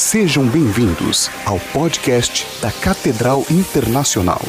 Sejam 0.00 0.46
bem-vindos 0.46 1.30
ao 1.44 1.60
podcast 1.74 2.46
da 2.62 2.72
Catedral 2.72 3.44
Internacional. 3.50 4.40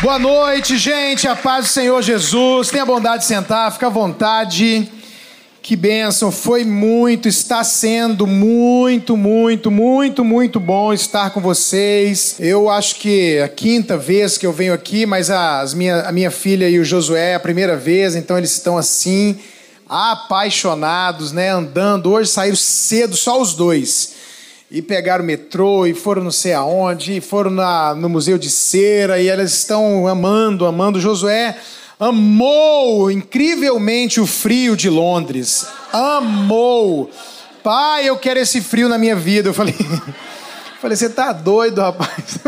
Boa 0.00 0.18
noite, 0.18 0.78
gente. 0.78 1.28
A 1.28 1.36
paz 1.36 1.66
do 1.66 1.68
Senhor 1.68 2.00
Jesus. 2.00 2.70
Tenha 2.70 2.86
bondade 2.86 3.18
de 3.18 3.28
sentar, 3.28 3.70
fica 3.72 3.88
à 3.88 3.90
vontade. 3.90 4.90
Que 5.60 5.76
bênção. 5.76 6.32
Foi 6.32 6.64
muito, 6.64 7.28
está 7.28 7.62
sendo 7.62 8.26
muito, 8.26 9.18
muito, 9.18 9.70
muito, 9.70 10.24
muito 10.24 10.58
bom 10.58 10.90
estar 10.90 11.28
com 11.28 11.42
vocês. 11.42 12.36
Eu 12.40 12.70
acho 12.70 12.94
que 12.96 13.34
é 13.34 13.42
a 13.42 13.48
quinta 13.48 13.98
vez 13.98 14.38
que 14.38 14.46
eu 14.46 14.52
venho 14.52 14.72
aqui, 14.72 15.04
mas 15.04 15.28
as 15.28 15.74
minha, 15.74 16.00
a 16.00 16.10
minha 16.10 16.30
filha 16.30 16.66
e 16.70 16.78
o 16.78 16.84
Josué 16.86 17.32
é 17.32 17.34
a 17.34 17.40
primeira 17.40 17.76
vez, 17.76 18.16
então 18.16 18.38
eles 18.38 18.52
estão 18.52 18.78
assim 18.78 19.38
apaixonados, 19.88 21.32
né? 21.32 21.50
Andando. 21.50 22.10
Hoje 22.12 22.30
saíram 22.30 22.56
cedo, 22.56 23.16
só 23.16 23.40
os 23.40 23.54
dois. 23.54 24.14
E 24.70 24.82
pegaram 24.82 25.24
o 25.24 25.26
metrô 25.26 25.86
e 25.86 25.94
foram 25.94 26.22
não 26.22 26.30
sei 26.30 26.52
aonde, 26.52 27.16
e 27.16 27.20
foram 27.22 27.50
na, 27.50 27.94
no 27.94 28.08
Museu 28.08 28.36
de 28.36 28.50
Cera, 28.50 29.18
e 29.18 29.26
elas 29.26 29.52
estão 29.52 30.06
amando, 30.06 30.66
amando. 30.66 31.00
Josué 31.00 31.56
amou 31.98 33.10
incrivelmente 33.10 34.20
o 34.20 34.26
frio 34.26 34.76
de 34.76 34.90
Londres. 34.90 35.66
Amou. 35.92 37.10
Pai, 37.64 38.08
eu 38.08 38.16
quero 38.18 38.40
esse 38.40 38.60
frio 38.60 38.88
na 38.88 38.98
minha 38.98 39.16
vida. 39.16 39.48
Eu 39.48 39.54
falei, 39.54 39.74
falei 40.80 40.96
você 40.96 41.08
tá 41.08 41.32
doido, 41.32 41.80
rapaz? 41.80 42.38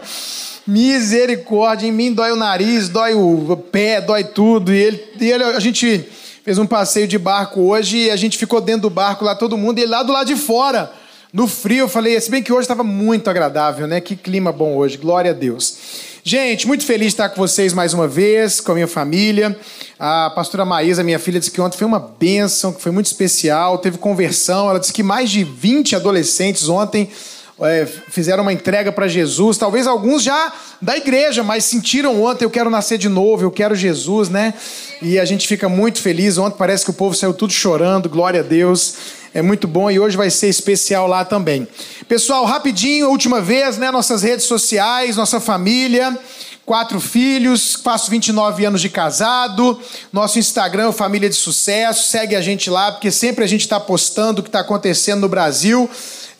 Misericórdia, 0.66 1.88
em 1.88 1.92
mim 1.92 2.12
dói 2.12 2.30
o 2.30 2.36
nariz, 2.36 2.88
dói 2.88 3.14
o 3.14 3.56
pé, 3.56 4.00
dói 4.00 4.24
tudo. 4.24 4.72
E 4.72 4.78
ele, 4.78 5.04
e 5.20 5.30
ele 5.30 5.42
a 5.42 5.58
gente 5.58 6.06
fez 6.44 6.58
um 6.58 6.66
passeio 6.66 7.06
de 7.06 7.18
barco 7.18 7.60
hoje 7.60 7.96
e 7.98 8.10
a 8.10 8.16
gente 8.16 8.36
ficou 8.36 8.60
dentro 8.60 8.82
do 8.82 8.90
barco 8.90 9.24
lá, 9.24 9.34
todo 9.34 9.56
mundo, 9.56 9.78
e 9.78 9.86
lá 9.86 10.02
do 10.02 10.12
lado 10.12 10.26
de 10.26 10.36
fora, 10.36 10.92
no 11.32 11.46
frio. 11.46 11.84
Eu 11.84 11.88
falei, 11.88 12.20
se 12.20 12.30
bem 12.30 12.42
que 12.42 12.52
hoje 12.52 12.62
estava 12.62 12.82
muito 12.82 13.30
agradável, 13.30 13.86
né? 13.86 14.00
Que 14.00 14.16
clima 14.16 14.50
bom 14.50 14.76
hoje, 14.76 14.96
glória 14.96 15.30
a 15.30 15.34
Deus. 15.34 16.10
Gente, 16.24 16.66
muito 16.66 16.84
feliz 16.84 17.08
de 17.08 17.14
estar 17.14 17.28
com 17.28 17.36
vocês 17.36 17.72
mais 17.72 17.94
uma 17.94 18.08
vez, 18.08 18.60
com 18.60 18.72
a 18.72 18.74
minha 18.74 18.88
família. 18.88 19.56
A 19.98 20.30
pastora 20.30 20.64
Maísa, 20.64 21.02
minha 21.02 21.18
filha, 21.18 21.38
disse 21.38 21.50
que 21.50 21.60
ontem 21.60 21.78
foi 21.78 21.86
uma 21.86 21.98
bênção, 21.98 22.72
que 22.72 22.82
foi 22.82 22.92
muito 22.92 23.06
especial, 23.06 23.78
teve 23.78 23.98
conversão. 23.98 24.68
Ela 24.68 24.80
disse 24.80 24.92
que 24.92 25.02
mais 25.02 25.30
de 25.30 25.44
20 25.44 25.94
adolescentes 25.94 26.68
ontem 26.68 27.08
é, 27.64 27.86
fizeram 27.86 28.42
uma 28.42 28.52
entrega 28.52 28.90
para 28.90 29.08
Jesus. 29.08 29.56
Talvez 29.56 29.86
alguns 29.86 30.22
já 30.22 30.52
da 30.80 30.96
igreja, 30.96 31.42
mas 31.42 31.64
sentiram 31.64 32.22
ontem: 32.22 32.44
eu 32.44 32.50
quero 32.50 32.70
nascer 32.70 32.98
de 32.98 33.08
novo, 33.08 33.44
eu 33.44 33.50
quero 33.50 33.74
Jesus, 33.74 34.28
né? 34.28 34.54
E 35.00 35.18
a 35.18 35.24
gente 35.24 35.46
fica 35.46 35.68
muito 35.68 36.00
feliz. 36.00 36.38
Ontem 36.38 36.56
parece 36.56 36.84
que 36.84 36.90
o 36.90 36.94
povo 36.94 37.14
saiu 37.14 37.34
tudo 37.34 37.52
chorando, 37.52 38.08
glória 38.08 38.40
a 38.40 38.42
Deus. 38.42 39.22
É 39.34 39.40
muito 39.40 39.66
bom 39.66 39.90
e 39.90 39.98
hoje 39.98 40.16
vai 40.16 40.28
ser 40.30 40.48
especial 40.48 41.06
lá 41.06 41.24
também. 41.24 41.66
Pessoal, 42.06 42.44
rapidinho, 42.44 43.08
última 43.08 43.40
vez, 43.40 43.78
né? 43.78 43.90
Nossas 43.90 44.22
redes 44.22 44.44
sociais, 44.46 45.16
nossa 45.16 45.40
família 45.40 46.18
quatro 46.64 47.00
filhos, 47.00 47.74
faço 47.74 48.08
29 48.08 48.64
anos 48.64 48.80
de 48.80 48.88
casado. 48.88 49.78
Nosso 50.12 50.38
Instagram 50.38 50.92
Família 50.92 51.28
de 51.28 51.34
Sucesso. 51.34 52.08
Segue 52.08 52.36
a 52.36 52.40
gente 52.40 52.70
lá, 52.70 52.92
porque 52.92 53.10
sempre 53.10 53.44
a 53.44 53.48
gente 53.48 53.62
está 53.62 53.80
postando 53.80 54.40
o 54.40 54.42
que 54.42 54.48
está 54.48 54.60
acontecendo 54.60 55.22
no 55.22 55.28
Brasil 55.28 55.90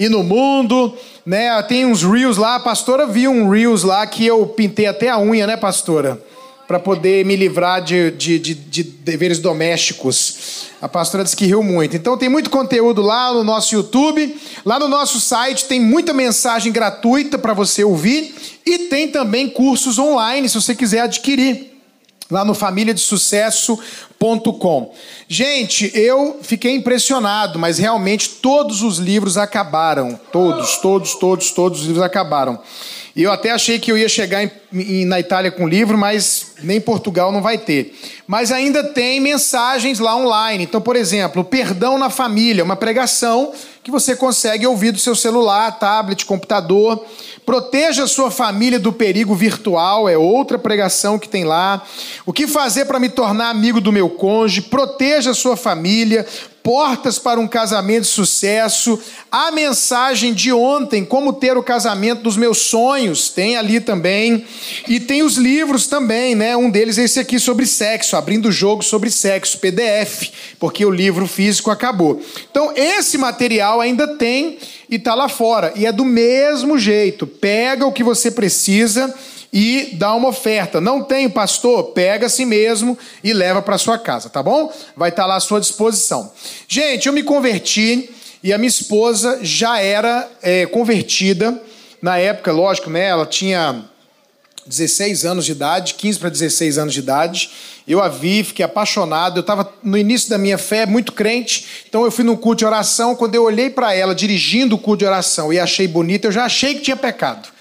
e 0.05 0.08
no 0.08 0.22
mundo. 0.22 0.95
Né? 1.25 1.62
Tem 1.62 1.86
uns 1.86 2.03
reels 2.03 2.36
lá. 2.36 2.56
A 2.56 2.61
pastora 2.61 3.06
viu 3.06 3.31
um 3.31 3.48
reels 3.48 3.83
lá 3.83 4.06
que 4.06 4.27
eu 4.27 4.47
pintei 4.47 4.86
até 4.86 5.09
a 5.09 5.19
unha, 5.19 5.47
né, 5.47 5.56
pastora? 5.56 6.20
Para 6.67 6.78
poder 6.78 7.25
me 7.25 7.36
livrar 7.36 7.83
de, 7.83 8.11
de, 8.12 8.39
de, 8.39 8.55
de 8.55 8.83
deveres 8.83 9.39
domésticos. 9.39 10.70
A 10.81 10.89
pastora 10.89 11.22
disse 11.22 11.36
que 11.36 11.47
riu 11.47 11.62
muito. 11.62 11.97
Então 11.97 12.17
tem 12.17 12.28
muito 12.28 12.50
conteúdo 12.50 13.03
lá 13.03 13.33
no 13.33 13.44
nosso 13.44 13.75
YouTube. 13.75 14.36
Lá 14.64 14.78
no 14.78 14.89
nosso 14.89 15.20
site 15.20 15.67
tem 15.67 15.81
muita 15.81 16.12
mensagem 16.12 16.72
gratuita 16.72 17.39
para 17.39 17.53
você 17.53 17.84
ouvir. 17.84 18.34
E 18.64 18.78
tem 18.81 19.09
também 19.09 19.48
cursos 19.48 19.98
online, 19.98 20.48
se 20.48 20.55
você 20.55 20.75
quiser 20.75 21.00
adquirir 21.00 21.72
lá 22.32 22.44
no 22.44 22.54
famíliadesucesso.com. 24.22 24.93
Gente, 25.27 25.91
eu 25.94 26.38
fiquei 26.43 26.75
impressionado, 26.75 27.59
mas 27.59 27.78
realmente 27.78 28.28
todos 28.28 28.83
os 28.83 28.99
livros 28.99 29.37
acabaram. 29.37 30.19
Todos, 30.31 30.77
todos, 30.78 31.15
todos, 31.16 31.50
todos 31.50 31.81
os 31.81 31.87
livros 31.87 32.05
acabaram. 32.05 32.60
E 33.15 33.22
eu 33.22 33.31
até 33.31 33.50
achei 33.50 33.78
que 33.78 33.93
eu 33.93 33.99
ia 33.99 34.09
chegar 34.09 34.43
em, 34.43 34.50
em, 34.72 35.05
na 35.05 35.21
Itália 35.21 35.50
com 35.50 35.69
livro, 35.69 35.99
mas 35.99 36.53
nem 36.62 36.81
Portugal 36.81 37.31
não 37.31 37.43
vai 37.43 37.59
ter. 37.59 37.94
Mas 38.27 38.50
ainda 38.50 38.83
tem 38.83 39.21
mensagens 39.21 39.99
lá 39.99 40.16
online. 40.16 40.65
Então, 40.65 40.81
por 40.81 40.97
exemplo, 40.97 41.44
Perdão 41.44 41.99
na 41.99 42.09
Família, 42.09 42.65
uma 42.65 42.77
pregação 42.77 43.53
que 43.83 43.91
você 43.91 44.15
consegue 44.15 44.66
ouvir 44.66 44.93
do 44.93 44.99
seu 44.99 45.15
celular, 45.15 45.78
tablet, 45.78 46.25
computador. 46.25 47.04
Proteja 47.44 48.06
sua 48.06 48.31
família 48.31 48.78
do 48.78 48.93
perigo 48.93 49.34
virtual, 49.34 50.09
é 50.09 50.16
outra 50.16 50.59
pregação 50.59 51.19
que 51.19 51.28
tem 51.28 51.44
lá. 51.44 51.83
O 52.25 52.33
que 52.33 52.47
fazer 52.47 52.84
para 52.84 53.00
me 53.00 53.09
tornar 53.09 53.50
amigo 53.50 53.81
do 53.81 53.93
meu 53.93 54.09
cônjuge? 54.12 54.62
Proteja 54.62 55.31
a 55.31 55.34
sua 55.34 55.56
família. 55.56 56.27
Portas 56.62 57.19
para 57.19 57.41
um 57.41 57.49
casamento 57.49 58.03
de 58.03 58.09
sucesso. 58.09 58.97
A 59.31 59.50
mensagem 59.50 60.33
de 60.33 60.53
ontem, 60.53 61.05
como 61.05 61.33
ter 61.33 61.56
o 61.56 61.62
casamento 61.62 62.22
dos 62.22 62.37
meus 62.37 62.59
sonhos, 62.59 63.28
tem 63.28 63.56
ali 63.56 63.81
também. 63.81 64.45
E 64.87 65.01
tem 65.01 65.25
os 65.25 65.37
livros 65.37 65.89
também, 65.89 66.37
né? 66.37 66.56
Um 66.56 66.71
deles 66.71 66.99
é 66.99 67.03
esse 67.03 67.19
aqui 67.19 67.41
sobre 67.41 67.67
sexo, 67.67 68.17
abrindo 68.17 68.47
o 68.47 68.53
jogo 68.53 68.84
sobre 68.84 69.11
sexo, 69.11 69.59
PDF, 69.59 70.31
porque 70.61 70.87
o 70.87 70.91
livro 70.91 71.27
físico 71.27 71.71
acabou. 71.71 72.22
Então, 72.49 72.72
esse 72.77 73.19
material 73.19 73.81
ainda 73.81 74.06
tem 74.17 74.59
e 74.89 74.97
está 74.97 75.17
lá 75.17 75.28
fora. 75.28 75.72
E 75.75 75.84
é 75.84 75.91
do 75.91 76.05
mesmo 76.05 76.78
jeito. 76.78 77.27
Pega 77.27 77.87
o 77.87 77.93
que 77.93 78.05
você 78.05 78.31
precisa 78.31 79.12
e 79.53 79.91
dá 79.95 80.15
uma 80.15 80.29
oferta. 80.29 80.81
Não 80.81 81.03
tem, 81.03 81.29
pastor? 81.29 81.93
Pega 81.93 82.27
a 82.27 82.31
si 82.31 82.45
mesmo 82.45 82.97
e 83.23 83.33
leva 83.33 83.61
para 83.61 83.77
sua 83.77 83.99
casa, 83.99 84.31
tá 84.31 84.43
bom? 84.43 84.73
Vai 84.97 85.11
estar 85.11 85.23
tá 85.23 85.29
lá 85.29 85.37
à 85.37 85.41
sua 85.41 85.61
disposição. 85.61 86.33
Gente, 86.67 87.07
eu 87.07 87.13
me 87.13 87.23
converti 87.23 88.09
e 88.43 88.53
a 88.53 88.59
minha 88.59 88.69
esposa 88.69 89.41
já 89.43 89.79
era 89.79 90.29
é, 90.43 90.65
convertida. 90.67 91.61
Na 92.01 92.17
época, 92.17 92.51
lógico, 92.51 92.89
né? 92.89 93.05
Ela 93.05 93.27
tinha 93.27 93.85
16 94.67 95.25
anos 95.25 95.45
de 95.45 95.53
idade, 95.53 95.95
15 95.95 96.19
para 96.19 96.29
16 96.31 96.79
anos 96.79 96.95
de 96.95 97.01
idade. 97.01 97.51
Eu 97.87 98.03
a 98.03 98.09
vi, 98.09 98.43
fiquei 98.43 98.65
apaixonado. 98.65 99.37
Eu 99.37 99.43
estava 99.43 99.71
no 99.83 99.99
início 99.99 100.31
da 100.31 100.39
minha 100.39 100.57
fé, 100.57 100.87
muito 100.87 101.13
crente. 101.13 101.84
Então 101.89 102.05
eu 102.05 102.11
fui 102.11 102.25
no 102.25 102.39
culto 102.39 102.61
de 102.61 102.65
oração. 102.65 103.15
Quando 103.15 103.34
eu 103.34 103.45
olhei 103.45 103.69
para 103.69 103.95
ela 103.95 104.15
dirigindo 104.15 104.77
o 104.77 104.79
culto 104.79 105.01
de 105.01 105.05
oração 105.05 105.53
e 105.53 105.61
achei 105.61 105.87
bonita, 105.87 106.29
eu 106.29 106.33
já 106.33 106.45
achei 106.45 106.75
que 106.75 106.81
tinha 106.81 106.97
pecado. 106.97 107.52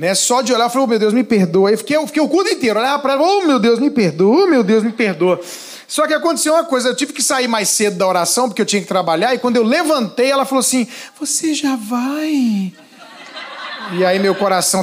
Né? 0.00 0.14
Só 0.14 0.40
de 0.40 0.50
olhar, 0.50 0.64
eu 0.64 0.70
falei, 0.70 0.84
oh, 0.86 0.88
meu 0.88 0.98
Deus, 0.98 1.12
me 1.12 1.22
perdoa. 1.22 1.68
Aí 1.68 1.76
fiquei, 1.76 1.94
eu 1.94 2.06
fiquei 2.06 2.22
o 2.22 2.28
culto 2.28 2.48
inteiro, 2.48 2.80
olhava 2.80 3.02
para 3.02 3.12
ela, 3.12 3.22
oh, 3.22 3.42
meu 3.42 3.58
Deus, 3.58 3.78
me 3.78 3.90
perdoa, 3.90 4.44
oh, 4.44 4.46
meu 4.46 4.64
Deus, 4.64 4.82
me 4.82 4.92
perdoa. 4.92 5.38
Só 5.86 6.06
que 6.06 6.14
aconteceu 6.14 6.54
uma 6.54 6.64
coisa, 6.64 6.88
eu 6.88 6.96
tive 6.96 7.12
que 7.12 7.22
sair 7.22 7.46
mais 7.46 7.68
cedo 7.68 7.98
da 7.98 8.06
oração, 8.06 8.48
porque 8.48 8.62
eu 8.62 8.66
tinha 8.66 8.80
que 8.80 8.88
trabalhar, 8.88 9.34
e 9.34 9.38
quando 9.38 9.56
eu 9.56 9.62
levantei, 9.62 10.30
ela 10.30 10.46
falou 10.46 10.60
assim: 10.60 10.88
Você 11.20 11.52
já 11.52 11.76
vai? 11.76 12.72
E 13.92 14.02
aí 14.02 14.18
meu 14.18 14.34
coração. 14.34 14.82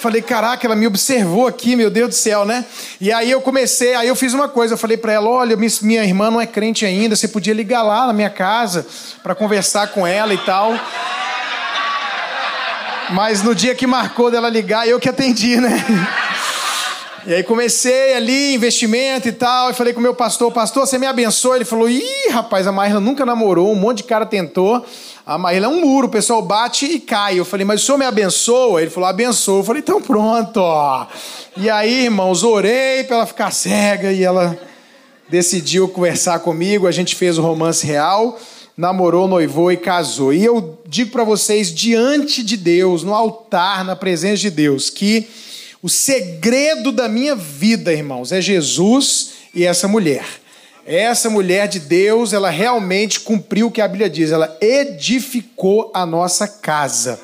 Falei, 0.00 0.22
caraca, 0.22 0.66
ela 0.66 0.74
me 0.74 0.86
observou 0.86 1.46
aqui, 1.46 1.76
meu 1.76 1.90
Deus 1.90 2.08
do 2.08 2.14
céu, 2.14 2.44
né? 2.44 2.64
E 3.00 3.12
aí 3.12 3.30
eu 3.30 3.40
comecei, 3.40 3.94
aí 3.94 4.08
eu 4.08 4.16
fiz 4.16 4.34
uma 4.34 4.48
coisa, 4.48 4.74
eu 4.74 4.78
falei 4.78 4.96
para 4.96 5.12
ela: 5.12 5.28
olha, 5.28 5.56
minha 5.82 6.02
irmã 6.02 6.28
não 6.28 6.40
é 6.40 6.46
crente 6.46 6.84
ainda, 6.84 7.14
você 7.14 7.28
podia 7.28 7.54
ligar 7.54 7.82
lá 7.82 8.08
na 8.08 8.12
minha 8.12 8.30
casa 8.30 8.84
para 9.22 9.32
conversar 9.32 9.88
com 9.88 10.04
ela 10.04 10.34
e 10.34 10.38
tal. 10.38 10.72
Mas 13.12 13.42
no 13.42 13.54
dia 13.54 13.74
que 13.74 13.86
marcou 13.86 14.30
dela 14.30 14.48
ligar, 14.48 14.86
eu 14.86 15.00
que 15.00 15.08
atendi, 15.08 15.56
né? 15.56 15.84
E 17.26 17.34
aí 17.34 17.42
comecei 17.42 18.14
ali, 18.14 18.54
investimento 18.54 19.28
e 19.28 19.32
tal, 19.32 19.70
e 19.70 19.74
falei 19.74 19.92
com 19.92 20.00
o 20.00 20.02
meu 20.02 20.14
pastor, 20.14 20.50
pastor, 20.50 20.86
você 20.86 20.96
me 20.96 21.06
abençoa? 21.06 21.56
Ele 21.56 21.64
falou, 21.64 21.88
ih, 21.88 22.30
rapaz, 22.30 22.66
a 22.66 22.72
Maíra 22.72 22.98
nunca 22.98 23.26
namorou, 23.26 23.72
um 23.72 23.76
monte 23.76 23.98
de 23.98 24.04
cara 24.04 24.24
tentou. 24.24 24.84
A 25.26 25.36
Maíra 25.36 25.66
é 25.66 25.68
um 25.68 25.80
muro, 25.80 26.06
o 26.06 26.10
pessoal 26.10 26.40
bate 26.40 26.86
e 26.86 26.98
cai. 26.98 27.38
Eu 27.38 27.44
falei, 27.44 27.66
mas 27.66 27.82
o 27.82 27.84
senhor 27.84 27.98
me 27.98 28.06
abençoa? 28.06 28.80
Ele 28.80 28.90
falou, 28.90 29.08
abençoa. 29.08 29.60
Eu 29.60 29.64
falei, 29.64 29.82
então 29.82 30.00
pronto, 30.00 30.58
ó. 30.58 31.06
E 31.56 31.68
aí, 31.68 32.04
irmãos, 32.04 32.42
orei 32.42 33.04
para 33.04 33.16
ela 33.16 33.26
ficar 33.26 33.50
cega 33.50 34.12
e 34.12 34.22
ela 34.22 34.58
decidiu 35.28 35.88
conversar 35.88 36.38
comigo, 36.38 36.86
a 36.86 36.92
gente 36.92 37.14
fez 37.14 37.38
o 37.38 37.42
romance 37.42 37.86
real 37.86 38.38
namorou, 38.80 39.28
noivou 39.28 39.70
e 39.70 39.76
casou. 39.76 40.32
E 40.32 40.42
eu 40.42 40.78
digo 40.88 41.10
para 41.10 41.22
vocês, 41.22 41.72
diante 41.72 42.42
de 42.42 42.56
Deus, 42.56 43.02
no 43.02 43.12
altar, 43.12 43.84
na 43.84 43.94
presença 43.94 44.38
de 44.38 44.50
Deus, 44.50 44.88
que 44.88 45.28
o 45.82 45.88
segredo 45.88 46.90
da 46.90 47.06
minha 47.06 47.36
vida, 47.36 47.92
irmãos, 47.92 48.32
é 48.32 48.40
Jesus 48.40 49.32
e 49.54 49.66
essa 49.66 49.86
mulher. 49.86 50.24
Essa 50.86 51.28
mulher 51.28 51.68
de 51.68 51.78
Deus, 51.78 52.32
ela 52.32 52.48
realmente 52.48 53.20
cumpriu 53.20 53.66
o 53.66 53.70
que 53.70 53.82
a 53.82 53.86
Bíblia 53.86 54.08
diz, 54.08 54.32
ela 54.32 54.56
edificou 54.62 55.90
a 55.92 56.06
nossa 56.06 56.48
casa. 56.48 57.20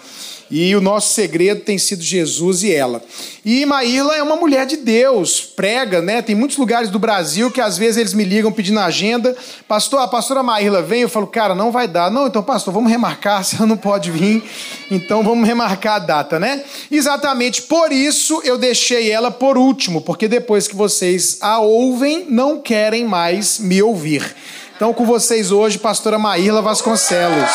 E 0.50 0.76
o 0.76 0.80
nosso 0.80 1.12
segredo 1.12 1.62
tem 1.62 1.76
sido 1.76 2.02
Jesus 2.02 2.62
e 2.62 2.72
ela. 2.72 3.02
E 3.44 3.66
Maíla 3.66 4.16
é 4.16 4.22
uma 4.22 4.36
mulher 4.36 4.64
de 4.64 4.76
Deus, 4.76 5.40
prega, 5.40 6.00
né? 6.00 6.22
Tem 6.22 6.34
muitos 6.34 6.56
lugares 6.56 6.88
do 6.88 6.98
Brasil 6.98 7.50
que 7.50 7.60
às 7.60 7.76
vezes 7.76 7.96
eles 7.96 8.14
me 8.14 8.24
ligam 8.24 8.52
pedindo 8.52 8.78
agenda. 8.78 9.36
Pastor, 9.66 10.00
a 10.00 10.08
pastora 10.08 10.42
Maíla 10.42 10.82
vem, 10.82 11.02
eu 11.02 11.08
falo, 11.08 11.26
cara, 11.26 11.54
não 11.54 11.72
vai 11.72 11.88
dar. 11.88 12.10
Não, 12.10 12.28
então, 12.28 12.42
pastor, 12.42 12.72
vamos 12.72 12.90
remarcar, 12.90 13.42
se 13.44 13.56
ela 13.56 13.66
não 13.66 13.76
pode 13.76 14.10
vir, 14.10 14.44
então 14.90 15.22
vamos 15.22 15.46
remarcar 15.46 15.96
a 15.96 15.98
data, 15.98 16.38
né? 16.38 16.62
Exatamente 16.90 17.62
por 17.62 17.90
isso 17.92 18.40
eu 18.44 18.56
deixei 18.56 19.10
ela 19.10 19.30
por 19.30 19.58
último, 19.58 20.00
porque 20.00 20.28
depois 20.28 20.68
que 20.68 20.76
vocês 20.76 21.38
a 21.40 21.58
ouvem, 21.58 22.26
não 22.28 22.60
querem 22.60 23.04
mais 23.04 23.58
me 23.58 23.82
ouvir. 23.82 24.34
Então, 24.76 24.92
com 24.92 25.06
vocês 25.06 25.50
hoje, 25.50 25.78
pastora 25.78 26.18
Maíla 26.18 26.60
Vasconcelos. 26.60 27.50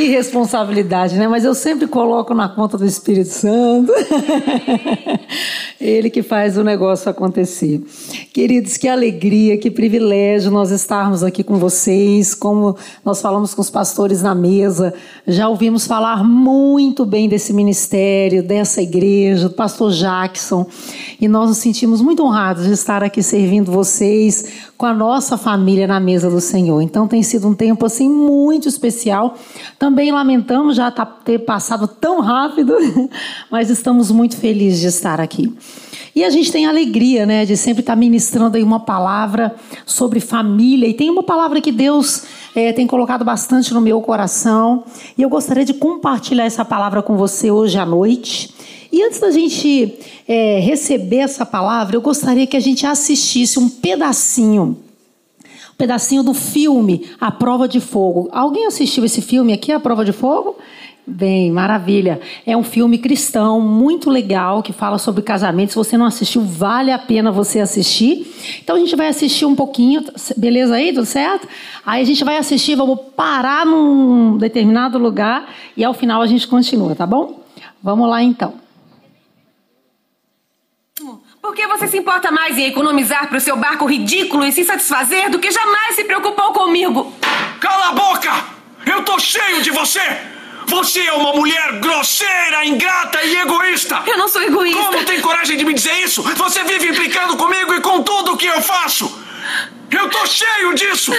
Que 0.00 0.08
responsabilidade, 0.08 1.14
né? 1.16 1.28
Mas 1.28 1.44
eu 1.44 1.54
sempre 1.54 1.86
coloco 1.86 2.32
na 2.32 2.48
conta 2.48 2.78
do 2.78 2.86
Espírito 2.86 3.28
Santo. 3.28 3.92
Ele 5.78 6.08
que 6.08 6.22
faz 6.22 6.56
o 6.56 6.64
negócio 6.64 7.10
acontecer. 7.10 7.82
Queridos, 8.32 8.78
que 8.78 8.88
alegria, 8.88 9.58
que 9.58 9.70
privilégio 9.70 10.50
nós 10.50 10.70
estarmos 10.70 11.22
aqui 11.22 11.44
com 11.44 11.58
vocês. 11.58 12.34
Como 12.34 12.78
nós 13.04 13.20
falamos 13.20 13.52
com 13.52 13.60
os 13.60 13.68
pastores 13.68 14.22
na 14.22 14.34
mesa, 14.34 14.94
já 15.26 15.50
ouvimos 15.50 15.86
falar 15.86 16.24
muito 16.24 17.04
bem 17.04 17.28
desse 17.28 17.52
ministério, 17.52 18.42
dessa 18.42 18.80
igreja, 18.80 19.50
do 19.50 19.54
pastor 19.54 19.92
Jackson. 19.92 20.66
E 21.20 21.28
nós 21.28 21.50
nos 21.50 21.58
sentimos 21.58 22.00
muito 22.00 22.24
honrados 22.24 22.64
de 22.64 22.72
estar 22.72 23.04
aqui 23.04 23.22
servindo 23.22 23.70
vocês 23.70 24.69
com 24.80 24.86
a 24.86 24.94
nossa 24.94 25.36
família 25.36 25.86
na 25.86 26.00
mesa 26.00 26.30
do 26.30 26.40
Senhor. 26.40 26.80
Então 26.80 27.06
tem 27.06 27.22
sido 27.22 27.46
um 27.46 27.54
tempo 27.54 27.84
assim 27.84 28.08
muito 28.08 28.66
especial. 28.66 29.34
Também 29.78 30.10
lamentamos 30.10 30.74
já 30.74 30.90
tá, 30.90 31.04
ter 31.04 31.40
passado 31.40 31.86
tão 31.86 32.22
rápido, 32.22 32.74
mas 33.52 33.68
estamos 33.68 34.10
muito 34.10 34.38
felizes 34.38 34.80
de 34.80 34.86
estar 34.86 35.20
aqui. 35.20 35.54
E 36.16 36.24
a 36.24 36.30
gente 36.30 36.50
tem 36.50 36.64
alegria, 36.64 37.26
né, 37.26 37.44
de 37.44 37.58
sempre 37.58 37.80
estar 37.80 37.94
ministrando 37.94 38.56
aí 38.56 38.62
uma 38.62 38.80
palavra 38.80 39.54
sobre 39.84 40.18
família. 40.18 40.88
E 40.88 40.94
tem 40.94 41.10
uma 41.10 41.24
palavra 41.24 41.60
que 41.60 41.70
Deus 41.70 42.24
é, 42.56 42.72
tem 42.72 42.86
colocado 42.86 43.22
bastante 43.22 43.74
no 43.74 43.82
meu 43.82 44.00
coração. 44.00 44.84
E 45.18 45.20
eu 45.20 45.28
gostaria 45.28 45.66
de 45.66 45.74
compartilhar 45.74 46.46
essa 46.46 46.64
palavra 46.64 47.02
com 47.02 47.18
você 47.18 47.50
hoje 47.50 47.78
à 47.78 47.84
noite. 47.84 48.48
E 48.92 49.02
antes 49.02 49.20
da 49.20 49.30
gente 49.30 49.94
é, 50.26 50.58
receber 50.60 51.18
essa 51.18 51.46
palavra, 51.46 51.96
eu 51.96 52.00
gostaria 52.00 52.46
que 52.46 52.56
a 52.56 52.60
gente 52.60 52.86
assistisse 52.86 53.58
um 53.58 53.68
pedacinho, 53.68 54.76
um 55.72 55.76
pedacinho 55.76 56.22
do 56.22 56.34
filme 56.34 57.08
A 57.20 57.30
Prova 57.30 57.68
de 57.68 57.80
Fogo. 57.80 58.28
Alguém 58.32 58.66
assistiu 58.66 59.04
esse 59.04 59.22
filme 59.22 59.52
aqui, 59.52 59.70
A 59.70 59.78
Prova 59.78 60.04
de 60.04 60.12
Fogo? 60.12 60.56
Bem, 61.06 61.50
maravilha. 61.50 62.20
É 62.46 62.56
um 62.56 62.62
filme 62.62 62.98
cristão 62.98 63.60
muito 63.60 64.10
legal 64.10 64.62
que 64.62 64.72
fala 64.72 64.98
sobre 64.98 65.22
casamento. 65.22 65.70
Se 65.70 65.76
você 65.76 65.96
não 65.96 66.06
assistiu, 66.06 66.42
vale 66.42 66.92
a 66.92 66.98
pena 66.98 67.32
você 67.32 67.58
assistir. 67.58 68.32
Então 68.62 68.76
a 68.76 68.78
gente 68.78 68.94
vai 68.94 69.08
assistir 69.08 69.44
um 69.44 69.56
pouquinho, 69.56 70.04
beleza 70.36 70.74
aí? 70.74 70.92
Tudo 70.92 71.06
certo? 71.06 71.48
Aí 71.84 72.02
a 72.02 72.04
gente 72.04 72.22
vai 72.22 72.36
assistir, 72.36 72.76
vamos 72.76 72.98
parar 73.16 73.66
num 73.66 74.36
determinado 74.36 74.98
lugar 74.98 75.52
e 75.76 75.82
ao 75.82 75.94
final 75.94 76.22
a 76.22 76.26
gente 76.26 76.46
continua, 76.46 76.94
tá 76.94 77.06
bom? 77.06 77.40
Vamos 77.82 78.08
lá 78.08 78.22
então. 78.22 78.54
Por 81.50 81.56
que 81.56 81.66
você 81.66 81.88
se 81.88 81.98
importa 81.98 82.30
mais 82.30 82.56
em 82.56 82.66
economizar 82.66 83.26
para 83.26 83.36
o 83.36 83.40
seu 83.40 83.56
barco 83.56 83.84
ridículo 83.84 84.44
e 84.44 84.52
se 84.52 84.62
satisfazer 84.62 85.28
do 85.30 85.40
que 85.40 85.50
jamais 85.50 85.96
se 85.96 86.04
preocupou 86.04 86.52
comigo? 86.52 87.12
Cala 87.58 87.88
a 87.88 87.92
boca! 87.92 88.32
Eu 88.86 89.02
tô 89.02 89.18
cheio 89.18 89.60
de 89.60 89.72
você! 89.72 90.00
Você 90.68 91.00
é 91.00 91.12
uma 91.12 91.32
mulher 91.32 91.80
grosseira, 91.80 92.64
ingrata 92.64 93.20
e 93.24 93.38
egoísta! 93.38 94.00
Eu 94.06 94.16
não 94.16 94.28
sou 94.28 94.40
egoísta! 94.42 94.80
Como 94.80 95.04
tem 95.04 95.20
coragem 95.20 95.56
de 95.56 95.64
me 95.64 95.74
dizer 95.74 95.92
isso? 96.04 96.22
Você 96.22 96.62
vive 96.62 96.86
implicando 96.86 97.36
comigo 97.36 97.74
e 97.74 97.80
com 97.80 98.00
tudo 98.04 98.34
o 98.34 98.36
que 98.36 98.46
eu 98.46 98.62
faço! 98.62 99.12
Eu 99.90 100.08
tô 100.08 100.24
cheio 100.26 100.72
disso! 100.74 101.12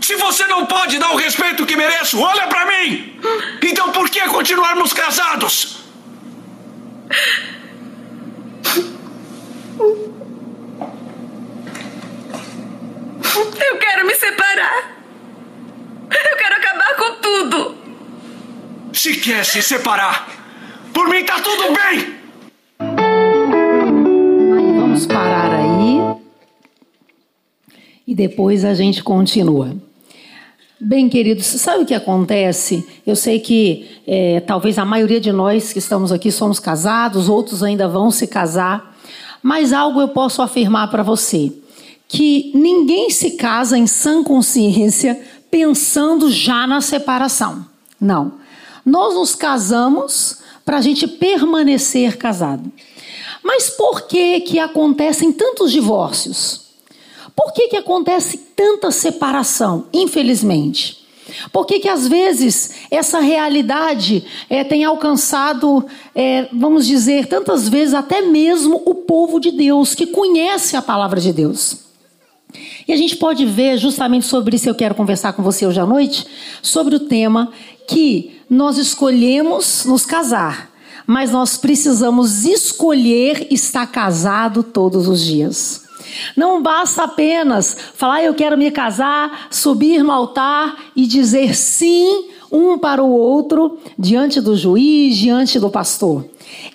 Se 0.00 0.14
você 0.14 0.46
não 0.46 0.64
pode 0.64 0.96
dar 0.96 1.10
o 1.10 1.16
respeito 1.16 1.66
que 1.66 1.74
mereço, 1.74 2.20
olha 2.20 2.46
para 2.46 2.66
mim! 2.66 3.18
Então 3.60 3.90
por 3.90 4.08
que 4.08 4.20
continuarmos 4.28 4.92
casados? 4.92 5.80
Eu 13.68 13.78
quero 13.78 14.06
me 14.06 14.14
separar. 14.14 14.96
Eu 16.10 16.36
quero 16.36 16.56
acabar 16.56 16.96
com 16.96 17.14
tudo. 17.20 17.74
Se 18.92 19.16
quer 19.16 19.44
se 19.44 19.62
separar, 19.62 20.28
por 20.92 21.08
mim 21.08 21.24
tá 21.24 21.40
tudo 21.40 21.72
bem. 21.72 22.14
Aí 22.78 22.86
vamos 24.78 25.06
parar 25.06 25.54
aí. 25.54 25.98
E 28.06 28.14
depois 28.14 28.64
a 28.64 28.74
gente 28.74 29.02
continua. 29.02 29.74
Bem, 30.82 31.08
queridos, 31.08 31.46
sabe 31.46 31.84
o 31.84 31.86
que 31.86 31.94
acontece? 31.94 32.86
Eu 33.06 33.14
sei 33.14 33.38
que 33.38 34.00
é, 34.06 34.40
talvez 34.40 34.78
a 34.78 34.84
maioria 34.84 35.20
de 35.20 35.30
nós 35.30 35.72
que 35.72 35.78
estamos 35.78 36.10
aqui 36.10 36.32
somos 36.32 36.58
casados, 36.58 37.28
outros 37.28 37.62
ainda 37.62 37.86
vão 37.86 38.10
se 38.10 38.26
casar, 38.26 38.89
mas 39.42 39.72
algo 39.72 40.00
eu 40.00 40.08
posso 40.08 40.42
afirmar 40.42 40.90
para 40.90 41.02
você 41.02 41.52
que 42.08 42.50
ninguém 42.54 43.08
se 43.10 43.32
casa 43.32 43.78
em 43.78 43.86
sã 43.86 44.22
consciência 44.24 45.20
pensando 45.50 46.30
já 46.30 46.66
na 46.66 46.80
separação. 46.80 47.64
Não. 48.00 48.34
Nós 48.84 49.14
nos 49.14 49.34
casamos 49.34 50.38
para 50.64 50.78
a 50.78 50.80
gente 50.80 51.06
permanecer 51.06 52.16
casado. 52.16 52.70
Mas 53.42 53.70
por 53.70 54.02
que 54.02 54.40
que 54.40 54.58
acontecem 54.58 55.32
tantos 55.32 55.70
divórcios? 55.70 56.62
Por 57.34 57.52
que 57.52 57.68
que 57.68 57.76
acontece 57.76 58.36
tanta 58.56 58.90
separação, 58.90 59.86
infelizmente? 59.92 60.99
Por 61.52 61.66
que 61.66 61.80
que 61.80 61.88
às 61.88 62.06
vezes 62.06 62.72
essa 62.90 63.20
realidade 63.20 64.24
é, 64.48 64.64
tem 64.64 64.84
alcançado, 64.84 65.84
é, 66.14 66.48
vamos 66.52 66.86
dizer, 66.86 67.26
tantas 67.26 67.68
vezes 67.68 67.94
até 67.94 68.22
mesmo 68.22 68.82
o 68.84 68.94
povo 68.94 69.40
de 69.40 69.50
Deus, 69.50 69.94
que 69.94 70.06
conhece 70.06 70.76
a 70.76 70.82
palavra 70.82 71.20
de 71.20 71.32
Deus? 71.32 71.90
E 72.86 72.92
a 72.92 72.96
gente 72.96 73.16
pode 73.16 73.46
ver 73.46 73.78
justamente 73.78 74.26
sobre 74.26 74.56
isso 74.56 74.68
eu 74.68 74.74
quero 74.74 74.94
conversar 74.94 75.32
com 75.32 75.42
você 75.42 75.66
hoje 75.66 75.80
à 75.80 75.86
noite, 75.86 76.26
sobre 76.62 76.96
o 76.96 77.00
tema 77.00 77.52
que 77.86 78.40
nós 78.48 78.78
escolhemos 78.78 79.84
nos 79.84 80.04
casar, 80.04 80.70
mas 81.06 81.30
nós 81.30 81.56
precisamos 81.56 82.44
escolher 82.44 83.46
estar 83.50 83.86
casado 83.86 84.62
todos 84.62 85.06
os 85.08 85.24
dias. 85.24 85.82
Não 86.36 86.62
basta 86.62 87.04
apenas 87.04 87.76
falar 87.94 88.22
eu 88.22 88.34
quero 88.34 88.56
me 88.56 88.70
casar, 88.70 89.48
subir 89.50 90.02
no 90.02 90.12
altar 90.12 90.76
e 90.94 91.06
dizer 91.06 91.54
sim 91.54 92.28
um 92.50 92.78
para 92.78 93.02
o 93.02 93.10
outro 93.10 93.78
diante 93.98 94.40
do 94.40 94.56
juiz, 94.56 95.16
diante 95.16 95.58
do 95.58 95.70
pastor. 95.70 96.24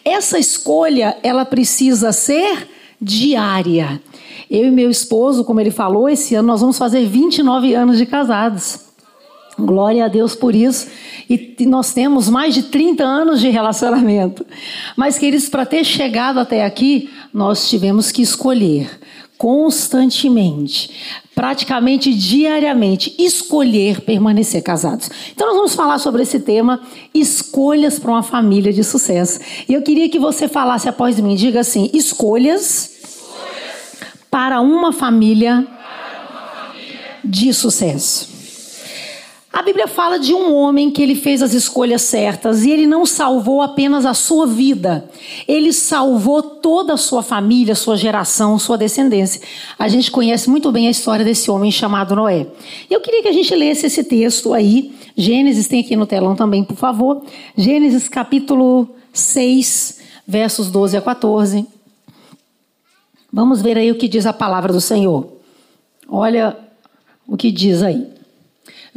Essa 0.03 0.39
escolha, 0.39 1.17
ela 1.21 1.45
precisa 1.45 2.11
ser 2.11 2.69
diária. 3.01 4.01
Eu 4.49 4.67
e 4.67 4.71
meu 4.71 4.89
esposo, 4.89 5.43
como 5.43 5.59
ele 5.59 5.71
falou, 5.71 6.07
esse 6.07 6.35
ano 6.35 6.47
nós 6.47 6.61
vamos 6.61 6.77
fazer 6.77 7.05
29 7.05 7.73
anos 7.73 7.97
de 7.97 8.05
casados. 8.05 8.79
Glória 9.57 10.05
a 10.05 10.07
Deus 10.07 10.35
por 10.35 10.53
isso. 10.53 10.87
E 11.29 11.55
nós 11.65 11.93
temos 11.93 12.29
mais 12.29 12.53
de 12.53 12.63
30 12.63 13.03
anos 13.03 13.39
de 13.39 13.49
relacionamento. 13.49 14.45
Mas, 14.95 15.17
queridos, 15.17 15.49
para 15.49 15.65
ter 15.65 15.83
chegado 15.83 16.39
até 16.39 16.65
aqui, 16.65 17.09
nós 17.33 17.69
tivemos 17.69 18.11
que 18.11 18.21
escolher 18.21 18.99
constantemente, 19.37 20.89
praticamente 21.33 22.13
diariamente, 22.13 23.13
escolher 23.17 24.01
permanecer 24.01 24.61
casados. 24.63 25.09
Então, 25.33 25.47
nós 25.47 25.55
vamos 25.55 25.75
falar 25.75 25.99
sobre 25.99 26.23
esse 26.23 26.39
tema, 26.39 26.81
escolhas 27.13 27.99
para 27.99 28.11
uma 28.11 28.23
família 28.23 28.71
de 28.71 28.83
sucesso. 28.83 29.39
E 29.67 29.73
eu 29.73 29.81
queria 29.81 30.09
que 30.09 30.19
você 30.19 30.47
falasse 30.47 30.87
após 30.87 31.19
mim, 31.19 31.35
diga 31.35 31.59
assim: 31.59 31.89
escolhas 31.93 32.91
para 34.29 34.61
uma 34.61 34.91
família 34.91 35.67
de 37.23 37.53
sucesso. 37.53 38.34
A 39.55 39.61
Bíblia 39.61 39.87
fala 39.87 40.19
de 40.19 40.33
um 40.33 40.53
homem 40.53 40.91
que 40.91 41.01
ele 41.01 41.15
fez 41.15 41.41
as 41.41 41.53
escolhas 41.53 42.01
certas 42.01 42.65
e 42.65 42.71
ele 42.71 42.85
não 42.85 43.05
salvou 43.05 43.61
apenas 43.61 44.05
a 44.05 44.13
sua 44.13 44.45
vida, 44.45 45.09
ele 45.47 45.71
salvou 45.71 46.43
toda 46.43 46.95
a 46.95 46.97
sua 46.97 47.23
família, 47.23 47.73
sua 47.73 47.95
geração, 47.95 48.59
sua 48.59 48.77
descendência. 48.77 49.41
A 49.79 49.87
gente 49.87 50.11
conhece 50.11 50.49
muito 50.49 50.73
bem 50.73 50.89
a 50.89 50.91
história 50.91 51.23
desse 51.23 51.49
homem 51.49 51.71
chamado 51.71 52.17
Noé. 52.17 52.47
Eu 52.89 52.99
queria 52.99 53.21
que 53.21 53.29
a 53.29 53.31
gente 53.31 53.55
lesse 53.55 53.85
esse 53.85 54.03
texto 54.03 54.53
aí, 54.53 54.93
Gênesis 55.15 55.69
tem 55.69 55.79
aqui 55.79 55.95
no 55.95 56.05
telão 56.05 56.35
também, 56.35 56.61
por 56.61 56.75
favor. 56.75 57.23
Gênesis 57.55 58.09
capítulo 58.09 58.89
6, 59.13 60.01
versos 60.27 60.69
12 60.69 60.97
a 60.97 61.01
14. 61.01 61.65
Vamos 63.31 63.61
ver 63.61 63.77
aí 63.77 63.89
o 63.89 63.97
que 63.97 64.09
diz 64.09 64.25
a 64.25 64.33
palavra 64.33 64.73
do 64.73 64.81
Senhor. 64.81 65.31
Olha 66.09 66.57
o 67.25 67.37
que 67.37 67.49
diz 67.53 67.81
aí. 67.81 68.14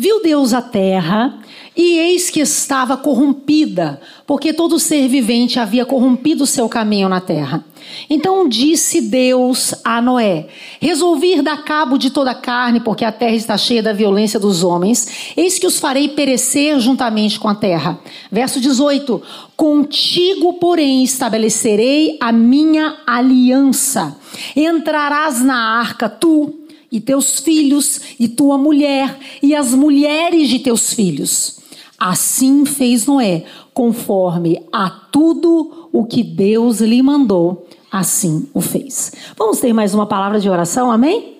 Viu 0.00 0.22
Deus 0.22 0.54
a 0.54 0.62
terra, 0.62 1.40
e 1.76 1.98
eis 1.98 2.30
que 2.30 2.38
estava 2.38 2.96
corrompida, 2.96 4.00
porque 4.24 4.52
todo 4.52 4.78
ser 4.78 5.08
vivente 5.08 5.58
havia 5.58 5.84
corrompido 5.84 6.46
seu 6.46 6.68
caminho 6.68 7.08
na 7.08 7.20
terra. 7.20 7.64
Então 8.08 8.48
disse 8.48 9.00
Deus 9.00 9.74
a 9.84 10.00
Noé: 10.00 10.46
Resolvi 10.80 11.42
dar 11.42 11.64
cabo 11.64 11.98
de 11.98 12.10
toda 12.10 12.30
a 12.30 12.34
carne, 12.36 12.78
porque 12.78 13.04
a 13.04 13.10
terra 13.10 13.34
está 13.34 13.58
cheia 13.58 13.82
da 13.82 13.92
violência 13.92 14.38
dos 14.38 14.62
homens. 14.62 15.32
Eis 15.36 15.58
que 15.58 15.66
os 15.66 15.80
farei 15.80 16.08
perecer 16.10 16.78
juntamente 16.78 17.40
com 17.40 17.48
a 17.48 17.54
terra. 17.56 17.98
Verso 18.30 18.60
18: 18.60 19.20
Contigo, 19.56 20.54
porém, 20.54 21.02
estabelecerei 21.02 22.16
a 22.20 22.30
minha 22.30 22.98
aliança. 23.04 24.16
Entrarás 24.54 25.42
na 25.42 25.80
arca, 25.80 26.08
tu 26.08 26.67
e 26.90 27.00
teus 27.00 27.40
filhos, 27.40 28.00
e 28.18 28.28
tua 28.28 28.56
mulher, 28.58 29.18
e 29.42 29.54
as 29.54 29.74
mulheres 29.74 30.48
de 30.48 30.58
teus 30.58 30.92
filhos. 30.92 31.58
Assim 31.98 32.64
fez 32.64 33.06
Noé, 33.06 33.44
conforme 33.74 34.62
a 34.72 34.88
tudo 34.88 35.88
o 35.92 36.04
que 36.04 36.22
Deus 36.22 36.80
lhe 36.80 37.02
mandou, 37.02 37.66
assim 37.90 38.46
o 38.54 38.60
fez. 38.60 39.12
Vamos 39.36 39.58
ter 39.58 39.72
mais 39.72 39.94
uma 39.94 40.06
palavra 40.06 40.38
de 40.38 40.48
oração, 40.48 40.90
amém? 40.90 41.37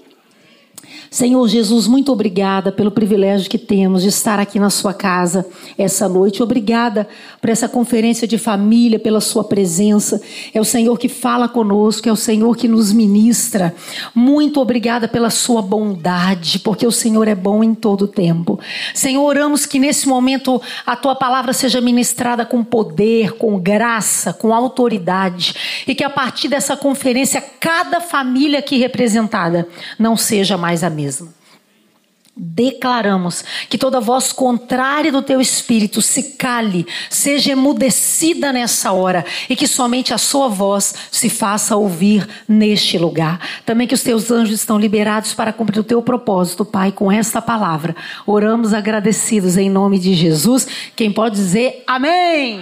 Senhor 1.10 1.48
Jesus, 1.48 1.86
muito 1.86 2.12
obrigada 2.12 2.70
pelo 2.70 2.90
privilégio 2.90 3.48
que 3.48 3.56
temos 3.56 4.02
de 4.02 4.08
estar 4.08 4.38
aqui 4.38 4.58
na 4.58 4.68
sua 4.68 4.92
casa 4.92 5.46
essa 5.78 6.06
noite. 6.06 6.42
Obrigada 6.42 7.08
por 7.40 7.48
essa 7.48 7.68
conferência 7.68 8.28
de 8.28 8.36
família, 8.36 8.98
pela 8.98 9.20
sua 9.20 9.42
presença. 9.42 10.20
É 10.52 10.60
o 10.60 10.64
Senhor 10.64 10.98
que 10.98 11.08
fala 11.08 11.48
conosco, 11.48 12.08
é 12.08 12.12
o 12.12 12.16
Senhor 12.16 12.54
que 12.56 12.68
nos 12.68 12.92
ministra. 12.92 13.74
Muito 14.14 14.60
obrigada 14.60 15.08
pela 15.08 15.30
sua 15.30 15.62
bondade, 15.62 16.58
porque 16.58 16.86
o 16.86 16.92
Senhor 16.92 17.26
é 17.26 17.34
bom 17.34 17.64
em 17.64 17.74
todo 17.74 18.02
o 18.02 18.08
tempo. 18.08 18.60
Senhor, 18.92 19.24
oramos 19.24 19.64
que 19.64 19.78
nesse 19.78 20.06
momento 20.06 20.60
a 20.84 20.94
tua 20.94 21.14
palavra 21.14 21.54
seja 21.54 21.80
ministrada 21.80 22.44
com 22.44 22.62
poder, 22.62 23.32
com 23.32 23.58
graça, 23.58 24.32
com 24.32 24.52
autoridade 24.52 25.54
e 25.86 25.94
que 25.94 26.04
a 26.04 26.10
partir 26.10 26.48
dessa 26.48 26.76
conferência 26.76 27.42
cada 27.58 28.00
família 28.00 28.58
aqui 28.58 28.76
representada 28.76 29.66
não 29.98 30.16
seja 30.16 30.58
mais 30.58 30.84
a 30.84 30.90
mesma. 30.98 31.32
Declaramos 32.40 33.44
que 33.68 33.76
toda 33.76 34.00
voz 34.00 34.32
contrária 34.32 35.10
do 35.10 35.22
teu 35.22 35.40
espírito 35.40 36.00
se 36.00 36.34
cale, 36.36 36.86
seja 37.10 37.50
emudecida 37.50 38.52
nessa 38.52 38.92
hora 38.92 39.24
e 39.48 39.56
que 39.56 39.66
somente 39.66 40.14
a 40.14 40.18
sua 40.18 40.46
voz 40.46 40.94
se 41.10 41.28
faça 41.28 41.74
ouvir 41.74 42.28
neste 42.48 42.96
lugar. 42.96 43.40
Também 43.66 43.88
que 43.88 43.94
os 43.94 44.04
teus 44.04 44.30
anjos 44.30 44.60
estão 44.60 44.78
liberados 44.78 45.34
para 45.34 45.52
cumprir 45.52 45.80
o 45.80 45.84
teu 45.84 46.00
propósito, 46.00 46.64
Pai, 46.64 46.92
com 46.92 47.10
esta 47.10 47.42
palavra. 47.42 47.96
Oramos 48.24 48.72
agradecidos 48.72 49.56
em 49.56 49.68
nome 49.68 49.98
de 49.98 50.14
Jesus. 50.14 50.68
Quem 50.94 51.12
pode 51.12 51.34
dizer 51.34 51.82
amém? 51.88 52.60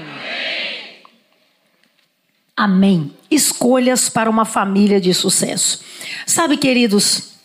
Amém. 2.56 3.02
amém. 3.04 3.12
Escolhas 3.30 4.08
para 4.08 4.30
uma 4.30 4.46
família 4.46 4.98
de 4.98 5.12
sucesso. 5.12 5.80
Sabe, 6.24 6.56
queridos, 6.56 7.35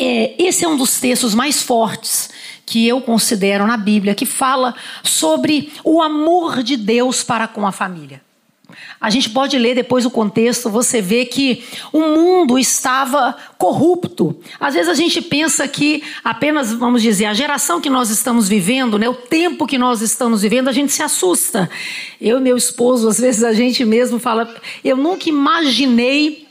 é, 0.00 0.34
esse 0.38 0.64
é 0.64 0.68
um 0.68 0.76
dos 0.76 0.98
textos 0.98 1.34
mais 1.34 1.62
fortes 1.62 2.30
que 2.64 2.86
eu 2.86 3.00
considero 3.00 3.66
na 3.66 3.76
Bíblia, 3.76 4.14
que 4.14 4.24
fala 4.24 4.74
sobre 5.02 5.72
o 5.84 6.00
amor 6.00 6.62
de 6.62 6.76
Deus 6.76 7.22
para 7.22 7.48
com 7.48 7.66
a 7.66 7.72
família. 7.72 8.22
A 9.00 9.10
gente 9.10 9.30
pode 9.30 9.58
ler 9.58 9.74
depois 9.74 10.06
o 10.06 10.10
contexto, 10.10 10.70
você 10.70 11.00
vê 11.00 11.24
que 11.24 11.64
o 11.92 12.00
mundo 12.00 12.58
estava 12.58 13.36
corrupto. 13.58 14.38
Às 14.58 14.74
vezes 14.74 14.88
a 14.88 14.94
gente 14.94 15.20
pensa 15.20 15.66
que 15.66 16.02
apenas, 16.22 16.72
vamos 16.72 17.02
dizer, 17.02 17.24
a 17.24 17.34
geração 17.34 17.80
que 17.80 17.90
nós 17.90 18.10
estamos 18.10 18.48
vivendo, 18.48 18.98
né, 18.98 19.08
o 19.08 19.14
tempo 19.14 19.66
que 19.66 19.78
nós 19.78 20.00
estamos 20.00 20.42
vivendo, 20.42 20.68
a 20.68 20.72
gente 20.72 20.92
se 20.92 21.02
assusta. 21.02 21.68
Eu 22.20 22.38
e 22.38 22.40
meu 22.40 22.56
esposo, 22.56 23.08
às 23.08 23.18
vezes 23.18 23.42
a 23.42 23.52
gente 23.52 23.84
mesmo 23.84 24.18
fala, 24.18 24.54
eu 24.84 24.96
nunca 24.96 25.28
imaginei 25.28 26.46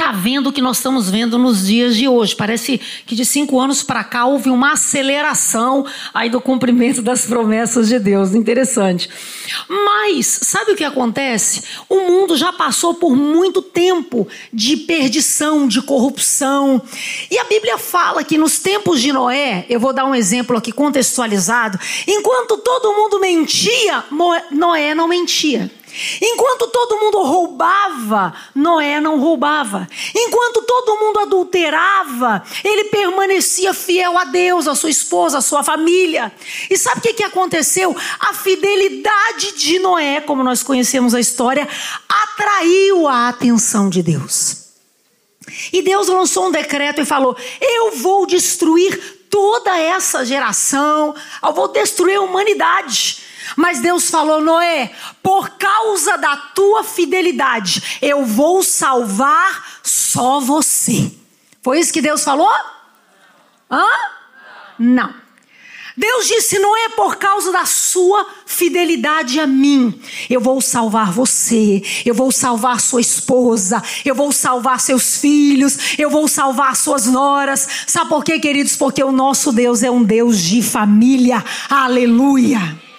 está 0.00 0.12
vendo 0.12 0.46
o 0.46 0.52
que 0.52 0.62
nós 0.62 0.78
estamos 0.78 1.10
vendo 1.10 1.38
nos 1.38 1.66
dias 1.66 1.94
de 1.94 2.08
hoje. 2.08 2.34
Parece 2.34 2.80
que 3.04 3.14
de 3.14 3.22
cinco 3.22 3.60
anos 3.60 3.82
para 3.82 4.02
cá 4.02 4.24
houve 4.24 4.48
uma 4.48 4.72
aceleração 4.72 5.84
aí 6.14 6.30
do 6.30 6.40
cumprimento 6.40 7.02
das 7.02 7.26
promessas 7.26 7.86
de 7.88 7.98
Deus. 7.98 8.34
Interessante. 8.34 9.10
Mas, 9.68 10.26
sabe 10.26 10.72
o 10.72 10.76
que 10.76 10.84
acontece? 10.84 11.62
O 11.86 12.00
mundo 12.00 12.34
já 12.34 12.50
passou 12.50 12.94
por 12.94 13.14
muito 13.14 13.60
tempo 13.60 14.26
de 14.50 14.78
perdição, 14.78 15.68
de 15.68 15.82
corrupção. 15.82 16.80
E 17.30 17.38
a 17.38 17.44
Bíblia 17.44 17.76
fala 17.76 18.24
que 18.24 18.38
nos 18.38 18.58
tempos 18.58 19.02
de 19.02 19.12
Noé, 19.12 19.66
eu 19.68 19.78
vou 19.78 19.92
dar 19.92 20.06
um 20.06 20.14
exemplo 20.14 20.56
aqui 20.56 20.72
contextualizado, 20.72 21.78
enquanto 22.08 22.56
todo 22.56 22.94
mundo 22.94 23.20
mentia, 23.20 24.02
Noé 24.50 24.94
não 24.94 25.06
mentia. 25.06 25.70
Enquanto 26.20 26.68
todo 26.68 26.98
mundo 26.98 27.22
roubava, 27.22 28.34
Noé 28.54 29.00
não 29.00 29.18
roubava. 29.18 29.88
Enquanto 30.14 30.62
todo 30.62 30.98
mundo 30.98 31.20
adulterava, 31.20 32.42
ele 32.64 32.84
permanecia 32.84 33.74
fiel 33.74 34.16
a 34.18 34.24
Deus, 34.24 34.68
a 34.68 34.74
sua 34.74 34.90
esposa, 34.90 35.38
a 35.38 35.42
sua 35.42 35.62
família. 35.62 36.32
E 36.68 36.76
sabe 36.76 36.98
o 36.98 37.02
que, 37.02 37.14
que 37.14 37.24
aconteceu? 37.24 37.96
A 38.18 38.34
fidelidade 38.34 39.52
de 39.56 39.78
Noé, 39.78 40.20
como 40.20 40.44
nós 40.44 40.62
conhecemos 40.62 41.14
a 41.14 41.20
história, 41.20 41.68
atraiu 42.08 43.08
a 43.08 43.28
atenção 43.28 43.88
de 43.88 44.02
Deus. 44.02 44.70
E 45.72 45.82
Deus 45.82 46.08
lançou 46.08 46.46
um 46.46 46.52
decreto 46.52 47.00
e 47.00 47.04
falou: 47.04 47.36
Eu 47.60 47.92
vou 47.96 48.26
destruir 48.26 49.26
toda 49.30 49.78
essa 49.78 50.24
geração, 50.24 51.14
eu 51.42 51.52
vou 51.52 51.68
destruir 51.68 52.16
a 52.16 52.20
humanidade. 52.20 53.29
Mas 53.56 53.80
Deus 53.80 54.10
falou: 54.10 54.40
Noé, 54.40 54.90
por 55.22 55.50
causa 55.50 56.16
da 56.16 56.36
tua 56.36 56.84
fidelidade, 56.84 57.98
eu 58.02 58.24
vou 58.24 58.62
salvar 58.62 59.80
só 59.82 60.40
você. 60.40 61.10
Foi 61.62 61.78
isso 61.78 61.92
que 61.92 62.02
Deus 62.02 62.24
falou? 62.24 62.50
Hã? 63.70 63.86
Não. 64.78 65.14
Deus 65.96 66.26
disse: 66.26 66.58
não 66.58 66.76
é 66.76 66.88
por 66.90 67.16
causa 67.16 67.52
da 67.52 67.66
sua 67.66 68.26
fidelidade 68.46 69.38
a 69.38 69.46
mim. 69.46 70.00
Eu 70.30 70.40
vou 70.40 70.60
salvar 70.60 71.12
você, 71.12 71.82
eu 72.06 72.14
vou 72.14 72.32
salvar 72.32 72.80
sua 72.80 73.02
esposa, 73.02 73.82
eu 74.04 74.14
vou 74.14 74.32
salvar 74.32 74.80
seus 74.80 75.18
filhos, 75.18 75.98
eu 75.98 76.08
vou 76.08 76.26
salvar 76.26 76.74
suas 76.74 77.06
noras. 77.06 77.68
Sabe 77.86 78.08
por 78.08 78.24
quê, 78.24 78.38
queridos? 78.38 78.76
Porque 78.76 79.04
o 79.04 79.12
nosso 79.12 79.52
Deus 79.52 79.82
é 79.82 79.90
um 79.90 80.02
Deus 80.02 80.38
de 80.40 80.62
família. 80.62 81.44
Aleluia 81.68 82.89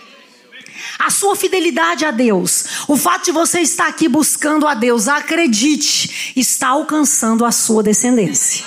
a 1.02 1.10
sua 1.10 1.36
fidelidade 1.36 2.06
a 2.06 2.12
Deus, 2.12 2.64
o 2.88 2.96
fato 2.96 3.26
de 3.26 3.32
você 3.32 3.60
estar 3.60 3.88
aqui 3.88 4.08
buscando 4.08 4.68
a 4.68 4.76
Deus, 4.76 5.08
acredite, 5.08 6.34
está 6.36 6.70
alcançando 6.70 7.44
a 7.44 7.52
sua 7.52 7.82
descendência. 7.82 8.64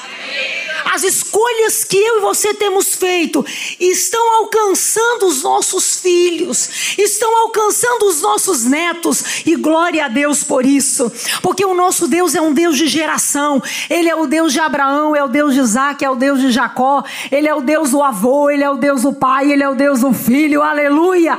As 0.93 1.03
escolhas 1.03 1.83
que 1.83 1.97
eu 1.97 2.19
e 2.19 2.21
você 2.21 2.53
temos 2.55 2.95
feito 2.95 3.45
estão 3.81 4.37
alcançando 4.37 5.27
os 5.27 5.43
nossos 5.43 6.01
filhos, 6.01 6.97
estão 6.99 7.37
alcançando 7.39 8.07
os 8.07 8.21
nossos 8.21 8.65
netos, 8.65 9.47
e 9.47 9.57
glória 9.57 10.05
a 10.05 10.09
Deus 10.09 10.45
por 10.45 10.67
isso, 10.67 11.11
porque 11.41 11.65
o 11.65 11.75
nosso 11.75 12.07
Deus 12.07 12.35
é 12.35 12.41
um 12.41 12.53
Deus 12.53 12.77
de 12.77 12.87
geração, 12.87 13.63
Ele 13.89 14.09
é 14.09 14.15
o 14.15 14.27
Deus 14.27 14.53
de 14.53 14.61
Abraão, 14.61 15.17
é 15.17 15.25
o 15.25 15.29
Deus 15.29 15.55
de 15.55 15.61
Isaac, 15.61 16.05
é 16.05 16.11
o 16.11 16.17
Deus 16.17 16.41
de 16.41 16.51
Jacó, 16.51 17.03
Ele 17.31 17.49
é 17.49 17.55
o 17.55 17.61
Deus 17.61 17.91
do 17.91 18.03
avô, 18.03 18.51
Ele 18.51 18.63
é 18.63 18.71
o 18.71 18.77
Deus 18.77 19.03
do 19.03 19.13
pai, 19.13 19.53
Ele 19.53 19.63
é 19.63 19.69
o 19.69 19.75
Deus 19.75 20.01
do 20.01 20.13
filho, 20.13 20.63
aleluia. 20.63 21.39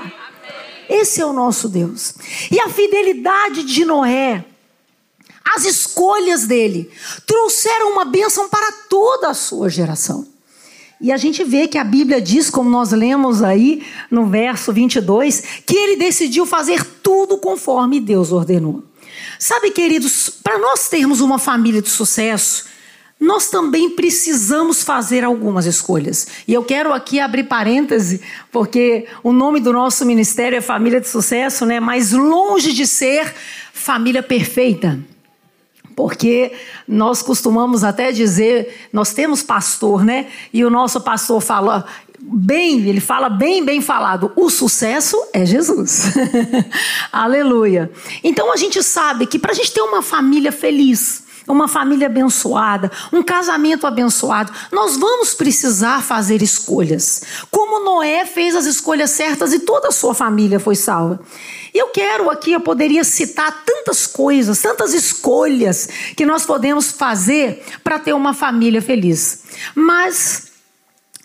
Esse 0.90 1.22
é 1.22 1.26
o 1.26 1.34
nosso 1.34 1.70
Deus. 1.70 2.14
E 2.52 2.60
a 2.60 2.70
fidelidade 2.70 3.64
de 3.64 3.86
Noé, 3.86 4.46
as 5.44 5.66
escolhas 5.66 6.46
dele, 6.46 6.90
trouxeram 7.26 7.92
uma 7.94 8.06
bênção 8.06 8.50
para 8.50 8.72
toda 8.90 9.30
a 9.30 9.34
sua 9.34 9.70
geração. 9.70 10.28
E 11.00 11.12
a 11.12 11.18
gente 11.18 11.44
vê 11.44 11.68
que 11.68 11.78
a 11.78 11.84
Bíblia 11.84 12.22
diz, 12.22 12.50
como 12.50 12.70
nós 12.70 12.92
lemos 12.92 13.44
aí 13.44 13.86
no 14.10 14.28
verso 14.28 14.72
22, 14.72 15.44
que 15.66 15.76
ele 15.76 15.98
decidiu 15.98 16.46
fazer 16.46 16.84
tudo 17.04 17.38
conforme 17.38 18.00
Deus 18.00 18.32
ordenou. 18.32 18.84
Sabe, 19.38 19.72
queridos, 19.72 20.30
para 20.30 20.58
nós 20.58 20.88
termos 20.88 21.20
uma 21.20 21.38
família 21.38 21.82
de 21.82 21.90
sucesso, 21.90 22.66
nós 23.20 23.50
também 23.50 23.92
precisamos 23.92 24.84
fazer 24.84 25.24
algumas 25.24 25.66
escolhas. 25.66 26.28
E 26.48 26.54
eu 26.54 26.64
quero 26.64 26.94
aqui 26.94 27.20
abrir 27.20 27.46
parêntese, 27.46 28.22
porque 28.52 29.08
o 29.24 29.32
nome 29.32 29.60
do 29.60 29.72
nosso 29.72 30.06
ministério 30.06 30.58
é 30.58 30.62
Família 30.62 31.00
de 31.00 31.08
Sucesso, 31.08 31.66
né? 31.66 31.80
Mas 31.80 32.12
longe 32.12 32.74
de 32.74 32.86
ser 32.86 33.34
família 33.74 34.22
perfeita. 34.22 35.00
Porque 35.96 36.52
nós 36.86 37.22
costumamos 37.22 37.86
até 37.86 38.12
dizer, 38.12 38.90
nós 38.92 39.14
temos 39.14 39.42
pastor, 39.42 40.04
né? 40.04 40.28
E 40.54 40.66
o 40.66 40.70
nosso 40.70 41.00
pastor 41.00 41.42
fala 41.42 41.86
bem, 42.20 42.88
ele 42.88 43.00
fala 43.00 43.30
bem, 43.30 43.64
bem 43.64 43.82
falado, 43.82 44.32
o 44.36 44.50
sucesso 44.50 45.18
é 45.32 45.46
Jesus. 45.46 46.14
Aleluia. 47.12 47.92
Então 48.24 48.52
a 48.52 48.58
gente 48.58 48.82
sabe 48.84 49.26
que 49.26 49.40
para 49.40 49.52
a 49.52 49.56
gente 49.56 49.72
ter 49.72 49.82
uma 49.82 50.02
família 50.02 50.52
feliz, 50.52 51.25
uma 51.48 51.68
família 51.68 52.08
abençoada, 52.08 52.92
um 53.12 53.22
casamento 53.22 53.86
abençoado, 53.86 54.52
nós 54.72 54.98
vamos 54.98 55.34
precisar 55.34 56.02
fazer 56.02 56.42
escolhas. 56.42 57.22
Como 57.52 57.84
Noé 57.84 58.26
fez 58.26 58.56
as 58.56 58.66
escolhas 58.66 59.12
certas 59.12 59.54
e 59.54 59.60
toda 59.60 59.90
a 59.90 59.92
sua 59.92 60.14
família 60.14 60.60
foi 60.60 60.76
salva. 60.76 61.20
E 61.74 61.78
eu 61.78 61.90
quero 61.90 62.30
aqui, 62.30 62.54
eu 62.54 62.62
poderia 62.62 63.04
citar 63.04 63.64
tantas 63.66 64.08
coisas, 64.08 64.62
tantas 64.62 64.94
escolhas 64.94 65.90
que 66.16 66.26
nós 66.26 66.46
podemos 66.46 66.92
fazer 66.92 67.64
para 67.84 68.00
ter 68.00 68.14
uma 68.14 68.34
família 68.34 68.82
feliz. 68.82 69.44
Mas 69.76 70.55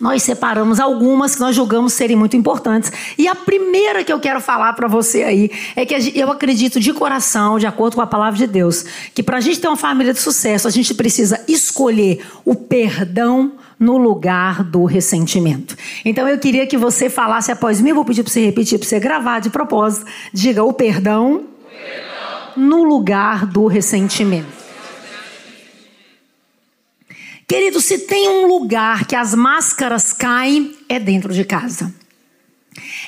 nós 0.00 0.23
separamos 0.23 0.80
algumas 0.80 1.35
que 1.35 1.40
nós 1.40 1.54
julgamos 1.54 1.92
serem 1.92 2.16
muito 2.16 2.37
importantes. 2.37 2.90
E 3.19 3.28
a 3.28 3.35
primeira 3.35 4.02
que 4.02 4.12
eu 4.12 4.19
quero 4.19 4.40
falar 4.40 4.73
para 4.73 4.88
você 4.88 5.23
aí 5.23 5.50
é 5.76 5.85
que 5.85 5.95
eu 6.19 6.30
acredito 6.30 6.80
de 6.80 6.92
coração, 6.92 7.59
de 7.59 7.66
acordo 7.66 7.97
com 7.97 8.02
a 8.02 8.07
palavra 8.07 8.38
de 8.38 8.47
Deus, 8.47 8.85
que 9.14 9.23
para 9.23 9.37
a 9.37 9.40
gente 9.40 9.61
ter 9.61 9.69
uma 9.69 9.76
família 9.76 10.12
de 10.12 10.19
sucesso, 10.19 10.66
a 10.66 10.71
gente 10.71 10.95
precisa 10.95 11.45
escolher 11.47 12.25
o 12.45 12.54
perdão 12.54 13.52
no 13.78 13.97
lugar 13.97 14.62
do 14.62 14.85
ressentimento. 14.85 15.76
Então 16.04 16.28
eu 16.28 16.38
queria 16.38 16.66
que 16.66 16.76
você 16.76 17.09
falasse 17.09 17.50
após 17.52 17.80
mim, 17.80 17.90
eu 17.90 17.95
vou 17.95 18.04
pedir 18.04 18.23
para 18.23 18.33
você 18.33 18.45
repetir, 18.45 18.78
para 18.78 18.88
você 18.88 19.00
gravar 19.00 19.40
de 19.40 19.50
propósito. 19.50 20.07
Diga 20.33 20.62
o 20.62 20.73
perdão, 20.73 21.35
o 21.35 21.38
perdão. 21.38 22.52
no 22.57 22.85
lugar 22.85 23.47
do 23.47 23.66
ressentimento. 23.66 24.60
Querido, 27.50 27.80
se 27.80 27.99
tem 27.99 28.28
um 28.28 28.47
lugar 28.47 29.07
que 29.07 29.16
as 29.16 29.35
máscaras 29.35 30.12
caem, 30.12 30.73
é 30.88 31.00
dentro 31.00 31.35
de 31.35 31.45
casa. 31.45 31.92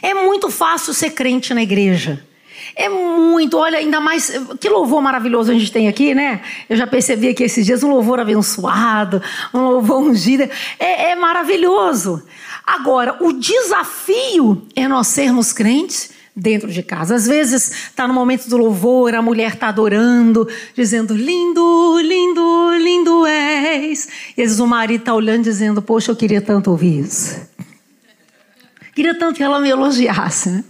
É 0.02 0.14
muito 0.14 0.50
fácil 0.50 0.92
ser 0.92 1.10
crente 1.10 1.54
na 1.54 1.62
igreja. 1.62 2.26
É 2.74 2.88
muito, 2.88 3.56
olha, 3.56 3.78
ainda 3.78 4.00
mais. 4.00 4.32
Que 4.58 4.68
louvor 4.68 5.00
maravilhoso 5.00 5.52
a 5.52 5.54
gente 5.54 5.70
tem 5.70 5.86
aqui, 5.86 6.12
né? 6.12 6.40
Eu 6.68 6.76
já 6.76 6.88
percebi 6.88 7.28
aqui 7.28 7.44
esses 7.44 7.64
dias 7.64 7.84
um 7.84 7.90
louvor 7.90 8.18
abençoado, 8.18 9.22
um 9.54 9.60
louvor 9.60 10.02
ungido. 10.02 10.42
É, 10.76 11.12
é 11.12 11.14
maravilhoso. 11.14 12.20
Agora, 12.66 13.18
o 13.20 13.32
desafio 13.32 14.66
é 14.74 14.88
nós 14.88 15.06
sermos 15.06 15.52
crentes 15.52 16.10
dentro 16.34 16.70
de 16.70 16.82
casa. 16.82 17.14
Às 17.14 17.26
vezes 17.26 17.70
está 17.70 18.08
no 18.08 18.14
momento 18.14 18.48
do 18.48 18.56
louvor, 18.56 19.14
a 19.14 19.22
mulher 19.22 19.54
está 19.54 19.68
adorando, 19.68 20.48
dizendo 20.74 21.14
lindo, 21.14 21.98
lindo, 22.00 22.70
lindo 22.78 23.26
és. 23.26 24.08
E 24.36 24.42
às 24.42 24.48
vezes 24.48 24.60
o 24.60 24.66
marido 24.66 25.00
está 25.00 25.14
olhando 25.14 25.44
dizendo, 25.44 25.82
poxa, 25.82 26.10
eu 26.10 26.16
queria 26.16 26.40
tanto 26.40 26.70
ouvir 26.70 27.00
isso. 27.00 27.52
Queria 28.94 29.18
tanto 29.18 29.36
que 29.36 29.42
ela 29.42 29.58
me 29.58 29.70
elogiasse. 29.70 30.50
Né? 30.50 30.64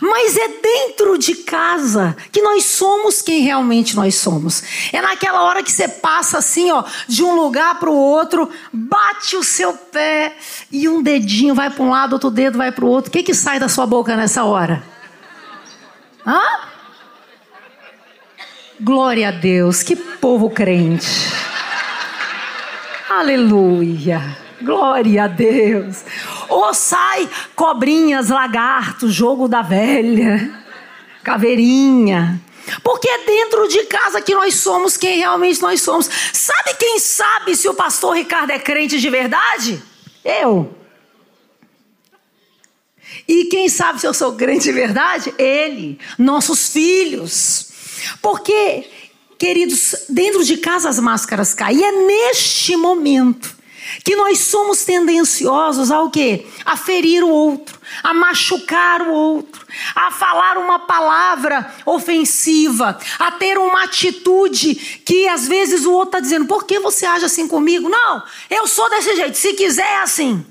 Mas 0.00 0.36
é 0.36 0.48
dentro 0.48 1.16
de 1.16 1.36
casa 1.36 2.16
que 2.32 2.42
nós 2.42 2.64
somos 2.64 3.22
quem 3.22 3.40
realmente 3.40 3.94
nós 3.94 4.16
somos. 4.16 4.64
É 4.92 5.00
naquela 5.00 5.44
hora 5.44 5.62
que 5.62 5.70
você 5.70 5.86
passa 5.86 6.38
assim, 6.38 6.72
ó, 6.72 6.82
de 7.06 7.22
um 7.22 7.36
lugar 7.36 7.78
para 7.78 7.88
o 7.88 7.94
outro, 7.94 8.50
bate 8.72 9.36
o 9.36 9.44
seu 9.44 9.74
pé 9.74 10.34
e 10.72 10.88
um 10.88 11.00
dedinho 11.00 11.54
vai 11.54 11.70
para 11.70 11.84
um 11.84 11.88
lado, 11.88 12.14
outro 12.14 12.32
dedo 12.32 12.58
vai 12.58 12.72
para 12.72 12.84
o 12.84 12.88
outro. 12.88 13.10
O 13.10 13.12
que, 13.12 13.22
que 13.22 13.34
sai 13.34 13.60
da 13.60 13.68
sua 13.68 13.86
boca 13.86 14.16
nessa 14.16 14.42
hora? 14.42 14.97
Hã? 16.28 16.42
Glória 18.78 19.28
a 19.28 19.30
Deus, 19.30 19.82
que 19.82 19.96
povo 19.96 20.50
crente. 20.50 21.08
Aleluia. 23.08 24.36
Glória 24.60 25.24
a 25.24 25.26
Deus. 25.26 26.04
Ou 26.50 26.74
sai 26.74 27.26
cobrinhas, 27.56 28.28
lagartos, 28.28 29.14
jogo 29.14 29.48
da 29.48 29.62
velha, 29.62 30.52
caveirinha. 31.24 32.38
Porque 32.82 33.08
é 33.08 33.24
dentro 33.24 33.66
de 33.66 33.84
casa 33.84 34.20
que 34.20 34.34
nós 34.34 34.56
somos 34.56 34.98
quem 34.98 35.20
realmente 35.20 35.62
nós 35.62 35.80
somos. 35.80 36.10
Sabe 36.34 36.74
quem 36.78 36.98
sabe 36.98 37.56
se 37.56 37.70
o 37.70 37.74
pastor 37.74 38.14
Ricardo 38.14 38.50
é 38.50 38.58
crente 38.58 39.00
de 39.00 39.08
verdade? 39.08 39.82
Eu. 40.22 40.77
E 43.28 43.44
quem 43.44 43.68
sabe 43.68 44.00
se 44.00 44.06
eu 44.06 44.14
sou 44.14 44.32
crente 44.32 44.64
de 44.64 44.72
verdade? 44.72 45.34
Ele, 45.36 45.98
nossos 46.18 46.72
filhos. 46.72 47.68
Porque, 48.22 48.88
queridos, 49.38 49.94
dentro 50.08 50.42
de 50.42 50.56
casa 50.56 50.88
as 50.88 50.98
máscaras 50.98 51.52
caem. 51.52 51.78
E 51.78 51.84
é 51.84 51.92
neste 51.92 52.74
momento 52.74 53.58
que 54.04 54.16
nós 54.16 54.38
somos 54.38 54.84
tendenciosos 54.84 55.90
ao 55.90 56.10
quê? 56.10 56.46
A 56.64 56.76
ferir 56.76 57.22
o 57.22 57.28
outro, 57.28 57.78
a 58.02 58.14
machucar 58.14 59.02
o 59.02 59.12
outro, 59.12 59.66
a 59.94 60.10
falar 60.10 60.56
uma 60.58 60.78
palavra 60.78 61.70
ofensiva, 61.84 62.98
a 63.18 63.32
ter 63.32 63.58
uma 63.58 63.84
atitude 63.84 64.74
que 65.04 65.28
às 65.28 65.46
vezes 65.46 65.84
o 65.84 65.92
outro 65.92 66.08
está 66.08 66.20
dizendo: 66.20 66.46
por 66.46 66.64
que 66.64 66.78
você 66.78 67.04
age 67.04 67.26
assim 67.26 67.46
comigo? 67.46 67.88
Não, 67.88 68.22
eu 68.48 68.66
sou 68.66 68.88
desse 68.90 69.16
jeito, 69.16 69.36
se 69.36 69.52
quiser 69.54 69.86
é 69.86 70.02
assim. 70.02 70.44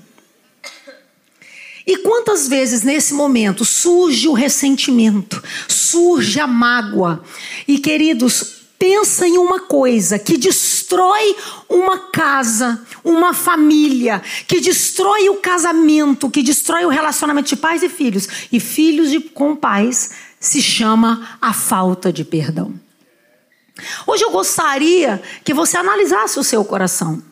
E 1.88 1.96
quantas 1.96 2.46
vezes 2.46 2.82
nesse 2.82 3.14
momento 3.14 3.64
surge 3.64 4.28
o 4.28 4.34
ressentimento, 4.34 5.42
surge 5.66 6.38
a 6.38 6.46
mágoa. 6.46 7.24
E 7.66 7.78
queridos, 7.78 8.58
pensa 8.78 9.26
em 9.26 9.38
uma 9.38 9.60
coisa 9.60 10.18
que 10.18 10.36
destrói 10.36 11.34
uma 11.66 12.10
casa, 12.10 12.84
uma 13.02 13.32
família, 13.32 14.22
que 14.46 14.60
destrói 14.60 15.30
o 15.30 15.36
casamento, 15.36 16.28
que 16.28 16.42
destrói 16.42 16.84
o 16.84 16.90
relacionamento 16.90 17.48
de 17.48 17.56
pais 17.56 17.82
e 17.82 17.88
filhos, 17.88 18.28
e 18.52 18.60
filhos 18.60 19.10
de, 19.10 19.20
com 19.20 19.56
pais, 19.56 20.10
se 20.38 20.60
chama 20.60 21.38
a 21.40 21.54
falta 21.54 22.12
de 22.12 22.22
perdão. 22.22 22.74
Hoje 24.06 24.24
eu 24.24 24.30
gostaria 24.30 25.22
que 25.42 25.54
você 25.54 25.78
analisasse 25.78 26.38
o 26.38 26.44
seu 26.44 26.62
coração. 26.66 27.22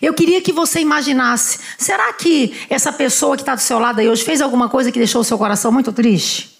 Eu 0.00 0.14
queria 0.14 0.40
que 0.40 0.52
você 0.52 0.80
imaginasse: 0.80 1.58
será 1.78 2.12
que 2.12 2.54
essa 2.68 2.92
pessoa 2.92 3.36
que 3.36 3.42
está 3.42 3.54
do 3.54 3.60
seu 3.60 3.78
lado 3.78 4.00
aí 4.00 4.08
hoje 4.08 4.24
fez 4.24 4.40
alguma 4.40 4.68
coisa 4.68 4.92
que 4.92 4.98
deixou 4.98 5.20
o 5.20 5.24
seu 5.24 5.38
coração 5.38 5.72
muito 5.72 5.92
triste? 5.92 6.58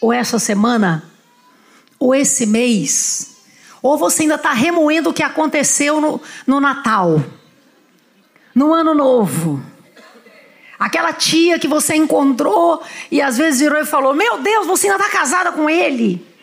Ou 0.00 0.12
essa 0.12 0.38
semana? 0.38 1.10
Ou 1.98 2.14
esse 2.14 2.46
mês? 2.46 3.36
Ou 3.82 3.98
você 3.98 4.22
ainda 4.22 4.36
está 4.36 4.52
remoendo 4.52 5.10
o 5.10 5.12
que 5.12 5.22
aconteceu 5.22 6.00
no, 6.00 6.20
no 6.46 6.60
Natal? 6.60 7.22
No 8.54 8.72
Ano 8.72 8.94
Novo? 8.94 9.62
Aquela 10.78 11.12
tia 11.12 11.58
que 11.58 11.68
você 11.68 11.94
encontrou 11.94 12.82
e 13.10 13.22
às 13.22 13.38
vezes 13.38 13.60
virou 13.60 13.80
e 13.80 13.86
falou: 13.86 14.14
Meu 14.14 14.38
Deus, 14.40 14.66
você 14.66 14.88
ainda 14.88 15.02
está 15.02 15.10
casada 15.10 15.52
com 15.52 15.68
ele? 15.68 16.33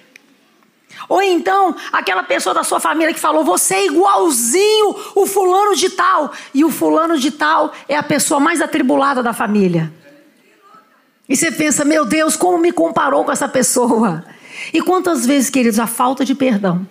Ou 1.10 1.22
então, 1.22 1.76
aquela 1.92 2.24
pessoa 2.24 2.54
da 2.54 2.64
sua 2.64 2.80
família 2.80 3.14
que 3.14 3.20
falou: 3.20 3.44
você 3.44 3.76
é 3.76 3.86
igualzinho 3.88 4.96
o 5.16 5.26
fulano 5.26 5.76
de 5.76 5.90
tal. 5.90 6.32
E 6.54 6.64
o 6.64 6.70
fulano 6.70 7.18
de 7.18 7.32
tal 7.32 7.72
é 7.88 7.96
a 7.96 8.04
pessoa 8.04 8.40
mais 8.40 8.62
atribulada 8.62 9.22
da 9.22 9.34
família. 9.34 9.92
E 11.28 11.36
você 11.36 11.52
pensa: 11.52 11.86
meu 11.86 12.06
Deus, 12.06 12.36
como 12.36 12.58
me 12.58 12.72
comparou 12.72 13.24
com 13.24 13.32
essa 13.32 13.48
pessoa? 13.48 14.24
E 14.74 14.82
quantas 14.82 15.26
vezes, 15.26 15.50
queridos, 15.50 15.80
a 15.80 15.88
falta 15.88 16.24
de 16.24 16.36
perdão, 16.36 16.86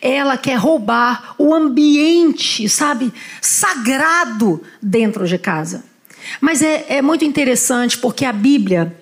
ela 0.00 0.36
quer 0.36 0.56
roubar 0.56 1.34
o 1.38 1.54
ambiente, 1.54 2.68
sabe, 2.68 3.12
sagrado 3.40 4.62
dentro 4.80 5.26
de 5.26 5.38
casa. 5.38 5.84
Mas 6.40 6.62
é, 6.62 6.86
é 6.88 7.02
muito 7.02 7.24
interessante 7.24 7.98
porque 7.98 8.24
a 8.24 8.32
Bíblia 8.32 8.96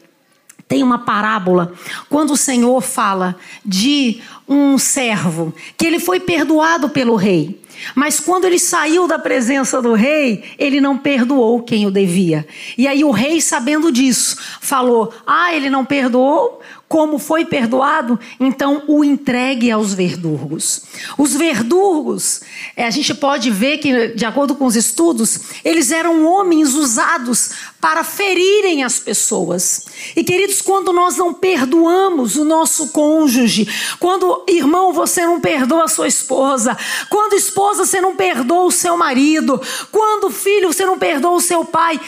tem 0.71 0.85
uma 0.85 1.01
parábola 1.01 1.73
quando 2.09 2.31
o 2.31 2.37
Senhor 2.37 2.81
fala 2.81 3.35
de 3.65 4.21
um 4.49 4.79
servo 4.79 5.53
que 5.77 5.85
ele 5.85 5.99
foi 5.99 6.21
perdoado 6.21 6.89
pelo 6.89 7.17
rei. 7.17 7.61
Mas 7.93 8.21
quando 8.21 8.45
ele 8.45 8.59
saiu 8.59 9.09
da 9.09 9.19
presença 9.19 9.83
do 9.83 9.95
rei, 9.95 10.45
ele 10.57 10.81
não 10.81 10.97
perdoou 10.97 11.61
quem 11.65 11.87
o 11.87 11.91
devia. 11.91 12.47
E 12.79 12.87
aí 12.87 13.03
o 13.03 13.11
rei, 13.11 13.41
sabendo 13.41 13.91
disso, 13.91 14.37
falou: 14.61 15.13
Ah, 15.27 15.53
ele 15.53 15.69
não 15.69 15.85
perdoou? 15.85 16.61
Como 16.91 17.21
foi 17.21 17.45
perdoado, 17.45 18.19
então 18.41 18.83
o 18.89 19.05
entregue 19.05 19.71
aos 19.71 19.95
verdurgos. 19.95 20.83
Os 21.17 21.37
verdurgos, 21.37 22.41
é, 22.75 22.85
a 22.85 22.91
gente 22.91 23.15
pode 23.15 23.49
ver 23.49 23.79
que, 23.79 24.09
de 24.09 24.25
acordo 24.25 24.57
com 24.57 24.67
os 24.67 24.75
estudos, 24.75 25.39
eles 25.65 25.93
eram 25.93 26.27
homens 26.27 26.75
usados 26.75 27.53
para 27.81 28.03
ferirem 28.03 28.83
as 28.83 28.99
pessoas. 28.99 29.87
E 30.17 30.25
queridos, 30.25 30.61
quando 30.61 30.93
nós 30.93 31.17
não 31.17 31.33
perdoamos 31.33 32.35
o 32.35 32.45
nosso 32.45 32.89
cônjuge, 32.89 33.69
quando, 34.01 34.45
irmão, 34.49 34.93
você 34.93 35.25
não 35.25 35.41
perdoa 35.41 35.85
a 35.85 35.89
sua 35.89 36.09
esposa, 36.09 36.77
quando 37.09 37.35
esposa 37.35 37.87
você 37.87 38.01
não 38.01 38.17
perdoa 38.17 38.65
o 38.65 38.73
seu 38.73 38.97
marido, 38.97 39.63
quando 39.93 40.29
filho 40.29 40.73
você 40.73 40.85
não 40.85 40.99
perdoa 40.99 41.37
o 41.37 41.41
seu 41.41 41.65
pai, 41.65 42.01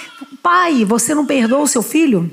pai, 0.43 0.85
você 0.85 1.15
não 1.15 1.25
perdoa 1.25 1.61
o 1.61 1.69
seu 1.69 1.85
filho? 1.85 2.29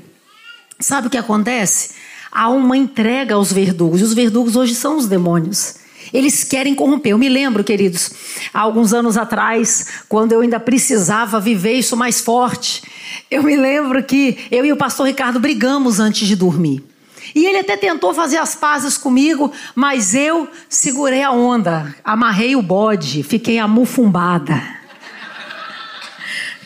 Sabe 0.80 1.06
o 1.06 1.10
que 1.10 1.18
acontece? 1.18 1.99
Há 2.30 2.48
uma 2.48 2.76
entrega 2.76 3.34
aos 3.34 3.52
verdugos. 3.52 4.00
E 4.00 4.04
os 4.04 4.14
verdugos 4.14 4.56
hoje 4.56 4.74
são 4.74 4.96
os 4.96 5.06
demônios. 5.06 5.76
Eles 6.12 6.44
querem 6.44 6.74
corromper. 6.74 7.12
Eu 7.12 7.18
me 7.18 7.28
lembro, 7.28 7.62
queridos, 7.62 8.10
há 8.52 8.60
alguns 8.60 8.92
anos 8.92 9.16
atrás, 9.16 10.04
quando 10.08 10.32
eu 10.32 10.40
ainda 10.40 10.58
precisava 10.58 11.38
viver 11.38 11.74
isso 11.74 11.96
mais 11.96 12.20
forte, 12.20 12.82
eu 13.30 13.42
me 13.42 13.56
lembro 13.56 14.02
que 14.02 14.38
eu 14.50 14.64
e 14.64 14.72
o 14.72 14.76
pastor 14.76 15.06
Ricardo 15.06 15.38
brigamos 15.38 16.00
antes 16.00 16.26
de 16.26 16.34
dormir. 16.34 16.84
E 17.34 17.46
ele 17.46 17.58
até 17.58 17.76
tentou 17.76 18.12
fazer 18.12 18.38
as 18.38 18.56
pazes 18.56 18.98
comigo, 18.98 19.52
mas 19.74 20.14
eu 20.14 20.48
segurei 20.68 21.22
a 21.22 21.30
onda, 21.30 21.94
amarrei 22.04 22.56
o 22.56 22.62
bode, 22.62 23.22
fiquei 23.22 23.58
amufumbada. 23.58 24.60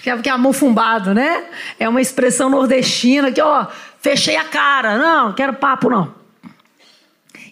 Que 0.03 0.29
é 0.29 0.33
amufumbado, 0.33 1.15
né? 1.15 1.45
É 1.81 1.89
uma 1.89 1.99
expressão 1.99 2.51
nordestina 2.51 3.33
que, 3.33 3.41
ó, 3.41 3.67
fechei 4.05 4.37
a 4.37 4.45
cara. 4.45 4.99
Não, 4.99 5.29
não 5.29 5.33
quero 5.33 5.55
papo, 5.55 5.89
não. 5.89 6.15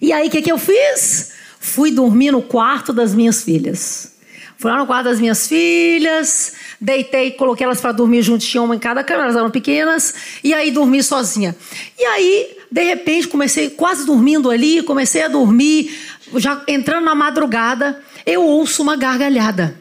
E 0.03 0.13
aí, 0.13 0.29
o 0.29 0.31
que, 0.31 0.43
que 0.43 0.53
eu 0.53 0.59
fiz? 0.59 1.33
Fui 1.59 1.91
dormir 1.91 2.31
no 2.31 2.43
quarto 2.43 2.93
das 2.93 3.15
minhas 3.15 3.43
filhas. 3.43 4.13
Fui 4.59 4.71
lá 4.71 4.77
no 4.77 4.87
quarto 4.87 5.05
das 5.05 5.19
minhas 5.19 5.49
filhas, 5.49 6.53
deitei, 6.81 7.33
coloquei 7.33 7.65
elas 7.65 7.81
para 7.81 7.91
dormir 7.91 8.23
junto, 8.23 8.45
tinha 8.45 8.63
uma 8.63 8.77
em 8.77 8.79
cada 8.79 9.03
cama, 9.03 9.25
elas 9.25 9.35
eram 9.35 9.51
pequenas, 9.51 10.15
e 10.45 10.55
aí 10.55 10.71
dormi 10.71 11.03
sozinha. 11.03 11.57
E 11.99 12.05
aí, 12.05 12.57
de 12.71 12.83
repente, 12.85 13.27
comecei 13.27 13.71
quase 13.71 14.07
dormindo 14.07 14.51
ali, 14.51 14.81
comecei 14.83 15.23
a 15.23 15.29
dormir, 15.29 15.99
já 16.37 16.63
entrando 16.69 17.05
na 17.07 17.15
madrugada, 17.15 18.01
eu 18.25 18.45
ouço 18.45 18.83
uma 18.83 18.95
gargalhada. 18.95 19.77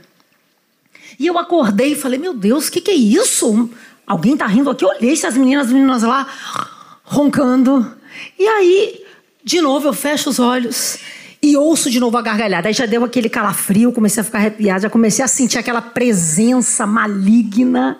E 1.19 1.27
eu 1.27 1.37
acordei 1.37 1.91
e 1.91 1.95
falei: 1.95 2.17
Meu 2.17 2.33
Deus, 2.33 2.67
o 2.67 2.71
que, 2.71 2.81
que 2.81 2.89
é 2.89 2.95
isso? 2.95 3.69
Alguém 4.11 4.35
tá 4.35 4.45
rindo 4.45 4.69
aqui? 4.69 4.83
Eu 4.83 4.89
olhei 4.89 5.15
se 5.15 5.25
as 5.25 5.37
meninas, 5.37 5.67
as 5.67 5.71
meninas 5.71 6.03
lá 6.03 6.27
roncando. 7.01 7.89
E 8.37 8.45
aí, 8.45 9.05
de 9.41 9.61
novo, 9.61 9.87
eu 9.87 9.93
fecho 9.93 10.29
os 10.29 10.37
olhos 10.37 10.97
e 11.41 11.55
ouço 11.55 11.89
de 11.89 11.97
novo 11.97 12.17
a 12.17 12.21
gargalhada. 12.21 12.67
Aí 12.67 12.73
já 12.73 12.85
deu 12.85 13.05
aquele 13.05 13.29
calafrio, 13.29 13.93
comecei 13.93 14.19
a 14.19 14.23
ficar 14.25 14.39
arrepiada, 14.39 14.81
já 14.81 14.89
comecei 14.89 15.23
a 15.23 15.29
sentir 15.29 15.59
aquela 15.59 15.81
presença 15.81 16.85
maligna. 16.85 17.99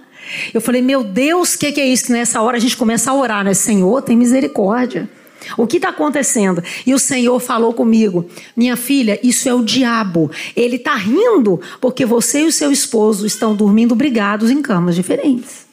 Eu 0.53 0.59
falei, 0.59 0.81
meu 0.81 1.01
Deus, 1.01 1.53
o 1.53 1.59
que, 1.59 1.71
que, 1.71 1.79
é 1.79 1.87
isso? 1.87 2.07
Que 2.07 2.11
nessa 2.11 2.41
hora 2.41 2.57
a 2.57 2.59
gente 2.59 2.75
começa 2.75 3.09
a 3.09 3.13
orar, 3.13 3.45
né? 3.45 3.53
Senhor, 3.53 4.01
tem 4.01 4.17
misericórdia. 4.17 5.09
O 5.55 5.65
que 5.65 5.77
está 5.77 5.89
acontecendo? 5.89 6.61
E 6.85 6.93
o 6.93 6.99
Senhor 6.99 7.39
falou 7.39 7.73
comigo: 7.73 8.29
Minha 8.53 8.75
filha, 8.75 9.17
isso 9.23 9.47
é 9.47 9.53
o 9.53 9.63
diabo. 9.63 10.29
Ele 10.57 10.75
está 10.75 10.93
rindo 10.93 11.61
porque 11.79 12.05
você 12.05 12.41
e 12.41 12.47
o 12.47 12.51
seu 12.51 12.69
esposo 12.69 13.25
estão 13.25 13.55
dormindo 13.55 13.95
brigados 13.95 14.51
em 14.51 14.61
camas 14.61 14.93
diferentes. 14.93 15.70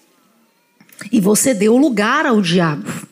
E 1.13 1.21
você 1.21 1.55
deu 1.55 1.77
lugar 1.77 2.27
ao 2.27 2.41
diabo. 2.41 3.09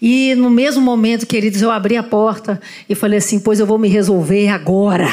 E 0.00 0.34
no 0.34 0.50
mesmo 0.50 0.82
momento, 0.82 1.26
queridos, 1.26 1.62
eu 1.62 1.70
abri 1.70 1.96
a 1.96 2.02
porta 2.02 2.60
e 2.88 2.94
falei 2.94 3.18
assim: 3.18 3.38
Pois 3.38 3.58
eu 3.58 3.66
vou 3.66 3.78
me 3.78 3.88
resolver 3.88 4.48
agora. 4.48 5.08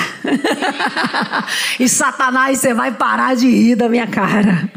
e 1.80 1.88
Satanás, 1.88 2.60
você 2.60 2.74
vai 2.74 2.92
parar 2.92 3.36
de 3.36 3.50
rir 3.50 3.76
da 3.76 3.88
minha 3.88 4.08
cara. 4.08 4.70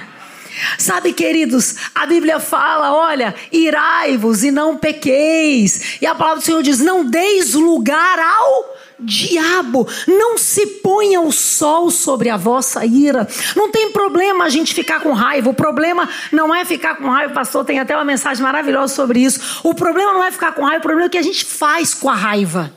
Sabe, 0.79 1.13
queridos, 1.13 1.75
a 1.95 2.07
Bíblia 2.07 2.39
fala: 2.39 2.95
olha, 2.95 3.35
irai-vos 3.51 4.45
e 4.45 4.51
não 4.51 4.77
pequeis. 4.77 5.99
E 6.01 6.07
a 6.07 6.15
palavra 6.15 6.41
do 6.41 6.45
Senhor 6.45 6.63
diz: 6.63 6.79
não 6.79 7.05
deis 7.05 7.55
lugar 7.55 8.19
ao 8.19 8.74
diabo, 8.99 9.87
não 10.07 10.39
se 10.39 10.67
ponha 10.67 11.21
o 11.21 11.33
sol 11.33 11.91
sobre 11.91 12.29
a 12.29 12.37
vossa 12.37 12.85
ira. 12.85 13.27
Não 13.57 13.71
tem 13.71 13.91
problema 13.91 14.45
a 14.45 14.49
gente 14.49 14.75
ficar 14.75 15.01
com 15.01 15.13
raiva. 15.13 15.51
O 15.51 15.55
problema 15.55 16.09
não 16.33 16.55
é 16.55 16.65
ficar 16.65 16.97
com 16.97 17.09
raiva. 17.09 17.35
Pastor 17.35 17.65
tem 17.65 17.79
até 17.79 17.95
uma 17.95 18.05
mensagem 18.05 18.43
maravilhosa 18.43 18.95
sobre 18.95 19.21
isso. 19.21 19.61
O 19.63 19.75
problema 19.75 20.13
não 20.13 20.25
é 20.25 20.31
ficar 20.31 20.53
com 20.53 20.63
raiva, 20.63 20.79
o 20.79 20.83
problema 20.83 21.07
é 21.07 21.09
o 21.09 21.11
que 21.11 21.19
a 21.19 21.23
gente 21.23 21.45
faz 21.45 21.95
com 21.95 22.09
a 22.09 22.15
raiva. 22.15 22.73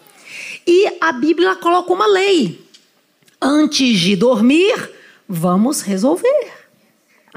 E 0.66 0.98
a 1.00 1.12
Bíblia 1.12 1.56
coloca 1.56 1.94
uma 1.94 2.08
lei: 2.08 2.66
antes 3.42 4.00
de 4.00 4.16
dormir, 4.16 4.92
vamos 5.28 5.82
resolver 5.82 6.58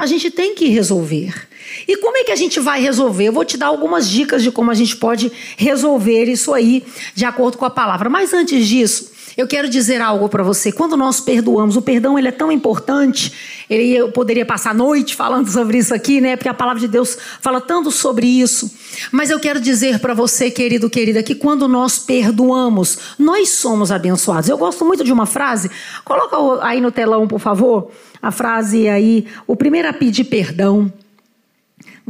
a 0.00 0.06
gente 0.06 0.30
tem 0.30 0.54
que 0.54 0.66
resolver. 0.68 1.46
E 1.86 1.96
como 1.96 2.16
é 2.16 2.24
que 2.24 2.32
a 2.32 2.36
gente 2.36 2.60
vai 2.60 2.80
resolver? 2.80 3.24
Eu 3.24 3.32
vou 3.32 3.44
te 3.44 3.56
dar 3.56 3.66
algumas 3.66 4.08
dicas 4.08 4.42
de 4.42 4.50
como 4.50 4.70
a 4.70 4.74
gente 4.74 4.96
pode 4.96 5.30
resolver 5.56 6.24
isso 6.24 6.52
aí, 6.52 6.84
de 7.14 7.24
acordo 7.24 7.58
com 7.58 7.64
a 7.64 7.70
palavra. 7.70 8.08
Mas 8.08 8.32
antes 8.32 8.66
disso, 8.66 9.10
eu 9.36 9.46
quero 9.46 9.68
dizer 9.68 10.00
algo 10.00 10.28
para 10.28 10.42
você. 10.42 10.72
Quando 10.72 10.96
nós 10.96 11.20
perdoamos, 11.20 11.76
o 11.76 11.82
perdão 11.82 12.18
ele 12.18 12.28
é 12.28 12.32
tão 12.32 12.50
importante. 12.50 13.32
Eu 13.68 14.10
poderia 14.10 14.44
passar 14.44 14.70
a 14.70 14.74
noite 14.74 15.14
falando 15.14 15.48
sobre 15.50 15.78
isso 15.78 15.94
aqui, 15.94 16.20
né? 16.20 16.36
Porque 16.36 16.48
a 16.48 16.54
palavra 16.54 16.80
de 16.80 16.88
Deus 16.88 17.16
fala 17.40 17.60
tanto 17.60 17.90
sobre 17.90 18.26
isso. 18.26 18.70
Mas 19.10 19.30
eu 19.30 19.38
quero 19.38 19.60
dizer 19.60 19.98
para 20.00 20.14
você, 20.14 20.50
querido, 20.50 20.90
querida, 20.90 21.22
que 21.22 21.34
quando 21.34 21.68
nós 21.68 21.98
perdoamos, 21.98 22.98
nós 23.18 23.50
somos 23.50 23.92
abençoados. 23.92 24.48
Eu 24.48 24.58
gosto 24.58 24.84
muito 24.84 25.04
de 25.04 25.12
uma 25.12 25.26
frase. 25.26 25.70
Coloca 26.04 26.64
aí 26.64 26.80
no 26.80 26.90
telão, 26.90 27.26
por 27.26 27.40
favor 27.40 27.90
a 28.22 28.30
frase 28.30 28.88
aí, 28.88 29.26
o 29.46 29.56
primeiro 29.56 29.88
a 29.88 29.92
pedir 29.92 30.24
perdão. 30.24 30.92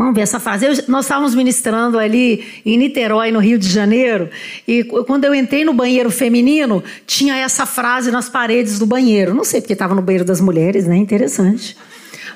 Vamos 0.01 0.15
ver 0.15 0.23
essa 0.23 0.41
frase. 0.41 0.65
Eu, 0.65 0.73
nós 0.89 1.05
estávamos 1.05 1.35
ministrando 1.35 1.99
ali 1.99 2.43
em 2.65 2.79
Niterói, 2.79 3.31
no 3.31 3.39
Rio 3.39 3.59
de 3.59 3.69
Janeiro, 3.69 4.31
e 4.67 4.83
quando 4.83 5.27
eu 5.27 5.35
entrei 5.35 5.63
no 5.63 5.75
banheiro 5.75 6.11
feminino, 6.11 6.83
tinha 7.07 7.37
essa 7.37 7.67
frase 7.67 8.11
nas 8.11 8.27
paredes 8.27 8.79
do 8.79 8.87
banheiro. 8.87 9.35
Não 9.35 9.45
sei 9.45 9.61
porque 9.61 9.75
estava 9.75 9.95
no 9.95 10.01
banheiro 10.01 10.25
das 10.25 10.41
mulheres, 10.41 10.87
né? 10.87 10.97
Interessante. 10.97 11.77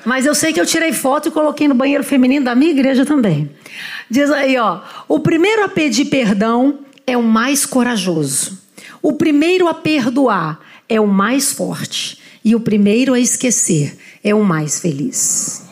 Mas 0.05 0.27
eu 0.27 0.35
sei 0.35 0.53
que 0.53 0.61
eu 0.61 0.65
tirei 0.67 0.93
foto 0.93 1.29
e 1.29 1.31
coloquei 1.31 1.67
no 1.67 1.73
banheiro 1.73 2.03
feminino 2.03 2.45
da 2.45 2.53
minha 2.53 2.69
igreja 2.69 3.03
também. 3.03 3.49
Diz 4.11 4.29
aí, 4.29 4.55
ó: 4.59 4.81
o 5.07 5.19
primeiro 5.19 5.63
a 5.63 5.67
pedir 5.67 6.05
perdão 6.05 6.81
é 7.07 7.17
o 7.17 7.23
mais 7.23 7.65
corajoso. 7.65 8.59
O 9.01 9.13
primeiro 9.13 9.67
a 9.67 9.73
perdoar 9.73 10.59
é 10.87 11.01
o 11.01 11.07
mais 11.07 11.51
forte. 11.51 12.19
E 12.43 12.53
o 12.53 12.59
primeiro 12.59 13.15
a 13.15 13.19
esquecer 13.19 13.97
é 14.23 14.35
o 14.35 14.43
mais 14.43 14.79
feliz. 14.79 15.64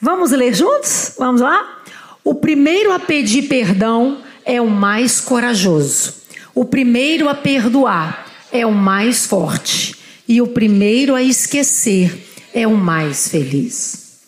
Vamos 0.00 0.30
ler 0.30 0.54
juntos? 0.54 1.14
Vamos 1.18 1.40
lá? 1.40 1.82
O 2.22 2.34
primeiro 2.34 2.92
a 2.92 3.00
pedir 3.00 3.48
perdão 3.48 4.18
é 4.44 4.60
o 4.60 4.70
mais 4.70 5.20
corajoso. 5.20 6.14
O 6.54 6.64
primeiro 6.64 7.28
a 7.28 7.34
perdoar 7.34 8.26
é 8.52 8.64
o 8.64 8.72
mais 8.72 9.26
forte. 9.26 9.96
E 10.28 10.40
o 10.40 10.46
primeiro 10.46 11.14
a 11.14 11.22
esquecer 11.22 12.30
é 12.54 12.66
o 12.66 12.76
mais 12.76 13.28
feliz. 13.28 14.18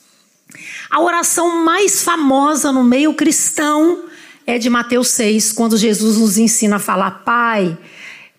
A 0.90 1.00
oração 1.00 1.64
mais 1.64 2.02
famosa 2.02 2.72
no 2.72 2.82
meio 2.82 3.14
cristão 3.14 4.06
é 4.44 4.58
de 4.58 4.68
Mateus 4.68 5.08
6, 5.08 5.52
quando 5.52 5.76
Jesus 5.76 6.18
nos 6.18 6.36
ensina 6.36 6.76
a 6.76 6.80
falar: 6.80 7.22
Pai, 7.24 7.78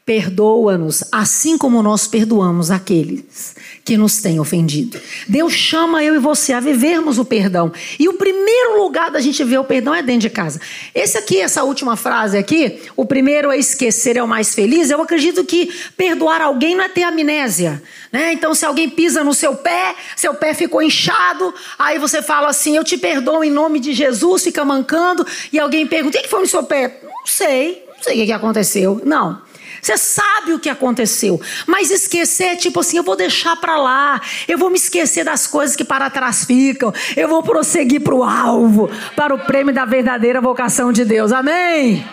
Perdoa-nos, 0.06 1.04
assim 1.12 1.58
como 1.58 1.82
nós 1.84 2.08
perdoamos 2.08 2.72
aqueles 2.72 3.56
que 3.84 3.98
nos 3.98 4.22
têm 4.22 4.40
ofendido. 4.40 5.00
Deus 5.28 5.54
chama 5.54 6.04
eu 6.04 6.16
e 6.16 6.20
você 6.20 6.54
a 6.54 6.60
vivermos 6.60 7.18
o 7.18 7.26
perdão. 7.26 7.72
E 8.00 8.08
o 8.08 8.14
primeiro 8.14 8.82
lugar 8.82 9.10
da 9.10 9.20
gente 9.20 9.44
ver 9.44 9.58
o 9.58 9.64
perdão 9.64 9.94
é 9.94 10.04
dentro 10.04 10.22
de 10.22 10.30
casa. 10.30 10.62
Esse 10.94 11.18
aqui, 11.18 11.40
essa 11.40 11.64
última 11.64 11.96
frase 11.96 12.38
aqui, 12.38 12.80
o 12.96 13.06
primeiro 13.06 13.50
a 13.50 13.58
esquecer 13.58 14.18
é 14.18 14.24
o 14.24 14.28
mais 14.28 14.54
feliz. 14.54 14.90
Eu 14.90 15.02
acredito 15.02 15.44
que 15.44 15.72
perdoar 15.98 16.42
alguém 16.42 16.76
não 16.76 16.84
é 16.84 16.90
ter 16.90 17.04
amnésia. 17.04 17.82
Né? 18.12 18.34
Então, 18.34 18.54
se 18.54 18.66
alguém 18.66 18.90
pisa 18.90 19.24
no 19.24 19.34
seu 19.34 19.56
pé, 19.56 19.96
seu 20.16 20.34
pé 20.34 20.54
ficou 20.54 20.82
inchado, 20.82 21.54
aí 21.80 21.98
você 21.98 22.22
fala 22.22 22.50
assim: 22.50 22.76
Eu 22.76 22.84
te 22.84 22.98
perdoo 22.98 23.44
em 23.44 23.52
nome 23.52 23.80
de 23.80 23.94
Jesus, 23.94 24.44
fica 24.44 24.64
mancando, 24.64 25.26
e 25.52 25.60
alguém 25.60 25.88
pergunta: 25.88 26.20
O 26.20 26.22
que 26.22 26.28
foi 26.28 26.42
no 26.42 26.48
seu 26.48 26.64
pé? 26.64 27.00
Não 27.04 27.26
sei, 27.26 27.86
não 27.96 28.04
sei 28.04 28.22
o 28.22 28.26
que 28.26 28.32
aconteceu. 28.32 29.02
Não. 29.04 29.42
Você 29.82 29.98
sabe 29.98 30.54
o 30.54 30.60
que 30.60 30.70
aconteceu. 30.70 31.42
Mas 31.66 31.90
esquecer 31.90 32.46
é 32.46 32.56
tipo 32.56 32.80
assim: 32.80 32.98
eu 32.98 33.04
vou 33.04 33.16
deixar 33.16 33.56
para 33.56 33.78
lá. 33.78 34.22
Eu 34.48 34.58
vou 34.58 34.70
me 34.70 34.78
esquecer 34.78 35.24
das 35.24 35.48
coisas 35.48 35.76
que 35.76 35.84
para 35.84 36.10
trás 36.10 36.46
ficam. 36.46 36.94
Eu 37.16 37.28
vou 37.28 37.42
prosseguir 37.42 38.02
para 38.02 38.16
o 38.16 38.24
alvo, 38.24 38.90
para 39.16 39.34
o 39.34 39.40
prêmio 39.40 39.74
da 39.74 39.86
verdadeira 39.86 40.40
vocação 40.40 40.92
de 40.92 41.04
Deus. 41.04 41.32
Amém? 41.32 42.06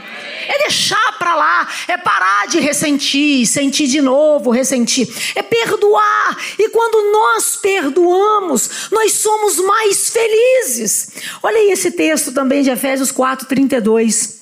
É 0.49 0.59
deixar 0.63 1.19
para 1.19 1.37
lá, 1.37 1.69
é 1.87 1.99
parar 1.99 2.47
de 2.47 2.59
ressentir, 2.59 3.47
sentir 3.47 3.87
de 3.87 4.01
novo, 4.01 4.51
ressentir. 4.51 5.07
É 5.35 5.43
perdoar. 5.43 6.37
E 6.59 6.71
quando 6.71 7.13
nós 7.13 7.57
perdoamos, 7.57 8.89
nós 8.91 9.13
somos 9.13 9.59
mais 9.59 10.09
felizes. 10.09 11.11
Olha 11.43 11.59
aí 11.59 11.71
esse 11.71 11.91
texto 11.91 12.33
também 12.33 12.63
de 12.63 12.71
Efésios 12.71 13.13
4, 13.13 13.47
32. 13.47 14.38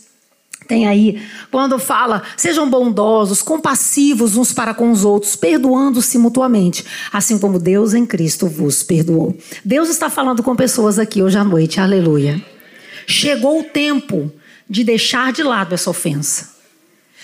Tem 0.66 0.86
aí, 0.86 1.22
quando 1.50 1.78
fala, 1.78 2.22
sejam 2.36 2.68
bondosos, 2.68 3.40
compassivos 3.40 4.36
uns 4.36 4.52
para 4.52 4.74
com 4.74 4.90
os 4.90 5.04
outros, 5.04 5.36
perdoando-se 5.36 6.18
mutuamente, 6.18 6.84
assim 7.12 7.38
como 7.38 7.58
Deus 7.58 7.94
em 7.94 8.04
Cristo 8.04 8.48
vos 8.48 8.82
perdoou. 8.82 9.36
Deus 9.64 9.88
está 9.88 10.10
falando 10.10 10.42
com 10.42 10.56
pessoas 10.56 10.98
aqui 10.98 11.22
hoje 11.22 11.38
à 11.38 11.44
noite, 11.44 11.80
aleluia. 11.80 12.42
Chegou 13.06 13.60
o 13.60 13.64
tempo 13.64 14.32
de 14.68 14.82
deixar 14.82 15.32
de 15.32 15.42
lado 15.42 15.74
essa 15.74 15.88
ofensa. 15.88 16.56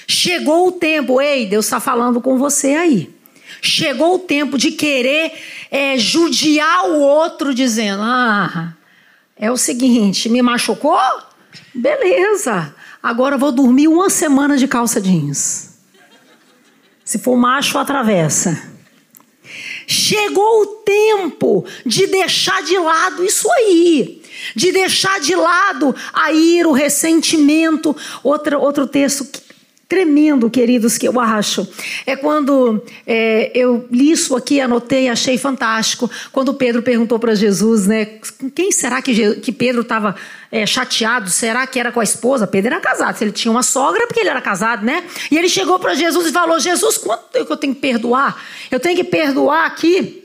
Chegou 0.06 0.68
o 0.68 0.72
tempo, 0.72 1.20
ei, 1.20 1.46
Deus 1.46 1.66
está 1.66 1.80
falando 1.80 2.20
com 2.20 2.38
você 2.38 2.74
aí. 2.74 3.10
Chegou 3.60 4.14
o 4.14 4.18
tempo 4.18 4.56
de 4.56 4.72
querer 4.72 5.32
é, 5.70 5.98
judiar 5.98 6.88
o 6.90 7.00
outro, 7.00 7.54
dizendo: 7.54 8.02
ah, 8.02 8.74
é 9.36 9.50
o 9.50 9.56
seguinte, 9.56 10.28
me 10.28 10.42
machucou? 10.42 10.98
Beleza. 11.74 12.74
Agora 13.02 13.36
vou 13.36 13.50
dormir 13.50 13.88
uma 13.88 14.08
semana 14.08 14.56
de 14.56 14.68
calça 14.68 15.00
jeans. 15.00 15.72
Se 17.04 17.18
for 17.18 17.36
macho, 17.36 17.76
atravessa. 17.76 18.70
chegou 19.86 20.62
o 20.62 20.66
tempo 20.84 21.66
de 21.84 22.06
deixar 22.06 22.62
de 22.62 22.78
lado 22.78 23.24
isso 23.24 23.50
aí. 23.52 24.22
De 24.54 24.70
deixar 24.70 25.20
de 25.20 25.34
lado 25.34 25.94
a 26.12 26.32
ira, 26.32 26.68
o 26.68 26.72
ressentimento. 26.72 27.94
Outro, 28.22 28.60
outro 28.60 28.86
texto 28.86 29.26
tremendo, 29.92 30.48
queridos, 30.48 30.96
que 30.96 31.06
eu 31.06 31.20
acho. 31.20 31.68
É 32.06 32.16
quando 32.16 32.82
é, 33.06 33.50
eu 33.54 33.86
li 33.90 34.10
isso 34.10 34.34
aqui, 34.34 34.58
anotei, 34.58 35.10
achei 35.10 35.36
fantástico. 35.36 36.10
Quando 36.32 36.54
Pedro 36.54 36.80
perguntou 36.80 37.18
para 37.18 37.34
Jesus, 37.34 37.86
né? 37.86 38.06
Quem 38.54 38.72
será 38.72 39.02
que, 39.02 39.34
que 39.34 39.52
Pedro 39.52 39.82
estava 39.82 40.16
é, 40.50 40.64
chateado? 40.64 41.28
Será 41.28 41.66
que 41.66 41.78
era 41.78 41.92
com 41.92 42.00
a 42.00 42.04
esposa? 42.04 42.46
Pedro 42.46 42.72
era 42.72 42.80
casado. 42.80 43.18
Se 43.18 43.24
ele 43.24 43.32
tinha 43.32 43.52
uma 43.52 43.62
sogra, 43.62 44.06
porque 44.06 44.20
ele 44.20 44.30
era 44.30 44.40
casado, 44.40 44.82
né? 44.82 45.04
E 45.30 45.36
ele 45.36 45.50
chegou 45.50 45.78
para 45.78 45.92
Jesus 45.92 46.26
e 46.26 46.32
falou: 46.32 46.58
Jesus, 46.58 46.96
quanto 46.96 47.44
que 47.44 47.52
eu 47.52 47.56
tenho 47.58 47.74
que 47.74 47.80
perdoar? 47.82 48.42
Eu 48.70 48.80
tenho 48.80 48.96
que 48.96 49.04
perdoar 49.04 49.66
aqui. 49.66 50.20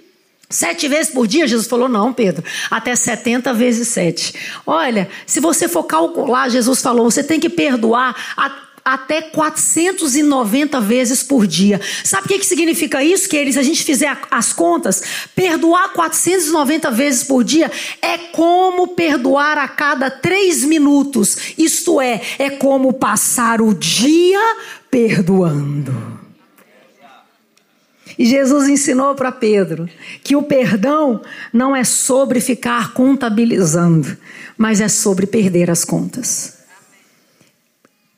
Sete 0.49 0.87
vezes 0.87 1.11
por 1.11 1.27
dia? 1.27 1.45
Jesus 1.45 1.67
falou, 1.67 1.89
não, 1.89 2.13
Pedro, 2.13 2.41
até 2.71 2.95
70 2.95 3.53
vezes 3.53 3.89
sete. 3.89 4.33
Olha, 4.65 5.09
se 5.25 5.41
você 5.41 5.67
for 5.67 5.83
calcular, 5.83 6.47
Jesus 6.47 6.81
falou, 6.81 7.11
você 7.11 7.21
tem 7.21 7.37
que 7.37 7.49
perdoar 7.49 8.15
a 8.37 8.66
até 8.87 9.21
490 9.21 10.79
vezes 10.79 11.21
por 11.21 11.45
dia. 11.45 11.81
Sabe 12.05 12.23
o 12.23 12.27
que, 12.29 12.39
que 12.39 12.45
significa 12.45 13.03
isso, 13.03 13.27
que 13.27 13.51
Se 13.51 13.59
a 13.59 13.63
gente 13.63 13.83
fizer 13.83 14.17
as 14.31 14.53
contas, 14.53 15.03
perdoar 15.35 15.91
490 15.91 16.89
vezes 16.91 17.23
por 17.25 17.43
dia 17.43 17.69
é 18.01 18.17
como 18.17 18.87
perdoar 18.87 19.57
a 19.57 19.67
cada 19.67 20.09
três 20.09 20.63
minutos. 20.63 21.37
Isto 21.57 21.99
é, 21.99 22.21
é 22.39 22.49
como 22.49 22.93
passar 22.93 23.61
o 23.61 23.73
dia 23.73 24.39
perdoando. 24.89 25.93
E 28.17 28.25
Jesus 28.25 28.69
ensinou 28.69 29.15
para 29.15 29.33
Pedro 29.33 29.89
que 30.23 30.33
o 30.33 30.43
perdão 30.43 31.21
não 31.51 31.75
é 31.75 31.83
sobre 31.83 32.39
ficar 32.39 32.93
contabilizando, 32.93 34.17
mas 34.57 34.79
é 34.79 34.87
sobre 34.87 35.27
perder 35.27 35.69
as 35.69 35.83
contas. 35.83 36.56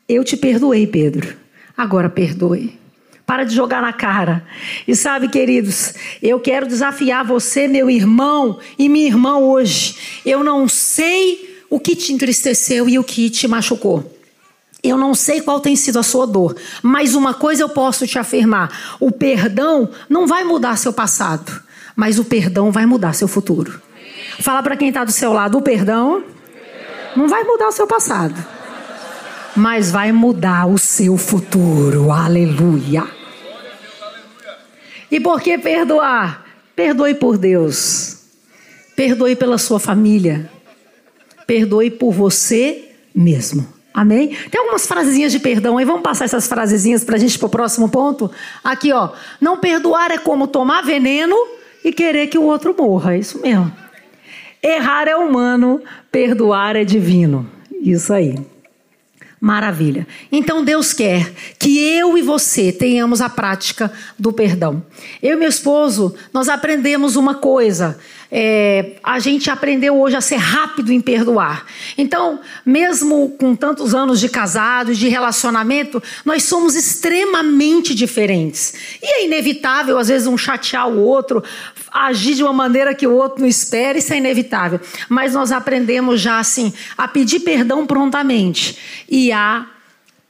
Eu 0.09 0.23
te 0.23 0.35
perdoei, 0.35 0.87
Pedro. 0.87 1.37
Agora 1.77 2.09
perdoe. 2.09 2.79
Para 3.27 3.43
de 3.43 3.55
jogar 3.55 3.79
na 3.79 3.93
cara. 3.93 4.43
E 4.87 4.95
sabe, 4.95 5.27
queridos, 5.27 5.93
eu 6.19 6.39
quero 6.39 6.65
desafiar 6.65 7.23
você, 7.23 7.67
meu 7.67 7.91
irmão 7.91 8.57
e 8.77 8.89
minha 8.89 9.05
irmã 9.05 9.37
hoje. 9.37 10.21
Eu 10.25 10.43
não 10.43 10.67
sei 10.67 11.63
o 11.69 11.79
que 11.79 11.95
te 11.95 12.11
entristeceu 12.11 12.89
e 12.89 12.97
o 12.97 13.03
que 13.03 13.29
te 13.29 13.47
machucou. 13.47 14.17
Eu 14.81 14.97
não 14.97 15.13
sei 15.13 15.41
qual 15.41 15.59
tem 15.59 15.75
sido 15.75 15.99
a 15.99 16.03
sua 16.03 16.25
dor, 16.25 16.55
mas 16.81 17.13
uma 17.13 17.35
coisa 17.35 17.61
eu 17.61 17.69
posso 17.69 18.07
te 18.07 18.17
afirmar: 18.17 18.95
o 18.99 19.11
perdão 19.11 19.91
não 20.09 20.25
vai 20.25 20.43
mudar 20.43 20.75
seu 20.77 20.91
passado, 20.91 21.61
mas 21.95 22.17
o 22.17 22.25
perdão 22.25 22.71
vai 22.71 22.87
mudar 22.87 23.13
seu 23.13 23.27
futuro. 23.27 23.79
Fala 24.39 24.63
para 24.63 24.77
quem 24.77 24.87
está 24.87 25.03
do 25.03 25.11
seu 25.11 25.33
lado: 25.33 25.57
o 25.57 25.61
perdão 25.61 26.23
não 27.15 27.27
vai 27.27 27.43
mudar 27.43 27.67
o 27.67 27.71
seu 27.73 27.85
passado, 27.85 28.33
mas 29.55 29.91
vai 29.91 30.11
mudar 30.11 30.67
o 30.67 30.77
seu 30.77 31.17
futuro. 31.17 32.11
Aleluia. 32.11 33.03
E 35.11 35.19
por 35.19 35.41
que 35.41 35.57
perdoar? 35.57 36.45
Perdoe 36.75 37.15
por 37.15 37.37
Deus. 37.37 38.17
Perdoe 38.95 39.35
pela 39.35 39.57
sua 39.57 39.79
família. 39.79 40.49
Perdoe 41.47 41.89
por 41.89 42.11
você 42.11 42.89
mesmo. 43.13 43.67
Amém? 43.93 44.35
Tem 44.49 44.61
algumas 44.61 44.85
frasezinhas 44.85 45.31
de 45.31 45.39
perdão 45.39 45.77
aí. 45.77 45.85
Vamos 45.85 46.03
passar 46.03 46.25
essas 46.25 46.47
frasezinhas 46.47 47.03
para 47.03 47.15
a 47.15 47.19
gente 47.19 47.37
para 47.37 47.47
o 47.47 47.49
próximo 47.49 47.89
ponto? 47.89 48.31
Aqui, 48.63 48.93
ó. 48.93 49.09
Não 49.41 49.57
perdoar 49.57 50.11
é 50.11 50.17
como 50.17 50.47
tomar 50.47 50.83
veneno 50.83 51.35
e 51.83 51.91
querer 51.91 52.27
que 52.27 52.37
o 52.37 52.43
outro 52.43 52.75
morra. 52.77 53.15
É 53.15 53.19
isso 53.19 53.41
mesmo. 53.41 53.71
Errar 54.61 55.07
é 55.07 55.15
humano, 55.15 55.81
perdoar 56.11 56.75
é 56.75 56.83
divino. 56.83 57.49
Isso 57.81 58.13
aí. 58.13 58.35
Maravilha. 59.41 60.05
Então 60.31 60.65
Deus 60.65 60.91
quer 60.91 61.31
que 61.57 61.79
eu 61.79 62.17
e 62.17 62.21
você 62.21 62.73
tenhamos 62.73 63.21
a 63.21 63.29
prática 63.29 63.91
do 64.17 64.33
perdão. 64.33 64.83
Eu 65.23 65.37
e 65.37 65.39
meu 65.39 65.47
esposo, 65.47 66.13
nós 66.33 66.49
aprendemos 66.49 67.15
uma 67.15 67.35
coisa. 67.35 67.97
É, 68.31 68.97
a 69.03 69.17
gente 69.17 69.49
aprendeu 69.49 69.99
hoje 69.99 70.15
a 70.15 70.21
ser 70.21 70.35
rápido 70.35 70.93
em 70.93 71.01
perdoar. 71.01 71.65
Então, 71.97 72.39
mesmo 72.63 73.29
com 73.39 73.55
tantos 73.55 73.95
anos 73.95 74.19
de 74.19 74.29
casado, 74.29 74.93
de 74.93 75.07
relacionamento, 75.07 76.01
nós 76.23 76.43
somos 76.43 76.75
extremamente 76.75 77.95
diferentes. 77.95 78.73
E 79.01 79.21
é 79.21 79.25
inevitável, 79.25 79.97
às 79.97 80.09
vezes, 80.09 80.27
um 80.27 80.37
chatear 80.37 80.87
o 80.87 80.99
outro, 80.99 81.43
agir 81.91 82.35
de 82.35 82.43
uma 82.43 82.53
maneira 82.53 82.93
que 82.93 83.07
o 83.07 83.15
outro 83.15 83.41
não 83.41 83.47
espera, 83.47 83.97
isso 83.97 84.13
é 84.13 84.17
inevitável. 84.17 84.79
Mas 85.07 85.33
nós 85.33 85.51
aprendemos 85.51 86.21
já 86.21 86.37
assim 86.37 86.71
a 86.95 87.07
pedir 87.07 87.39
perdão 87.39 87.87
prontamente 87.87 88.77
e 89.09 89.31
a 89.31 89.65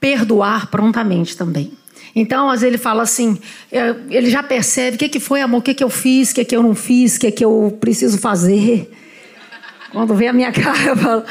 perdoar 0.00 0.68
prontamente 0.68 1.36
também. 1.36 1.79
Então, 2.14 2.48
às 2.48 2.60
vezes 2.60 2.74
ele 2.74 2.78
fala 2.78 3.02
assim, 3.02 3.38
é, 3.70 3.94
ele 4.10 4.30
já 4.30 4.42
percebe 4.42 4.96
o 4.96 4.98
que, 4.98 5.08
que 5.08 5.20
foi, 5.20 5.40
amor, 5.40 5.58
o 5.58 5.62
que, 5.62 5.74
que 5.74 5.84
eu 5.84 5.90
fiz, 5.90 6.30
o 6.30 6.34
que, 6.34 6.44
que 6.44 6.56
eu 6.56 6.62
não 6.62 6.74
fiz, 6.74 7.16
o 7.16 7.20
que, 7.20 7.30
que 7.30 7.44
eu 7.44 7.76
preciso 7.80 8.18
fazer. 8.18 8.90
Quando 9.92 10.14
vê 10.14 10.28
a 10.28 10.32
minha 10.32 10.50
cara, 10.52 10.82
eu 10.88 10.96
falo, 10.96 11.24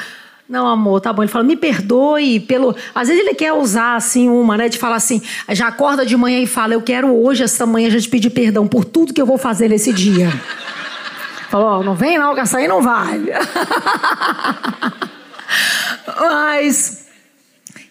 não, 0.49 0.65
amor, 0.67 0.99
tá 0.99 1.13
bom. 1.13 1.21
Ele 1.21 1.31
fala, 1.31 1.43
me 1.43 1.55
perdoe 1.55 2.39
pelo. 2.39 2.75
Às 2.95 3.07
vezes 3.07 3.23
ele 3.23 3.35
quer 3.35 3.53
usar 3.53 3.95
assim 3.95 4.27
uma, 4.27 4.57
né? 4.57 4.67
De 4.67 4.79
falar 4.79 4.95
assim, 4.95 5.21
já 5.49 5.67
acorda 5.67 6.03
de 6.03 6.17
manhã 6.17 6.39
e 6.39 6.47
fala, 6.47 6.73
eu 6.73 6.81
quero 6.81 7.15
hoje, 7.15 7.43
esta 7.43 7.67
manhã, 7.67 7.89
já 7.89 7.99
te 7.99 8.09
pedir 8.09 8.31
perdão 8.31 8.67
por 8.67 8.83
tudo 8.83 9.13
que 9.13 9.21
eu 9.21 9.27
vou 9.27 9.37
fazer 9.37 9.69
nesse 9.69 9.93
dia. 9.93 10.29
Falou, 11.49 11.79
oh, 11.79 11.83
não 11.83 11.95
vem 11.95 12.17
não, 12.17 12.33
que 12.33 12.41
essa 12.41 12.57
aí 12.57 12.67
não 12.67 12.81
vale. 12.81 13.31
Mas 16.19 17.08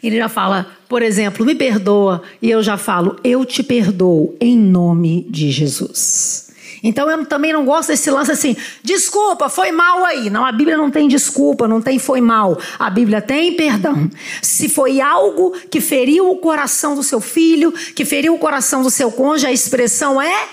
ele 0.02 0.16
já 0.16 0.28
fala, 0.28 0.66
por 0.88 1.02
exemplo, 1.02 1.44
me 1.44 1.54
perdoa, 1.54 2.22
e 2.40 2.50
eu 2.50 2.62
já 2.62 2.76
falo, 2.76 3.16
eu 3.24 3.44
te 3.44 3.62
perdoo 3.62 4.36
em 4.40 4.56
nome 4.56 5.26
de 5.28 5.50
Jesus. 5.50 6.48
Então 6.82 7.10
eu 7.10 7.26
também 7.26 7.52
não 7.52 7.64
gosto 7.64 7.88
desse 7.88 8.10
lance 8.10 8.30
assim, 8.30 8.56
desculpa, 8.82 9.48
foi 9.48 9.72
mal 9.72 10.04
aí. 10.04 10.30
Não, 10.30 10.44
a 10.44 10.52
Bíblia 10.52 10.76
não 10.76 10.90
tem 10.90 11.08
desculpa, 11.08 11.66
não 11.66 11.80
tem 11.80 11.98
foi 11.98 12.20
mal. 12.20 12.58
A 12.78 12.88
Bíblia 12.90 13.20
tem 13.20 13.54
perdão. 13.54 14.08
Se 14.40 14.68
foi 14.68 15.00
algo 15.00 15.52
que 15.70 15.80
feriu 15.80 16.30
o 16.30 16.36
coração 16.36 16.94
do 16.94 17.02
seu 17.02 17.20
filho, 17.20 17.72
que 17.72 18.04
feriu 18.04 18.34
o 18.34 18.38
coração 18.38 18.82
do 18.82 18.90
seu 18.90 19.10
cônjuge, 19.10 19.46
a 19.46 19.52
expressão 19.52 20.20
é 20.22 20.48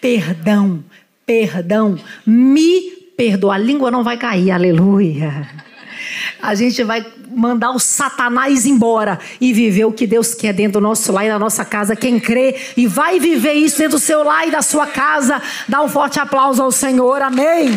perdão. 0.00 0.82
Perdão. 1.26 1.98
Me 2.24 2.92
perdoa. 3.16 3.54
A 3.54 3.58
língua 3.58 3.90
não 3.90 4.02
vai 4.02 4.16
cair, 4.16 4.50
aleluia. 4.50 5.48
A 6.40 6.54
gente 6.54 6.82
vai 6.84 7.04
mandar 7.36 7.70
o 7.72 7.78
Satanás 7.78 8.64
embora 8.64 9.20
e 9.38 9.52
viver 9.52 9.84
o 9.84 9.92
que 9.92 10.06
Deus 10.06 10.34
quer 10.34 10.54
dentro 10.54 10.80
do 10.80 10.80
nosso 10.80 11.12
lar 11.12 11.26
e 11.26 11.28
da 11.28 11.38
nossa 11.38 11.66
casa. 11.66 11.94
Quem 11.94 12.18
crê 12.18 12.56
e 12.76 12.86
vai 12.86 13.20
viver 13.20 13.52
isso 13.52 13.76
dentro 13.76 13.98
do 13.98 14.00
seu 14.00 14.24
lar 14.24 14.48
e 14.48 14.50
da 14.50 14.62
sua 14.62 14.86
casa, 14.86 15.40
dá 15.68 15.82
um 15.82 15.88
forte 15.88 16.18
aplauso 16.18 16.62
ao 16.62 16.72
Senhor. 16.72 17.20
Amém. 17.20 17.76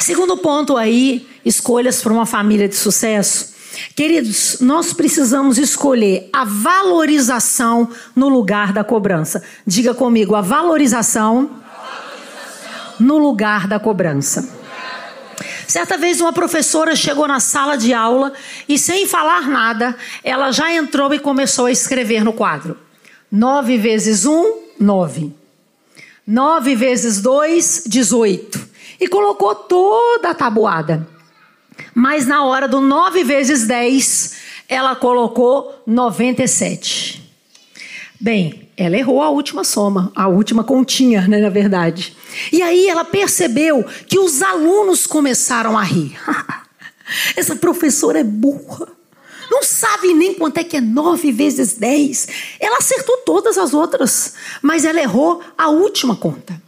Segundo 0.00 0.38
ponto 0.38 0.78
aí, 0.78 1.28
escolhas 1.44 2.02
para 2.02 2.12
uma 2.12 2.24
família 2.24 2.66
de 2.66 2.74
sucesso. 2.74 3.50
Queridos, 3.94 4.56
nós 4.60 4.94
precisamos 4.94 5.58
escolher 5.58 6.28
a 6.32 6.44
valorização 6.44 7.90
no 8.16 8.28
lugar 8.28 8.72
da 8.72 8.82
cobrança. 8.82 9.42
Diga 9.66 9.94
comigo, 9.94 10.34
a 10.34 10.40
valorização 10.40 11.60
no 13.00 13.18
lugar 13.18 13.66
da 13.66 13.80
cobrança. 13.80 14.60
Certa 15.66 15.96
vez 15.96 16.20
uma 16.20 16.32
professora 16.32 16.96
chegou 16.96 17.28
na 17.28 17.38
sala 17.38 17.76
de 17.76 17.94
aula 17.94 18.32
e, 18.68 18.76
sem 18.78 19.06
falar 19.06 19.48
nada, 19.48 19.96
ela 20.22 20.50
já 20.50 20.72
entrou 20.72 21.14
e 21.14 21.18
começou 21.18 21.66
a 21.66 21.72
escrever 21.72 22.24
no 22.24 22.32
quadro. 22.32 22.76
Nove 23.30 23.78
vezes 23.78 24.26
um, 24.26 24.62
nove. 24.78 25.32
Nove 26.26 26.74
vezes 26.74 27.20
dois, 27.20 27.84
dezoito. 27.86 28.60
E 28.98 29.06
colocou 29.06 29.54
toda 29.54 30.30
a 30.30 30.34
tabuada. 30.34 31.06
Mas 31.94 32.26
na 32.26 32.44
hora 32.44 32.66
do 32.66 32.80
nove 32.80 33.22
vezes 33.22 33.66
dez, 33.66 34.36
ela 34.68 34.96
colocou 34.96 35.82
noventa 35.86 36.42
e 36.42 36.48
sete. 36.48 37.22
Bem, 38.20 38.68
ela 38.82 38.96
errou 38.96 39.20
a 39.20 39.28
última 39.28 39.62
soma, 39.62 40.10
a 40.16 40.26
última 40.26 40.64
continha, 40.64 41.28
né, 41.28 41.38
na 41.38 41.50
verdade. 41.50 42.16
E 42.50 42.62
aí 42.62 42.88
ela 42.88 43.04
percebeu 43.04 43.84
que 44.06 44.18
os 44.18 44.40
alunos 44.40 45.06
começaram 45.06 45.76
a 45.76 45.82
rir. 45.82 46.18
Essa 47.36 47.54
professora 47.54 48.20
é 48.20 48.24
burra. 48.24 48.88
Não 49.50 49.62
sabe 49.62 50.14
nem 50.14 50.32
quanto 50.32 50.56
é 50.56 50.64
que 50.64 50.78
é 50.78 50.80
nove 50.80 51.30
vezes 51.30 51.74
dez. 51.74 52.26
Ela 52.58 52.78
acertou 52.78 53.18
todas 53.18 53.58
as 53.58 53.74
outras, 53.74 54.32
mas 54.62 54.86
ela 54.86 54.98
errou 54.98 55.42
a 55.58 55.68
última 55.68 56.16
conta. 56.16 56.58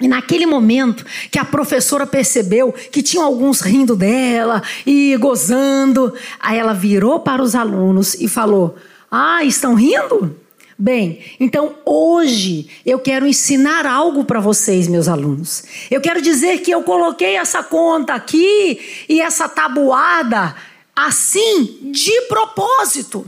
E 0.00 0.08
naquele 0.08 0.46
momento 0.46 1.06
que 1.30 1.38
a 1.38 1.44
professora 1.44 2.08
percebeu 2.08 2.72
que 2.72 3.04
tinham 3.04 3.24
alguns 3.24 3.60
rindo 3.60 3.94
dela 3.94 4.64
e 4.84 5.16
gozando, 5.18 6.12
aí 6.40 6.58
ela 6.58 6.72
virou 6.72 7.20
para 7.20 7.40
os 7.40 7.54
alunos 7.54 8.14
e 8.14 8.26
falou: 8.26 8.74
Ah, 9.08 9.44
estão 9.44 9.74
rindo? 9.74 10.44
Bem, 10.78 11.24
então 11.40 11.74
hoje 11.86 12.68
eu 12.84 12.98
quero 12.98 13.26
ensinar 13.26 13.86
algo 13.86 14.24
para 14.24 14.40
vocês, 14.40 14.86
meus 14.86 15.08
alunos. 15.08 15.64
Eu 15.90 16.02
quero 16.02 16.20
dizer 16.20 16.58
que 16.58 16.70
eu 16.70 16.82
coloquei 16.82 17.36
essa 17.36 17.62
conta 17.62 18.12
aqui 18.12 19.06
e 19.08 19.18
essa 19.18 19.48
tabuada 19.48 20.54
assim 20.94 21.90
de 21.92 22.20
propósito. 22.22 23.24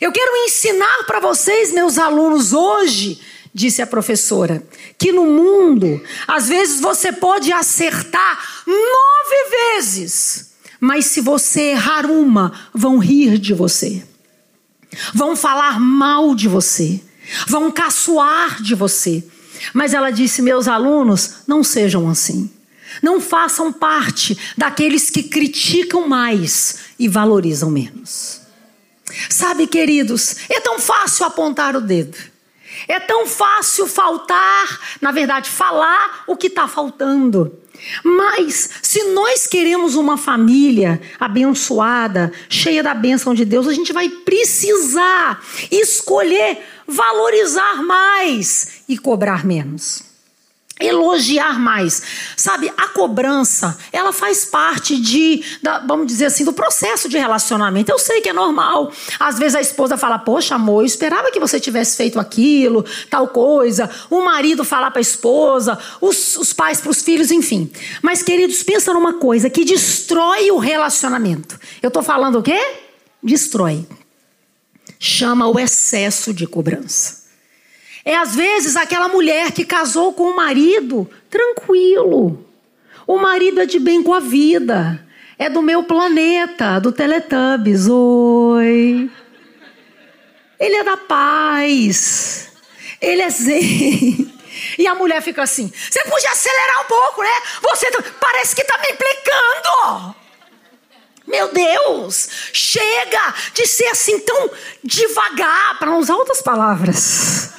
Eu 0.00 0.10
quero 0.10 0.34
ensinar 0.46 1.04
para 1.06 1.20
vocês, 1.20 1.72
meus 1.72 1.98
alunos, 1.98 2.54
hoje, 2.54 3.20
disse 3.52 3.82
a 3.82 3.86
professora, 3.86 4.62
que 4.96 5.12
no 5.12 5.26
mundo, 5.26 6.00
às 6.26 6.48
vezes 6.48 6.80
você 6.80 7.12
pode 7.12 7.52
acertar 7.52 8.62
nove 8.66 9.50
vezes, 9.74 10.52
mas 10.80 11.04
se 11.04 11.20
você 11.20 11.72
errar 11.72 12.06
uma, 12.06 12.58
vão 12.72 12.96
rir 12.96 13.36
de 13.36 13.52
você 13.52 14.07
vão 15.14 15.36
falar 15.36 15.80
mal 15.80 16.34
de 16.34 16.48
você, 16.48 17.00
vão 17.46 17.70
caçoar 17.70 18.62
de 18.62 18.74
você. 18.74 19.24
Mas 19.72 19.94
ela 19.94 20.10
disse: 20.10 20.42
meus 20.42 20.68
alunos, 20.68 21.38
não 21.46 21.62
sejam 21.62 22.08
assim. 22.08 22.50
Não 23.02 23.20
façam 23.20 23.72
parte 23.72 24.36
daqueles 24.56 25.10
que 25.10 25.22
criticam 25.22 26.08
mais 26.08 26.78
e 26.98 27.06
valorizam 27.06 27.70
menos. 27.70 28.40
Sabe, 29.28 29.66
queridos, 29.66 30.36
é 30.48 30.60
tão 30.60 30.78
fácil 30.78 31.26
apontar 31.26 31.76
o 31.76 31.80
dedo. 31.80 32.16
É 32.86 33.00
tão 33.00 33.26
fácil 33.26 33.86
faltar, 33.86 34.80
na 35.00 35.10
verdade, 35.10 35.50
falar 35.50 36.24
o 36.26 36.36
que 36.36 36.46
está 36.46 36.68
faltando. 36.68 37.58
Mas, 38.02 38.70
se 38.82 39.04
nós 39.04 39.46
queremos 39.46 39.94
uma 39.94 40.16
família 40.16 41.00
abençoada, 41.18 42.32
cheia 42.48 42.82
da 42.82 42.94
bênção 42.94 43.34
de 43.34 43.44
Deus, 43.44 43.66
a 43.66 43.72
gente 43.72 43.92
vai 43.92 44.08
precisar 44.08 45.44
escolher 45.70 46.58
valorizar 46.86 47.82
mais 47.82 48.82
e 48.88 48.96
cobrar 48.96 49.44
menos 49.44 50.07
elogiar 50.80 51.58
mais. 51.58 52.02
Sabe, 52.36 52.72
a 52.76 52.88
cobrança, 52.88 53.76
ela 53.92 54.12
faz 54.12 54.44
parte 54.44 55.00
de, 55.00 55.42
da, 55.62 55.80
vamos 55.80 56.06
dizer 56.06 56.26
assim, 56.26 56.44
do 56.44 56.52
processo 56.52 57.08
de 57.08 57.18
relacionamento. 57.18 57.90
Eu 57.90 57.98
sei 57.98 58.20
que 58.20 58.28
é 58.28 58.32
normal. 58.32 58.92
Às 59.18 59.38
vezes 59.38 59.54
a 59.54 59.60
esposa 59.60 59.96
fala: 59.96 60.18
"Poxa, 60.18 60.54
amor, 60.54 60.82
eu 60.82 60.86
esperava 60.86 61.30
que 61.30 61.40
você 61.40 61.58
tivesse 61.58 61.96
feito 61.96 62.18
aquilo, 62.18 62.84
tal 63.10 63.28
coisa". 63.28 63.90
O 64.10 64.24
marido 64.24 64.64
fala 64.64 64.90
para 64.90 65.00
a 65.00 65.02
esposa, 65.02 65.78
os, 66.00 66.36
os 66.36 66.52
pais 66.52 66.80
para 66.80 66.90
os 66.90 67.02
filhos, 67.02 67.30
enfim. 67.30 67.70
Mas 68.02 68.22
queridos, 68.22 68.62
pensa 68.62 68.92
numa 68.92 69.14
coisa 69.14 69.50
que 69.50 69.64
destrói 69.64 70.50
o 70.50 70.58
relacionamento. 70.58 71.58
Eu 71.82 71.88
estou 71.88 72.02
falando 72.02 72.38
o 72.38 72.42
quê? 72.42 72.60
Destrói. 73.22 73.86
Chama 74.98 75.46
o 75.46 75.58
excesso 75.58 76.32
de 76.32 76.46
cobrança. 76.46 77.17
É 78.04 78.16
às 78.16 78.34
vezes 78.34 78.76
aquela 78.76 79.08
mulher 79.08 79.52
que 79.52 79.64
casou 79.64 80.12
com 80.12 80.24
o 80.24 80.36
marido 80.36 81.08
tranquilo. 81.28 82.44
O 83.06 83.18
marido 83.18 83.60
é 83.60 83.66
de 83.66 83.78
bem 83.78 84.02
com 84.02 84.12
a 84.12 84.20
vida. 84.20 85.04
É 85.38 85.48
do 85.48 85.62
meu 85.62 85.82
planeta, 85.82 86.80
do 86.80 86.90
Teletubbies. 86.92 87.88
Oi. 87.88 89.10
Ele 90.58 90.76
é 90.76 90.84
da 90.84 90.96
paz. 90.96 92.48
Ele 93.00 93.22
é 93.22 93.30
zen. 93.30 94.34
E 94.76 94.86
a 94.86 94.94
mulher 94.94 95.22
fica 95.22 95.42
assim: 95.42 95.72
você 95.90 96.02
podia 96.04 96.30
acelerar 96.30 96.82
um 96.82 96.84
pouco, 96.84 97.22
né? 97.22 97.30
Você 97.62 97.90
tá, 97.90 98.02
parece 98.20 98.54
que 98.54 98.62
está 98.62 98.78
me 98.78 98.88
implicando. 98.90 100.16
Meu 101.26 101.52
Deus, 101.52 102.28
chega 102.52 103.34
de 103.54 103.66
ser 103.66 103.86
assim 103.88 104.18
tão 104.20 104.50
devagar, 104.82 105.78
para 105.78 105.90
não 105.90 105.98
usar 105.98 106.14
outras 106.14 106.40
palavras. 106.40 107.52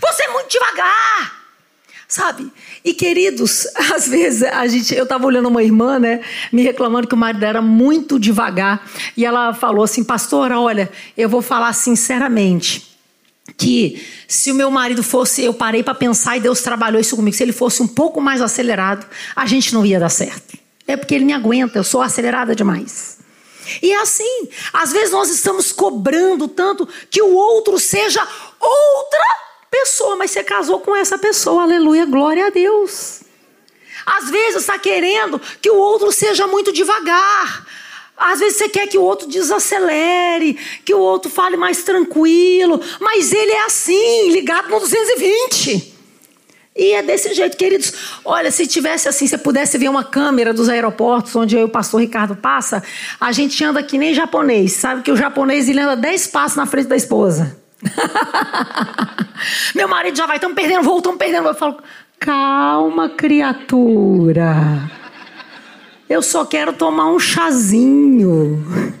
Você 0.00 0.24
é 0.24 0.28
muito 0.32 0.50
devagar. 0.50 1.40
Sabe? 2.06 2.52
E 2.84 2.92
queridos, 2.92 3.68
às 3.94 4.08
vezes 4.08 4.42
a 4.42 4.66
gente, 4.66 4.94
eu 4.94 5.04
estava 5.04 5.24
olhando 5.24 5.48
uma 5.48 5.62
irmã, 5.62 5.98
né, 5.98 6.20
me 6.52 6.62
reclamando 6.62 7.06
que 7.06 7.14
o 7.14 7.18
marido 7.18 7.44
era 7.44 7.62
muito 7.62 8.18
devagar, 8.18 8.84
e 9.16 9.24
ela 9.24 9.54
falou 9.54 9.84
assim: 9.84 10.02
"Pastora, 10.02 10.58
olha, 10.58 10.90
eu 11.16 11.28
vou 11.28 11.40
falar 11.40 11.72
sinceramente, 11.72 12.98
que 13.56 14.04
se 14.26 14.50
o 14.50 14.54
meu 14.56 14.72
marido 14.72 15.04
fosse, 15.04 15.44
eu 15.44 15.54
parei 15.54 15.84
para 15.84 15.94
pensar 15.94 16.36
e 16.36 16.40
Deus 16.40 16.62
trabalhou 16.62 17.00
isso 17.00 17.14
comigo, 17.14 17.36
se 17.36 17.44
ele 17.44 17.52
fosse 17.52 17.80
um 17.80 17.86
pouco 17.86 18.20
mais 18.20 18.42
acelerado, 18.42 19.06
a 19.36 19.46
gente 19.46 19.72
não 19.72 19.86
ia 19.86 20.00
dar 20.00 20.08
certo. 20.08 20.58
É 20.88 20.96
porque 20.96 21.14
ele 21.14 21.24
me 21.24 21.32
aguenta, 21.32 21.78
eu 21.78 21.84
sou 21.84 22.02
acelerada 22.02 22.56
demais. 22.56 23.18
E 23.80 23.92
é 23.92 24.00
assim, 24.00 24.48
às 24.72 24.92
vezes 24.92 25.12
nós 25.12 25.30
estamos 25.30 25.70
cobrando 25.70 26.48
tanto 26.48 26.88
que 27.08 27.22
o 27.22 27.32
outro 27.32 27.78
seja 27.78 28.26
outra 28.58 29.49
pessoa, 29.70 30.16
mas 30.16 30.30
você 30.30 30.42
casou 30.42 30.80
com 30.80 30.96
essa 30.96 31.16
pessoa, 31.16 31.62
aleluia, 31.62 32.04
glória 32.04 32.46
a 32.46 32.50
Deus. 32.50 33.20
Às 34.04 34.30
vezes 34.30 34.62
está 34.62 34.78
querendo 34.78 35.40
que 35.60 35.70
o 35.70 35.76
outro 35.76 36.10
seja 36.10 36.46
muito 36.46 36.72
devagar. 36.72 37.66
Às 38.16 38.40
vezes 38.40 38.58
você 38.58 38.68
quer 38.68 38.86
que 38.86 38.98
o 38.98 39.02
outro 39.02 39.28
desacelere, 39.28 40.58
que 40.84 40.92
o 40.92 40.98
outro 40.98 41.30
fale 41.30 41.56
mais 41.56 41.82
tranquilo, 41.82 42.80
mas 43.00 43.32
ele 43.32 43.52
é 43.52 43.64
assim, 43.64 44.30
ligado 44.30 44.68
no 44.68 44.80
220. 44.80 45.94
E 46.76 46.92
é 46.92 47.02
desse 47.02 47.34
jeito, 47.34 47.56
queridos. 47.56 47.92
Olha, 48.24 48.50
se 48.50 48.66
tivesse 48.66 49.08
assim, 49.08 49.26
se 49.26 49.36
pudesse 49.38 49.76
ver 49.78 49.88
uma 49.88 50.04
câmera 50.04 50.52
dos 50.52 50.68
aeroportos 50.68 51.34
onde 51.34 51.56
eu 51.56 51.62
e 51.62 51.64
o 51.64 51.68
pastor 51.68 52.00
Ricardo 52.00 52.36
passa, 52.36 52.82
a 53.20 53.32
gente 53.32 53.62
anda 53.64 53.82
que 53.82 53.98
nem 53.98 54.14
japonês. 54.14 54.74
Sabe 54.74 55.02
que 55.02 55.10
o 55.10 55.16
japonês 55.16 55.68
ele 55.68 55.80
anda 55.80 55.96
10 55.96 56.26
passos 56.28 56.56
na 56.56 56.66
frente 56.66 56.88
da 56.88 56.96
esposa. 56.96 57.59
Meu 59.74 59.88
marido 59.88 60.16
já 60.16 60.26
vai, 60.26 60.36
estão 60.36 60.54
perdendo 60.54 60.96
estão 60.96 61.16
perdendo. 61.16 61.48
Eu 61.48 61.54
falo, 61.54 61.78
calma, 62.18 63.08
criatura. 63.08 64.90
Eu 66.08 66.22
só 66.22 66.44
quero 66.44 66.72
tomar 66.72 67.06
um 67.06 67.18
chazinho. 67.18 68.64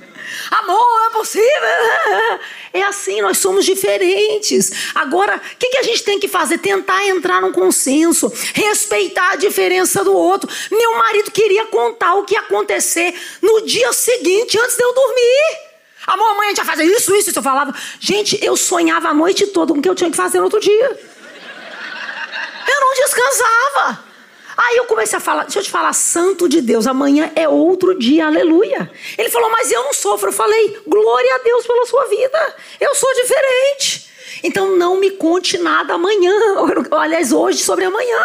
Amor, 0.50 1.06
é 1.06 1.12
possível? 1.12 1.50
É 2.72 2.82
assim, 2.84 3.20
nós 3.20 3.38
somos 3.38 3.64
diferentes. 3.64 4.92
Agora, 4.94 5.34
o 5.38 5.56
que, 5.58 5.70
que, 5.70 5.78
a 5.78 5.82
gente 5.82 6.04
tem 6.04 6.20
que 6.20 6.28
fazer? 6.28 6.58
Tentar 6.58 7.04
entrar 7.04 7.40
num 7.40 7.50
consenso, 7.50 8.32
respeitar 8.54 9.32
a 9.32 9.36
diferença 9.36 10.04
do 10.04 10.12
outro. 10.12 10.48
Meu 10.70 10.96
marido 10.96 11.32
queria 11.32 11.66
contar 11.66 12.14
o 12.14 12.22
que 12.22 12.34
ia 12.34 12.40
acontecer 12.40 13.12
no 13.42 13.62
dia 13.62 13.92
seguinte, 13.92 14.56
antes 14.56 14.76
de 14.76 14.84
eu 14.84 14.94
dormir. 14.94 15.69
Amor, 16.06 16.30
amanhã 16.30 16.46
a 16.46 16.54
gente 16.54 16.64
vai 16.64 16.76
fazer 16.76 16.84
isso, 16.84 17.14
isso, 17.14 17.30
isso. 17.30 17.38
Eu 17.38 17.42
falava, 17.42 17.74
gente, 17.98 18.42
eu 18.44 18.56
sonhava 18.56 19.08
a 19.08 19.14
noite 19.14 19.46
toda 19.48 19.72
com 19.72 19.78
o 19.78 19.82
que 19.82 19.88
eu 19.88 19.94
tinha 19.94 20.10
que 20.10 20.16
fazer 20.16 20.38
no 20.38 20.44
outro 20.44 20.60
dia. 20.60 20.98
Eu 22.68 22.80
não 22.80 22.94
descansava. 22.94 24.04
Aí 24.56 24.76
eu 24.76 24.84
comecei 24.84 25.16
a 25.16 25.20
falar, 25.20 25.44
deixa 25.44 25.58
eu 25.58 25.62
te 25.62 25.70
falar, 25.70 25.92
santo 25.94 26.46
de 26.48 26.60
Deus, 26.60 26.86
amanhã 26.86 27.30
é 27.34 27.48
outro 27.48 27.98
dia, 27.98 28.26
aleluia. 28.26 28.90
Ele 29.16 29.30
falou, 29.30 29.50
mas 29.50 29.72
eu 29.72 29.82
não 29.82 29.94
sofro. 29.94 30.28
Eu 30.28 30.32
falei, 30.32 30.78
glória 30.86 31.34
a 31.36 31.38
Deus 31.38 31.66
pela 31.66 31.86
sua 31.86 32.04
vida. 32.06 32.56
Eu 32.78 32.94
sou 32.94 33.12
diferente. 33.14 34.10
Então 34.42 34.76
não 34.76 34.96
me 34.96 35.12
conte 35.12 35.58
nada 35.58 35.94
amanhã, 35.94 36.34
aliás, 36.92 37.32
hoje 37.32 37.62
sobre 37.62 37.84
amanhã. 37.84 38.22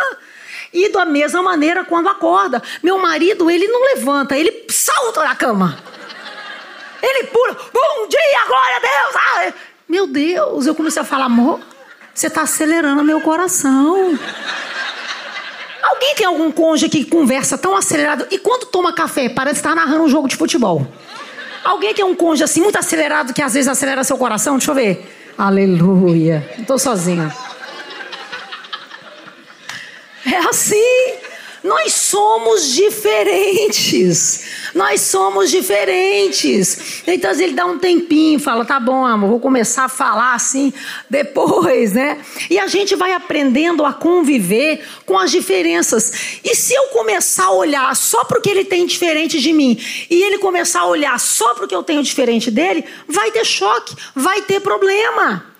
E 0.73 0.89
da 0.89 1.05
mesma 1.05 1.41
maneira 1.41 1.85
quando 1.85 2.07
acorda. 2.07 2.61
Meu 2.83 2.97
marido, 2.97 3.49
ele 3.49 3.67
não 3.67 3.81
levanta, 3.95 4.37
ele 4.37 4.65
salta 4.69 5.21
da 5.21 5.35
cama. 5.35 5.81
Ele 7.01 7.27
pula, 7.27 7.53
bom 7.53 8.07
dia, 8.07 8.45
glória 8.47 8.77
a 8.77 8.79
Deus. 8.79 9.15
Ah, 9.15 9.53
meu 9.87 10.07
Deus, 10.07 10.65
eu 10.65 10.75
comecei 10.75 11.01
a 11.01 11.05
falar, 11.05 11.25
amor, 11.25 11.59
você 12.13 12.27
está 12.27 12.41
acelerando 12.41 13.03
meu 13.03 13.21
coração. 13.21 14.17
Alguém 15.83 16.15
tem 16.15 16.25
algum 16.25 16.51
cônjuge 16.51 16.89
que 16.89 17.05
conversa 17.05 17.57
tão 17.57 17.75
acelerado 17.75 18.25
e 18.31 18.39
quando 18.39 18.65
toma 18.65 18.91
café 18.91 19.29
parece 19.29 19.59
estar 19.59 19.75
narrando 19.75 20.03
um 20.03 20.09
jogo 20.09 20.27
de 20.27 20.35
futebol? 20.35 20.87
Alguém 21.63 21.93
tem 21.93 22.03
um 22.03 22.15
cônjuge 22.15 22.43
assim 22.43 22.61
muito 22.61 22.77
acelerado 22.77 23.33
que 23.33 23.41
às 23.41 23.53
vezes 23.53 23.67
acelera 23.67 24.03
seu 24.03 24.17
coração? 24.17 24.57
Deixa 24.57 24.71
eu 24.71 24.75
ver. 24.75 25.33
Aleluia. 25.37 26.49
Não 26.55 26.61
estou 26.61 26.79
sozinha. 26.79 27.35
É 30.25 30.37
assim. 30.49 31.15
Nós 31.65 31.93
somos 31.93 32.73
diferentes. 32.73 34.43
Nós 34.75 35.01
somos 35.01 35.49
diferentes. 35.49 37.01
Então 37.07 37.31
ele 37.31 37.53
dá 37.53 37.65
um 37.65 37.79
tempinho, 37.79 38.39
fala: 38.39 38.63
tá 38.63 38.79
bom, 38.79 39.03
amor, 39.03 39.31
vou 39.31 39.39
começar 39.39 39.85
a 39.85 39.89
falar 39.89 40.35
assim 40.35 40.71
depois, 41.09 41.93
né? 41.93 42.23
E 42.51 42.59
a 42.59 42.67
gente 42.67 42.95
vai 42.95 43.13
aprendendo 43.13 43.83
a 43.83 43.91
conviver 43.91 44.85
com 45.07 45.17
as 45.17 45.31
diferenças. 45.31 46.39
E 46.43 46.55
se 46.55 46.75
eu 46.75 46.89
começar 46.89 47.45
a 47.45 47.53
olhar 47.53 47.95
só 47.95 48.23
porque 48.25 48.51
ele 48.51 48.65
tem 48.65 48.85
diferente 48.85 49.41
de 49.41 49.51
mim 49.51 49.83
e 50.07 50.21
ele 50.21 50.37
começar 50.37 50.81
a 50.81 50.87
olhar 50.87 51.19
só 51.19 51.55
porque 51.55 51.73
eu 51.73 51.81
tenho 51.81 52.03
diferente 52.03 52.51
dele, 52.51 52.85
vai 53.07 53.31
ter 53.31 53.43
choque, 53.43 53.95
vai 54.13 54.43
ter 54.43 54.59
problema. 54.59 55.55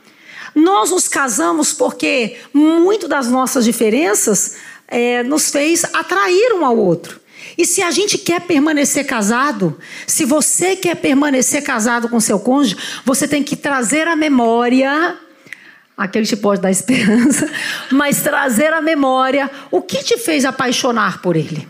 Nós 0.53 0.91
nos 0.91 1.07
casamos 1.07 1.73
porque 1.73 2.37
muito 2.53 3.07
das 3.07 3.27
nossas 3.27 3.65
diferenças 3.65 4.55
é, 4.87 5.23
nos 5.23 5.49
fez 5.49 5.83
atrair 5.93 6.53
um 6.53 6.65
ao 6.65 6.77
outro. 6.77 7.19
E 7.57 7.65
se 7.65 7.81
a 7.81 7.91
gente 7.91 8.17
quer 8.17 8.41
permanecer 8.41 9.05
casado, 9.05 9.79
se 10.05 10.25
você 10.25 10.75
quer 10.75 10.95
permanecer 10.95 11.63
casado 11.63 12.09
com 12.09 12.19
seu 12.19 12.39
cônjuge, 12.39 12.75
você 13.05 13.27
tem 13.27 13.43
que 13.43 13.55
trazer 13.55 14.07
a 14.07 14.15
memória, 14.15 15.17
aquele 15.97 16.25
te 16.25 16.35
pode 16.35 16.61
dar 16.61 16.71
esperança, 16.71 17.49
mas 17.91 18.21
trazer 18.21 18.73
a 18.73 18.81
memória 18.81 19.49
o 19.71 19.81
que 19.81 20.03
te 20.03 20.17
fez 20.17 20.43
apaixonar 20.43 21.21
por 21.21 21.35
ele. 21.35 21.67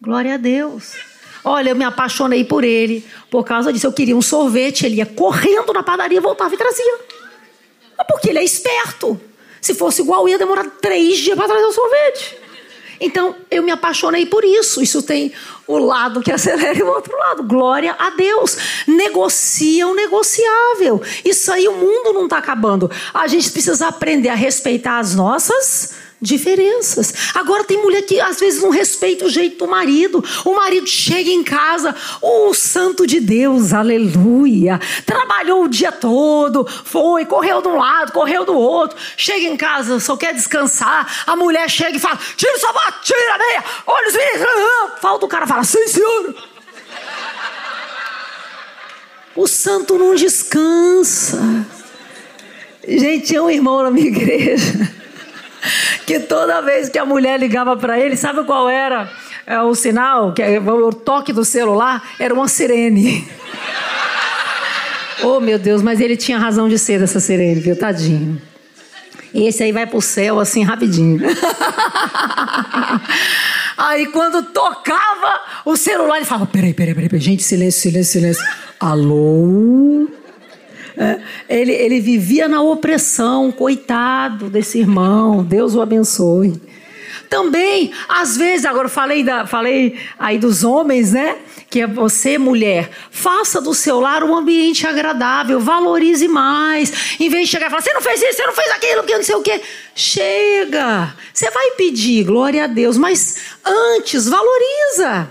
Glória 0.00 0.34
a 0.34 0.38
Deus. 0.38 0.92
Olha, 1.44 1.70
eu 1.70 1.76
me 1.76 1.84
apaixonei 1.84 2.42
por 2.42 2.64
ele 2.64 3.04
por 3.30 3.44
causa 3.44 3.70
disso. 3.70 3.86
Eu 3.86 3.92
queria 3.92 4.16
um 4.16 4.22
sorvete, 4.22 4.86
ele 4.86 4.96
ia 4.96 5.06
correndo 5.06 5.72
na 5.74 5.82
padaria, 5.82 6.20
voltava 6.20 6.54
e 6.54 6.56
trazia. 6.56 6.98
Porque 8.08 8.30
ele 8.30 8.38
é 8.38 8.44
esperto. 8.44 9.20
Se 9.64 9.72
fosse 9.72 10.02
igual, 10.02 10.28
ia 10.28 10.36
demorar 10.36 10.66
três 10.78 11.16
dias 11.16 11.34
para 11.34 11.48
trazer 11.48 11.64
o 11.64 11.72
sorvete. 11.72 12.36
Então, 13.00 13.34
eu 13.50 13.62
me 13.62 13.70
apaixonei 13.70 14.26
por 14.26 14.44
isso. 14.44 14.82
Isso 14.82 15.02
tem 15.02 15.32
o 15.66 15.78
lado 15.78 16.20
que 16.20 16.30
acelera 16.30 16.78
e 16.78 16.82
o 16.82 16.86
outro 16.86 17.16
lado. 17.16 17.42
Glória 17.44 17.96
a 17.98 18.10
Deus. 18.10 18.58
Negocia 18.86 19.88
o 19.88 19.94
negociável. 19.94 21.00
Isso 21.24 21.50
aí 21.50 21.66
o 21.66 21.72
mundo 21.72 22.12
não 22.12 22.24
está 22.24 22.36
acabando. 22.36 22.90
A 23.14 23.26
gente 23.26 23.50
precisa 23.50 23.88
aprender 23.88 24.28
a 24.28 24.34
respeitar 24.34 24.98
as 24.98 25.14
nossas 25.14 25.94
diferenças. 26.20 27.32
Agora 27.34 27.64
tem 27.64 27.76
mulher 27.76 28.02
que 28.02 28.20
às 28.20 28.40
vezes 28.40 28.62
não 28.62 28.70
respeita 28.70 29.26
o 29.26 29.30
jeito 29.30 29.58
do 29.58 29.70
marido. 29.70 30.24
O 30.44 30.54
marido 30.54 30.86
chega 30.86 31.30
em 31.30 31.42
casa, 31.42 31.94
o 32.20 32.48
oh, 32.48 32.54
santo 32.54 33.06
de 33.06 33.20
Deus, 33.20 33.72
aleluia. 33.72 34.80
Trabalhou 35.04 35.64
o 35.64 35.68
dia 35.68 35.92
todo, 35.92 36.66
foi, 36.66 37.24
correu 37.26 37.60
de 37.60 37.68
um 37.68 37.76
lado, 37.76 38.12
correu 38.12 38.44
do 38.44 38.54
outro. 38.54 38.96
Chega 39.16 39.46
em 39.46 39.56
casa, 39.56 40.00
só 40.00 40.16
quer 40.16 40.34
descansar. 40.34 41.24
A 41.26 41.36
mulher 41.36 41.68
chega 41.68 41.96
e 41.96 42.00
fala: 42.00 42.18
tira 42.36 42.56
o 42.56 42.60
sapato, 42.60 43.00
tira 43.02 43.34
a 43.34 43.38
meia, 43.38 43.64
olha 43.86 44.08
os 44.08 44.14
meninos. 44.14 45.00
Falta 45.00 45.26
o 45.26 45.28
cara 45.28 45.46
fala: 45.46 45.64
sim, 45.64 45.86
senhor. 45.88 46.34
O 49.36 49.48
santo 49.48 49.98
não 49.98 50.14
descansa. 50.14 51.66
Gente, 52.86 53.26
tinha 53.26 53.42
um 53.42 53.50
irmão 53.50 53.82
na 53.82 53.90
minha 53.90 54.06
igreja 54.06 55.03
que 56.06 56.20
toda 56.20 56.60
vez 56.60 56.88
que 56.88 56.98
a 56.98 57.04
mulher 57.04 57.38
ligava 57.38 57.76
para 57.76 57.98
ele, 57.98 58.16
sabe 58.16 58.44
qual 58.44 58.68
era 58.68 59.10
é, 59.46 59.60
o 59.60 59.74
sinal? 59.74 60.32
Que 60.32 60.42
é, 60.42 60.58
o 60.60 60.92
toque 60.92 61.32
do 61.32 61.44
celular 61.44 62.02
era 62.18 62.32
uma 62.32 62.48
sirene. 62.48 63.26
oh, 65.22 65.40
meu 65.40 65.58
Deus, 65.58 65.82
mas 65.82 66.00
ele 66.00 66.16
tinha 66.16 66.38
razão 66.38 66.68
de 66.68 66.78
ser 66.78 66.98
dessa 66.98 67.20
sirene, 67.20 67.60
viu? 67.60 67.76
Tadinho. 67.76 68.40
Esse 69.34 69.64
aí 69.64 69.72
vai 69.72 69.84
pro 69.84 70.00
céu 70.00 70.38
assim 70.38 70.62
rapidinho. 70.62 71.20
aí 73.76 74.06
quando 74.06 74.44
tocava 74.44 75.40
o 75.64 75.76
celular, 75.76 76.18
ele 76.18 76.24
falava: 76.24 76.46
peraí, 76.46 76.72
peraí, 76.72 76.94
peraí, 76.94 77.20
gente, 77.20 77.42
silêncio, 77.42 77.80
silêncio, 77.80 78.12
silêncio. 78.12 78.44
Alô? 78.78 80.08
É, 80.96 81.20
ele, 81.48 81.72
ele 81.72 82.00
vivia 82.00 82.46
na 82.46 82.62
opressão, 82.62 83.50
coitado 83.50 84.48
desse 84.48 84.78
irmão, 84.78 85.42
Deus 85.42 85.74
o 85.74 85.80
abençoe. 85.80 86.60
Também, 87.28 87.92
às 88.08 88.36
vezes, 88.36 88.64
agora 88.64 88.88
falei, 88.88 89.24
da, 89.24 89.46
falei 89.46 89.98
aí 90.18 90.38
dos 90.38 90.62
homens, 90.62 91.12
né? 91.12 91.36
Que 91.68 91.80
é 91.80 91.86
você, 91.86 92.38
mulher, 92.38 92.90
faça 93.10 93.60
do 93.60 93.74
seu 93.74 93.98
lar 93.98 94.22
um 94.22 94.36
ambiente 94.36 94.86
agradável, 94.86 95.58
valorize 95.58 96.28
mais. 96.28 97.18
Em 97.18 97.28
vez 97.28 97.46
de 97.46 97.50
chegar 97.50 97.66
e 97.66 97.70
falar, 97.70 97.82
você 97.82 97.92
não 97.92 98.00
fez 98.00 98.22
isso, 98.22 98.36
você 98.36 98.46
não 98.46 98.52
fez 98.52 98.70
aquilo, 98.70 99.02
que 99.02 99.16
não 99.16 99.22
sei 99.24 99.34
o 99.34 99.42
quê. 99.42 99.60
Chega! 99.96 101.12
Você 101.32 101.50
vai 101.50 101.72
pedir, 101.72 102.24
glória 102.24 102.64
a 102.64 102.68
Deus, 102.68 102.96
mas 102.96 103.38
antes, 103.64 104.28
valoriza. 104.28 105.28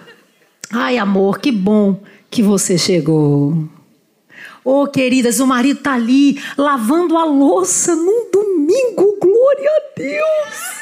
Ai, 0.72 0.98
amor, 0.98 1.40
que 1.40 1.52
bom 1.52 2.02
que 2.30 2.42
você 2.42 2.78
chegou. 2.78 3.70
Oh, 4.66 4.88
queridas, 4.88 5.42
o 5.42 5.48
marido 5.48 5.80
está 5.80 5.94
ali 5.94 6.42
lavando 6.58 7.18
a 7.18 7.26
louça 7.26 7.96
num 7.96 8.30
domingo, 8.32 9.18
glória 9.20 9.70
a 9.70 10.00
Deus. 10.00 10.74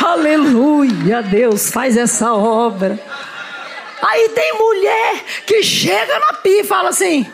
Aleluia, 0.00 1.22
Deus 1.22 1.70
faz 1.70 1.96
essa 1.96 2.32
obra. 2.32 2.98
Aí 4.02 4.28
tem 4.28 4.56
mulher 4.56 5.24
que 5.46 5.62
chega 5.62 6.18
na 6.20 6.34
pia 6.34 6.60
e 6.60 6.64
fala 6.64 6.90
assim: 6.90 7.26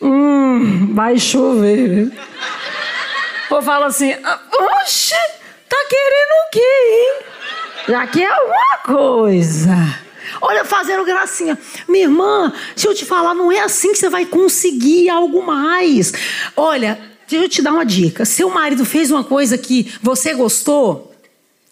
Hum, 0.00 0.94
vai 0.94 1.18
chover. 1.18 2.10
Ou 3.50 3.60
fala 3.60 3.86
assim: 3.86 4.12
Oxe, 4.12 5.14
tá 5.68 5.76
querendo 5.88 6.46
o 6.46 6.50
quê, 6.50 6.60
hein? 6.60 7.14
Já 7.88 8.06
que 8.06 8.22
é 8.22 8.30
alguma 8.30 8.78
coisa. 8.84 10.05
Olha, 10.40 10.64
fazendo 10.64 11.04
gracinha. 11.04 11.58
Minha 11.88 12.04
irmã, 12.04 12.52
se 12.74 12.86
eu 12.86 12.94
te 12.94 13.04
falar, 13.04 13.34
não 13.34 13.50
é 13.50 13.60
assim 13.60 13.92
que 13.92 13.98
você 13.98 14.08
vai 14.08 14.26
conseguir 14.26 15.08
algo 15.08 15.44
mais. 15.44 16.12
Olha, 16.56 16.98
deixa 17.28 17.44
eu 17.44 17.48
te 17.48 17.62
dar 17.62 17.72
uma 17.72 17.84
dica. 17.84 18.24
Seu 18.24 18.50
marido 18.50 18.84
fez 18.84 19.10
uma 19.10 19.24
coisa 19.24 19.56
que 19.56 19.92
você 20.02 20.34
gostou, 20.34 21.12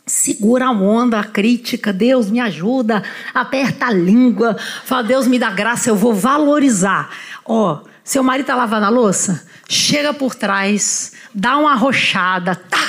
Segura 0.07 0.67
a 0.67 0.71
onda, 0.71 1.19
a 1.19 1.25
crítica, 1.25 1.91
Deus 1.91 2.31
me 2.31 2.39
ajuda, 2.39 3.03
aperta 3.33 3.87
a 3.87 3.91
língua, 3.91 4.55
fala, 4.85 5.03
Deus 5.03 5.27
me 5.27 5.39
dá 5.39 5.49
graça, 5.49 5.89
eu 5.89 5.97
vou 5.97 6.13
valorizar. 6.13 7.09
Ó, 7.43 7.81
seu 8.05 8.23
marido 8.23 8.45
tá 8.45 8.55
lavando 8.55 8.85
a 8.85 8.91
louça, 8.91 9.47
chega 9.67 10.13
por 10.13 10.35
trás, 10.35 11.13
dá 11.35 11.57
uma 11.57 11.73
arrochada, 11.73 12.55
tá? 12.55 12.87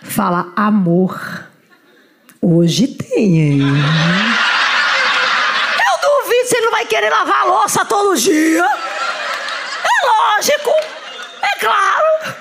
Fala, 0.00 0.52
amor, 0.54 1.48
hoje 2.40 2.86
tem, 2.86 3.40
hein? 3.40 3.60
Querer 6.96 7.10
lavar 7.10 7.42
a 7.42 7.44
louça 7.44 7.84
todo 7.84 8.16
dia. 8.16 8.64
É 8.64 10.06
lógico. 10.06 10.70
É 11.42 11.58
claro. 11.58 12.36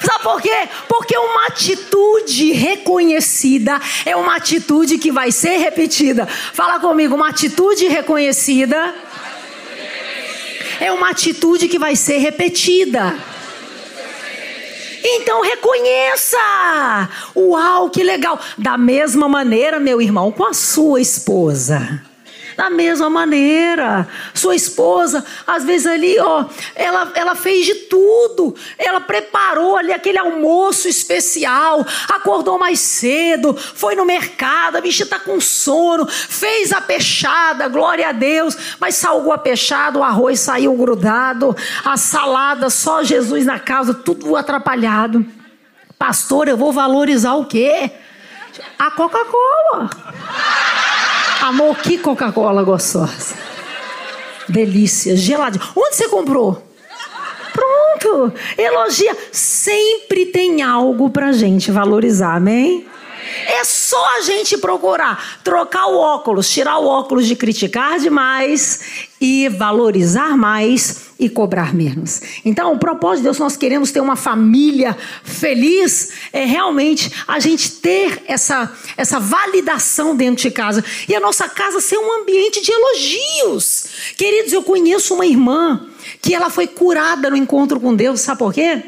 Sabe 0.00 0.24
por 0.24 0.42
quê? 0.42 0.68
Porque 0.88 1.16
uma 1.16 1.46
atitude 1.46 2.52
reconhecida 2.52 3.80
é 4.04 4.16
uma 4.16 4.34
atitude 4.34 4.98
que 4.98 5.12
vai 5.12 5.30
ser 5.30 5.58
repetida. 5.58 6.26
Fala 6.26 6.80
comigo, 6.80 7.14
uma 7.14 7.28
atitude 7.28 7.86
reconhecida 7.86 8.94
é 10.80 10.90
uma 10.90 11.10
atitude 11.10 11.68
que 11.68 11.78
vai 11.78 11.94
ser 11.94 12.18
repetida. 12.18 13.16
Então 15.04 15.40
reconheça! 15.40 16.36
Uau, 17.36 17.88
que 17.90 18.02
legal! 18.02 18.40
Da 18.58 18.76
mesma 18.76 19.28
maneira, 19.28 19.78
meu 19.78 20.02
irmão, 20.02 20.32
com 20.32 20.44
a 20.44 20.52
sua 20.52 21.00
esposa. 21.00 22.09
Da 22.60 22.68
mesma 22.68 23.08
maneira, 23.08 24.06
sua 24.34 24.54
esposa, 24.54 25.24
às 25.46 25.64
vezes 25.64 25.86
ali, 25.86 26.18
ó, 26.18 26.44
ela, 26.74 27.10
ela 27.14 27.34
fez 27.34 27.64
de 27.64 27.74
tudo. 27.74 28.54
Ela 28.76 29.00
preparou 29.00 29.78
ali 29.78 29.94
aquele 29.94 30.18
almoço 30.18 30.86
especial, 30.86 31.86
acordou 32.10 32.58
mais 32.58 32.78
cedo, 32.78 33.56
foi 33.56 33.94
no 33.94 34.04
mercado, 34.04 34.76
a 34.76 34.80
bicha 34.82 35.06
tá 35.06 35.18
com 35.18 35.40
sono, 35.40 36.06
fez 36.06 36.70
a 36.70 36.82
peixada, 36.82 37.66
glória 37.66 38.10
a 38.10 38.12
Deus, 38.12 38.54
mas 38.78 38.94
salgou 38.96 39.32
a 39.32 39.38
peixada, 39.38 39.98
o 39.98 40.04
arroz 40.04 40.38
saiu 40.40 40.74
grudado, 40.74 41.56
a 41.82 41.96
salada, 41.96 42.68
só 42.68 43.02
Jesus 43.02 43.46
na 43.46 43.58
casa, 43.58 43.94
tudo 43.94 44.36
atrapalhado. 44.36 45.24
Pastor, 45.98 46.46
eu 46.46 46.58
vou 46.58 46.74
valorizar 46.74 47.36
o 47.36 47.46
quê? 47.46 47.90
A 48.78 48.90
Coca-Cola. 48.90 49.88
Amor, 51.50 51.78
que 51.78 51.98
Coca-Cola 51.98 52.62
gostosa. 52.62 53.34
Delícia, 54.48 55.16
geladinho. 55.16 55.64
Onde 55.74 55.96
você 55.96 56.08
comprou? 56.08 56.64
Pronto. 57.52 58.32
Elogia. 58.56 59.16
Sempre 59.32 60.26
tem 60.26 60.62
algo 60.62 61.10
pra 61.10 61.32
gente 61.32 61.72
valorizar, 61.72 62.36
amém? 62.36 62.86
É 63.48 63.64
só 63.64 64.18
a 64.18 64.20
gente 64.20 64.56
procurar 64.58 65.40
trocar 65.42 65.86
o 65.86 65.96
óculos, 65.96 66.48
tirar 66.48 66.78
o 66.78 66.86
óculos 66.86 67.26
de 67.26 67.34
criticar 67.34 67.98
demais 67.98 69.10
e 69.20 69.48
valorizar 69.48 70.36
mais 70.36 71.09
e 71.20 71.28
cobrar 71.28 71.74
menos. 71.74 72.22
Então, 72.44 72.72
o 72.72 72.78
propósito 72.78 73.18
de 73.18 73.24
Deus, 73.24 73.38
nós 73.38 73.56
queremos 73.56 73.92
ter 73.92 74.00
uma 74.00 74.16
família 74.16 74.96
feliz, 75.22 76.12
é 76.32 76.46
realmente 76.46 77.12
a 77.28 77.38
gente 77.38 77.72
ter 77.72 78.22
essa, 78.26 78.72
essa 78.96 79.20
validação 79.20 80.16
dentro 80.16 80.42
de 80.42 80.50
casa 80.50 80.82
e 81.06 81.14
a 81.14 81.20
nossa 81.20 81.46
casa 81.46 81.80
ser 81.80 81.98
um 81.98 82.22
ambiente 82.22 82.62
de 82.62 82.72
elogios. 82.72 83.86
Queridos, 84.16 84.52
eu 84.52 84.62
conheço 84.62 85.14
uma 85.14 85.26
irmã 85.26 85.86
que 86.22 86.34
ela 86.34 86.48
foi 86.48 86.66
curada 86.66 87.28
no 87.28 87.36
encontro 87.36 87.78
com 87.78 87.94
Deus, 87.94 88.20
sabe 88.22 88.38
por 88.38 88.54
quê? 88.54 88.82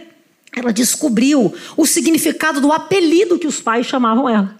Ela 0.56 0.72
descobriu 0.72 1.54
o 1.76 1.86
significado 1.86 2.60
do 2.60 2.72
apelido 2.72 3.38
que 3.38 3.46
os 3.46 3.60
pais 3.60 3.86
chamavam 3.86 4.28
ela. 4.28 4.58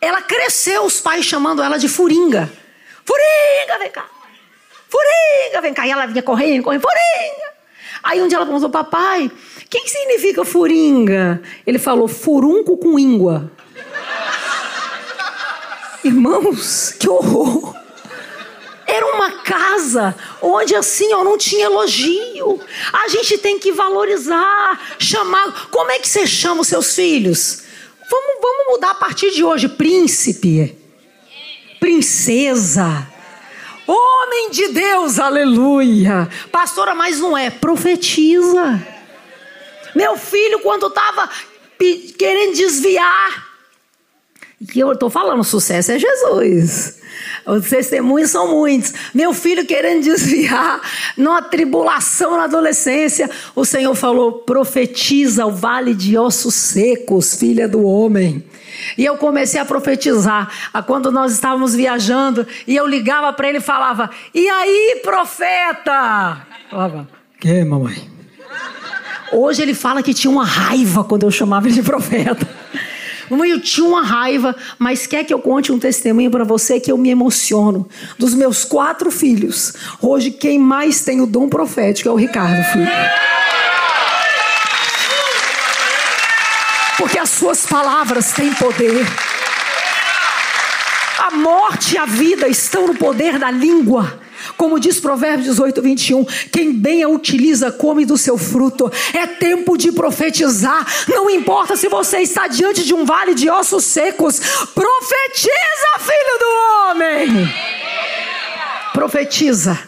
Ela 0.00 0.22
cresceu, 0.22 0.84
os 0.84 1.00
pais 1.00 1.24
chamando 1.24 1.62
ela 1.62 1.78
de 1.78 1.88
Furinga. 1.88 2.50
Furinga, 3.04 3.78
vem 3.80 3.90
cá. 3.90 4.17
Furinga, 4.88 5.60
vem 5.60 5.74
cá. 5.74 5.86
E 5.86 5.90
ela 5.90 6.06
vinha 6.06 6.22
correndo, 6.22 6.64
correndo, 6.64 6.82
Furinga. 6.82 7.48
Aí 8.02 8.22
um 8.22 8.28
dia 8.28 8.36
ela 8.38 8.46
perguntou, 8.46 8.70
papai, 8.70 9.26
o 9.26 9.68
que, 9.68 9.80
que 9.80 9.90
significa 9.90 10.44
Furinga? 10.44 11.42
Ele 11.66 11.78
falou, 11.78 12.08
furunco 12.08 12.76
com 12.78 12.98
íngua. 12.98 13.50
Irmãos, 16.04 16.94
que 16.98 17.08
horror! 17.08 17.76
Era 18.86 19.04
uma 19.14 19.42
casa 19.42 20.14
onde 20.40 20.74
assim, 20.74 21.12
ó, 21.12 21.22
não 21.22 21.36
tinha 21.36 21.66
elogio. 21.66 22.58
A 22.90 23.08
gente 23.08 23.36
tem 23.36 23.58
que 23.58 23.70
valorizar, 23.70 24.80
chamar. 24.98 25.68
Como 25.70 25.90
é 25.90 25.98
que 25.98 26.08
você 26.08 26.26
chama 26.26 26.62
os 26.62 26.68
seus 26.68 26.94
filhos? 26.94 27.64
Vamos, 28.10 28.40
vamos 28.40 28.66
mudar 28.68 28.92
a 28.92 28.94
partir 28.94 29.30
de 29.30 29.44
hoje, 29.44 29.68
príncipe, 29.68 30.74
princesa, 31.78 33.06
homem 33.92 34.50
de 34.50 34.68
Deus, 34.68 35.18
aleluia. 35.18 36.28
Pastora, 36.52 36.94
mas 36.94 37.18
não 37.18 37.36
é, 37.36 37.50
profetiza. 37.50 38.80
Meu 39.94 40.16
filho, 40.16 40.60
quando 40.60 40.86
estava 40.86 41.28
querendo 42.18 42.54
desviar, 42.54 43.48
e 44.74 44.80
eu 44.80 44.92
estou 44.92 45.08
falando, 45.08 45.44
sucesso 45.44 45.92
é 45.92 45.98
Jesus. 45.98 46.98
Os 47.46 47.68
testemunhos 47.68 48.30
são 48.30 48.48
muitos. 48.48 48.92
Meu 49.14 49.32
filho 49.32 49.64
querendo 49.64 50.02
desviar, 50.02 50.80
numa 51.16 51.40
tribulação 51.40 52.32
na 52.32 52.44
adolescência, 52.44 53.30
o 53.54 53.64
Senhor 53.64 53.94
falou: 53.94 54.40
profetiza 54.40 55.46
o 55.46 55.52
vale 55.52 55.94
de 55.94 56.18
ossos 56.18 56.54
secos, 56.54 57.34
filha 57.34 57.68
do 57.68 57.82
homem. 57.82 58.44
E 58.96 59.04
eu 59.04 59.16
comecei 59.16 59.60
a 59.60 59.64
profetizar. 59.64 60.48
Quando 60.86 61.10
nós 61.10 61.32
estávamos 61.32 61.74
viajando, 61.74 62.46
e 62.66 62.76
eu 62.76 62.86
ligava 62.86 63.32
para 63.32 63.48
ele 63.48 63.58
e 63.58 63.62
falava: 63.62 64.10
E 64.34 64.48
aí, 64.48 65.00
profeta? 65.02 66.46
Falava: 66.70 67.08
Que, 67.40 67.64
mamãe? 67.64 68.10
Hoje 69.32 69.62
ele 69.62 69.74
fala 69.74 70.02
que 70.02 70.14
tinha 70.14 70.30
uma 70.30 70.44
raiva 70.44 71.04
quando 71.04 71.24
eu 71.24 71.30
chamava 71.30 71.66
ele 71.66 71.74
de 71.74 71.82
profeta. 71.82 72.48
Mamãe, 73.28 73.50
eu 73.50 73.60
tinha 73.60 73.86
uma 73.86 74.02
raiva, 74.02 74.56
mas 74.78 75.06
quer 75.06 75.22
que 75.24 75.34
eu 75.34 75.38
conte 75.38 75.70
um 75.70 75.78
testemunho 75.78 76.30
para 76.30 76.44
você 76.44 76.80
que 76.80 76.90
eu 76.90 76.96
me 76.96 77.10
emociono. 77.10 77.86
Dos 78.18 78.34
meus 78.34 78.64
quatro 78.64 79.10
filhos, 79.10 79.74
hoje 80.00 80.30
quem 80.30 80.58
mais 80.58 81.02
tem 81.04 81.20
o 81.20 81.26
dom 81.26 81.48
profético 81.48 82.08
é 82.08 82.12
o 82.12 82.16
Ricardo, 82.16 82.62
filho. 82.72 82.88
Porque 86.98 87.18
as 87.18 87.30
suas 87.30 87.64
palavras 87.64 88.32
têm 88.32 88.52
poder. 88.54 89.06
A 91.18 91.30
morte 91.30 91.94
e 91.94 91.98
a 91.98 92.04
vida 92.04 92.48
estão 92.48 92.88
no 92.88 92.94
poder 92.94 93.38
da 93.38 93.50
língua. 93.50 94.20
Como 94.56 94.80
diz 94.80 94.98
Provérbios 94.98 95.46
18, 95.46 95.80
21, 95.80 96.24
quem 96.52 96.72
bem 96.72 97.02
a 97.02 97.08
utiliza, 97.08 97.70
come 97.70 98.04
do 98.04 98.18
seu 98.18 98.36
fruto. 98.36 98.90
É 99.14 99.26
tempo 99.26 99.76
de 99.76 99.92
profetizar. 99.92 100.84
Não 101.08 101.30
importa 101.30 101.76
se 101.76 101.88
você 101.88 102.18
está 102.18 102.48
diante 102.48 102.84
de 102.84 102.92
um 102.92 103.04
vale 103.04 103.34
de 103.34 103.48
ossos 103.48 103.84
secos, 103.84 104.40
profetiza, 104.74 105.98
filho 106.00 106.38
do 106.40 106.90
homem. 106.90 107.54
Profetiza 108.92 109.78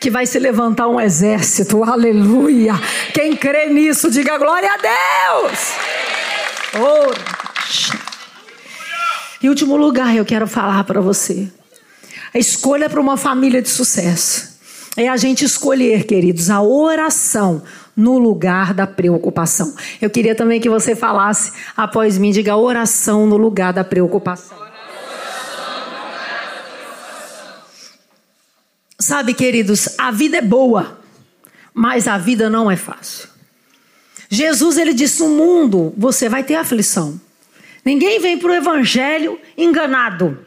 que 0.00 0.10
vai 0.10 0.26
se 0.26 0.38
levantar 0.38 0.88
um 0.88 1.00
exército, 1.00 1.84
aleluia. 1.84 2.74
Quem 3.12 3.36
crê 3.36 3.68
nisso, 3.68 4.10
diga 4.10 4.38
glória 4.38 4.70
a 4.72 4.78
Deus. 4.78 6.19
Em 9.42 9.48
último 9.48 9.76
lugar, 9.76 10.14
eu 10.14 10.24
quero 10.24 10.46
falar 10.46 10.84
para 10.84 11.00
você. 11.00 11.50
A 12.32 12.38
escolha 12.38 12.88
para 12.88 13.00
uma 13.00 13.16
família 13.16 13.60
de 13.60 13.68
sucesso 13.68 14.50
é 14.96 15.08
a 15.08 15.16
gente 15.16 15.44
escolher, 15.44 16.04
queridos, 16.04 16.50
a 16.50 16.60
oração 16.60 17.62
no 17.96 18.18
lugar 18.18 18.74
da 18.74 18.86
preocupação. 18.86 19.74
Eu 20.00 20.10
queria 20.10 20.34
também 20.34 20.60
que 20.60 20.68
você 20.68 20.94
falasse 20.94 21.52
após 21.76 22.18
mim, 22.18 22.30
diga 22.30 22.56
oração 22.56 23.26
no 23.26 23.36
lugar 23.36 23.72
da 23.72 23.82
preocupação. 23.82 24.58
Sabe, 28.98 29.32
queridos, 29.32 29.98
a 29.98 30.10
vida 30.10 30.36
é 30.36 30.42
boa, 30.42 31.00
mas 31.72 32.06
a 32.06 32.18
vida 32.18 32.50
não 32.50 32.70
é 32.70 32.76
fácil. 32.76 33.29
Jesus 34.30 34.78
ele 34.78 34.94
disse: 34.94 35.20
"No 35.20 35.28
mundo 35.28 35.92
você 35.96 36.28
vai 36.28 36.44
ter 36.44 36.54
aflição. 36.54 37.20
Ninguém 37.84 38.20
vem 38.20 38.38
para 38.38 38.50
o 38.50 38.54
evangelho 38.54 39.38
enganado. 39.58 40.46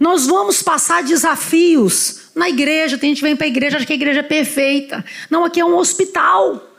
Nós 0.00 0.26
vamos 0.26 0.62
passar 0.62 1.02
desafios 1.02 2.30
na 2.34 2.48
igreja. 2.48 2.98
Tem 2.98 3.10
gente 3.10 3.18
que 3.18 3.24
vem 3.24 3.36
para 3.36 3.46
a 3.46 3.48
igreja, 3.48 3.76
acha 3.76 3.86
que 3.86 3.92
a 3.92 3.96
igreja 3.96 4.20
é 4.20 4.24
perfeita. 4.24 5.04
Não, 5.30 5.44
aqui 5.44 5.60
é 5.60 5.64
um 5.64 5.76
hospital. 5.76 6.70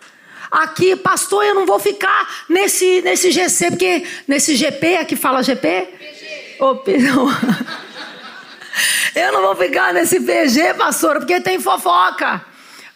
Aqui, 0.51 0.95
pastor, 0.95 1.43
eu 1.45 1.55
não 1.55 1.65
vou 1.65 1.79
ficar 1.79 2.45
nesse, 2.49 3.01
nesse 3.01 3.31
GC, 3.31 3.71
porque 3.71 4.03
nesse 4.27 4.55
GP, 4.55 4.97
aqui 4.97 5.15
fala 5.15 5.41
GP? 5.41 5.87
PG. 6.75 7.09
Oh. 7.11 7.29
Eu 9.15 9.31
não 9.31 9.41
vou 9.41 9.55
ficar 9.55 9.93
nesse 9.93 10.19
PG, 10.19 10.73
pastor, 10.75 11.17
porque 11.17 11.39
tem 11.39 11.59
fofoca. 11.59 12.43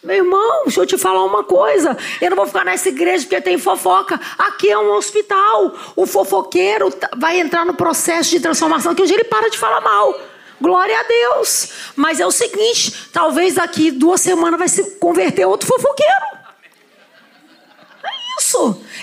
Meu 0.08 0.16
irmão, 0.16 0.62
deixa 0.64 0.80
eu 0.80 0.86
te 0.86 0.96
falar 0.96 1.22
uma 1.22 1.44
coisa. 1.44 1.94
Eu 2.18 2.30
não 2.30 2.36
vou 2.38 2.46
ficar 2.46 2.64
nessa 2.64 2.88
igreja 2.88 3.24
porque 3.24 3.42
tem 3.42 3.58
fofoca. 3.58 4.18
Aqui 4.38 4.70
é 4.70 4.78
um 4.78 4.90
hospital. 4.92 5.74
O 5.94 6.06
fofoqueiro 6.06 6.90
vai 7.18 7.38
entrar 7.38 7.66
no 7.66 7.74
processo 7.74 8.30
de 8.30 8.40
transformação 8.40 8.94
que 8.94 9.04
dia 9.04 9.16
ele 9.16 9.24
para 9.24 9.50
de 9.50 9.58
falar 9.58 9.82
mal. 9.82 10.18
Glória 10.58 10.98
a 10.98 11.02
Deus. 11.02 11.72
Mas 11.94 12.20
é 12.20 12.26
o 12.26 12.30
seguinte: 12.30 13.10
talvez 13.12 13.56
daqui 13.56 13.90
duas 13.90 14.22
semanas 14.22 14.58
vai 14.58 14.68
se 14.68 14.82
converter 14.92 15.44
outro 15.44 15.68
fofoqueiro 15.68 16.37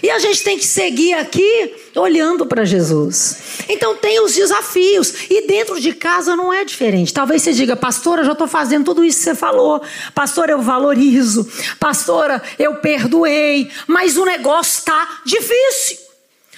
E 0.02 0.10
a 0.10 0.20
gente 0.20 0.44
tem 0.44 0.58
que 0.58 0.66
seguir 0.66 1.14
aqui 1.14 1.76
olhando 1.96 2.46
para 2.46 2.66
Jesus. 2.66 3.38
Então 3.68 3.96
tem 3.96 4.22
os 4.22 4.34
desafios. 4.34 5.14
E 5.30 5.48
dentro 5.48 5.80
de 5.80 5.94
casa 5.94 6.36
não 6.36 6.54
é 6.54 6.64
diferente. 6.64 7.14
Talvez 7.14 7.42
você 7.42 7.54
diga, 7.54 7.76
pastora, 7.76 8.24
já 8.24 8.34
estou 8.34 8.48
fazendo 8.48 8.86
tudo 8.86 9.04
isso 9.04 9.20
que 9.20 9.24
você 9.26 9.36
falou. 9.36 9.82
Pastora, 10.14 10.52
eu 10.52 10.62
valorizo. 10.62 11.50
Pastora, 11.80 12.42
eu 12.60 12.76
perdoei. 12.76 13.70
Mas 13.88 14.18
o 14.18 14.26
negócio 14.26 14.80
está 14.80 15.22
difícil. 15.26 15.98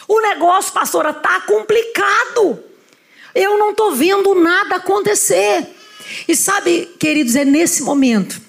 O 0.08 0.22
negócio, 0.22 0.72
pastora, 0.74 1.12
está 1.12 1.42
complicado. 1.42 2.64
Eu 3.36 3.58
não 3.58 3.72
estou 3.72 3.94
vendo 3.94 4.34
nada 4.36 4.78
acontecer. 4.78 5.68
E 6.28 6.36
sabe, 6.36 6.90
queridos, 7.00 7.36
é 7.36 7.44
nesse 7.44 7.84
momento 7.84 8.42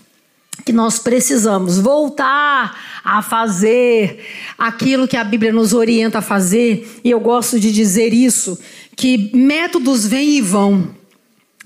que 0.65 0.73
nós 0.73 0.99
precisamos 0.99 1.79
voltar 1.79 2.88
a 3.09 3.23
fazer 3.23 4.23
aquilo 4.59 5.09
que 5.09 5.17
a 5.17 5.25
Bíblia 5.25 5.51
nos 5.51 5.73
orienta 5.73 6.19
a 6.19 6.23
fazer, 6.23 7.01
e 7.03 7.11
eu 7.11 7.19
gosto 7.19 7.59
de 7.59 7.73
dizer 7.73 8.13
isso, 8.13 8.59
que 8.95 9.31
métodos 9.35 10.07
vêm 10.07 10.37
e 10.37 10.43
vão. 10.43 10.99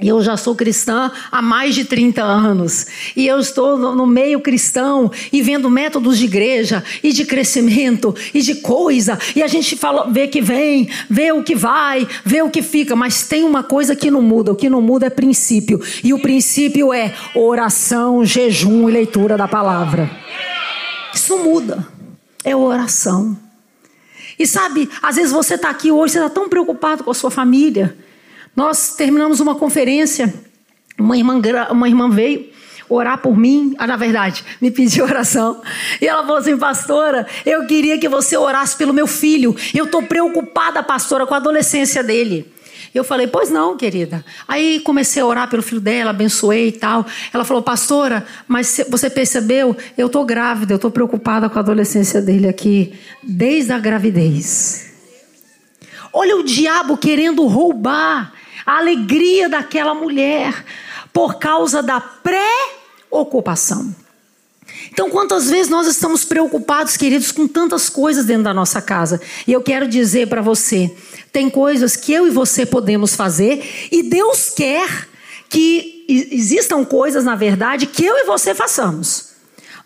Eu 0.01 0.23
já 0.23 0.37
sou 0.37 0.55
cristã 0.55 1.11
há 1.31 1.43
mais 1.43 1.75
de 1.75 1.85
30 1.85 2.23
anos. 2.23 2.87
E 3.17 3.27
eu 3.27 3.39
estou 3.39 3.77
no 3.77 4.07
meio 4.07 4.41
cristão 4.41 5.11
e 5.33 5.43
vendo 5.43 5.71
métodos 5.71 6.19
de 6.19 6.25
igreja 6.25 6.83
e 7.03 7.13
de 7.13 7.25
crescimento 7.25 8.15
e 8.33 8.41
de 8.41 8.57
coisa. 8.57 9.19
E 9.37 9.43
a 9.43 9.47
gente 9.47 9.77
fala, 9.77 10.11
vê 10.11 10.27
que 10.27 10.41
vem, 10.41 10.89
vê 11.11 11.31
o 11.33 11.43
que 11.43 11.55
vai, 11.55 12.07
vê 12.25 12.43
o 12.43 12.51
que 12.51 12.63
fica. 12.63 12.97
Mas 12.97 13.27
tem 13.27 13.45
uma 13.45 13.63
coisa 13.63 13.95
que 13.95 14.11
não 14.11 14.23
muda. 14.23 14.53
O 14.53 14.57
que 14.57 14.71
não 14.71 14.81
muda 14.81 15.07
é 15.07 15.11
princípio. 15.11 15.81
E 16.03 16.13
o 16.13 16.19
princípio 16.19 16.93
é 16.93 17.15
oração, 17.35 18.25
jejum 18.25 18.89
e 18.89 18.93
leitura 18.93 19.37
da 19.37 19.47
palavra. 19.47 20.11
Isso 21.15 21.39
muda. 21.39 21.87
É 22.45 22.55
oração. 22.57 23.39
E 24.39 24.47
sabe, 24.47 24.91
às 25.03 25.17
vezes 25.17 25.33
você 25.33 25.55
está 25.55 25.71
aqui 25.71 25.91
hoje, 25.91 26.15
você 26.15 26.19
está 26.19 26.31
tão 26.31 26.49
preocupado 26.49 27.05
com 27.05 27.11
a 27.11 27.15
sua 27.15 27.31
família. 27.31 27.97
Nós 28.57 28.95
terminamos 28.95 29.41
uma 29.41 29.55
conferência, 29.55 30.33
uma 30.99 31.17
irmã, 31.17 31.41
uma 31.71 31.89
irmã 31.89 32.11
veio 32.11 32.51
orar 32.89 33.19
por 33.19 33.37
mim, 33.37 33.75
ah, 33.79 33.87
na 33.87 33.97
verdade, 33.97 34.45
me 34.61 34.71
pediu 34.71 35.05
oração. 35.07 35.63
E 36.01 36.07
ela 36.07 36.23
falou 36.23 36.39
assim, 36.39 36.57
pastora, 36.57 37.27
eu 37.45 37.67
queria 37.67 37.99
que 37.99 38.09
você 38.09 38.37
orasse 38.37 38.77
pelo 38.77 38.93
meu 38.93 39.07
filho. 39.07 39.57
Eu 39.75 39.85
estou 39.85 40.03
preocupada, 40.03 40.83
pastora, 40.83 41.27
com 41.27 41.35
a 41.35 41.39
adolescência 41.39 42.03
dele. 42.03 42.53
Eu 42.95 43.05
falei, 43.05 43.27
pois 43.27 43.51
não, 43.51 43.77
querida. 43.77 44.23
Aí 44.47 44.79
comecei 44.81 45.23
a 45.23 45.27
orar 45.27 45.49
pelo 45.49 45.63
filho 45.63 45.81
dela, 45.81 46.11
abençoei 46.11 46.69
e 46.69 46.73
tal. 46.73 47.07
Ela 47.33 47.45
falou, 47.45 47.63
pastora, 47.63 48.27
mas 48.47 48.81
você 48.89 49.09
percebeu? 49.09 49.75
Eu 49.97 50.09
estou 50.09 50.27
grávida, 50.27 50.75
eu 50.75 50.77
estou 50.77 50.91
preocupada 50.91 51.49
com 51.49 51.59
a 51.59 51.63
adolescência 51.63 52.21
dele 52.21 52.49
aqui, 52.49 52.93
desde 53.23 53.73
a 53.73 53.79
gravidez. 53.79 54.93
Olha 56.13 56.37
o 56.37 56.43
diabo 56.43 56.99
querendo 56.99 57.47
roubar 57.47 58.35
a 58.67 58.77
alegria 58.77 59.49
daquela 59.49 59.95
mulher 59.95 60.63
por 61.13 61.39
causa 61.39 61.83
da 61.83 61.99
preocupação. 63.11 64.02
Então, 64.91 65.11
quantas 65.11 65.49
vezes 65.49 65.71
nós 65.71 65.87
estamos 65.87 66.25
preocupados, 66.25 66.97
queridos, 66.97 67.31
com 67.31 67.47
tantas 67.47 67.89
coisas 67.89 68.27
dentro 68.27 68.45
da 68.45 68.55
nossa 68.55 68.81
casa? 68.81 69.21
E 69.47 69.53
eu 69.53 69.63
quero 69.63 69.87
dizer 69.87 70.29
para 70.29 70.43
você: 70.43 70.95
tem 71.33 71.49
coisas 71.49 71.97
que 71.97 72.13
eu 72.13 72.27
e 72.27 72.31
você 72.31 72.67
podemos 72.67 73.15
fazer, 73.15 73.89
e 73.91 74.03
Deus 74.03 74.51
quer 74.51 75.09
que 75.49 76.07
existam 76.09 76.85
coisas, 76.85 77.25
na 77.25 77.35
verdade, 77.35 77.87
que 77.87 78.05
eu 78.05 78.17
e 78.17 78.25
você 78.25 78.55
façamos. 78.55 79.33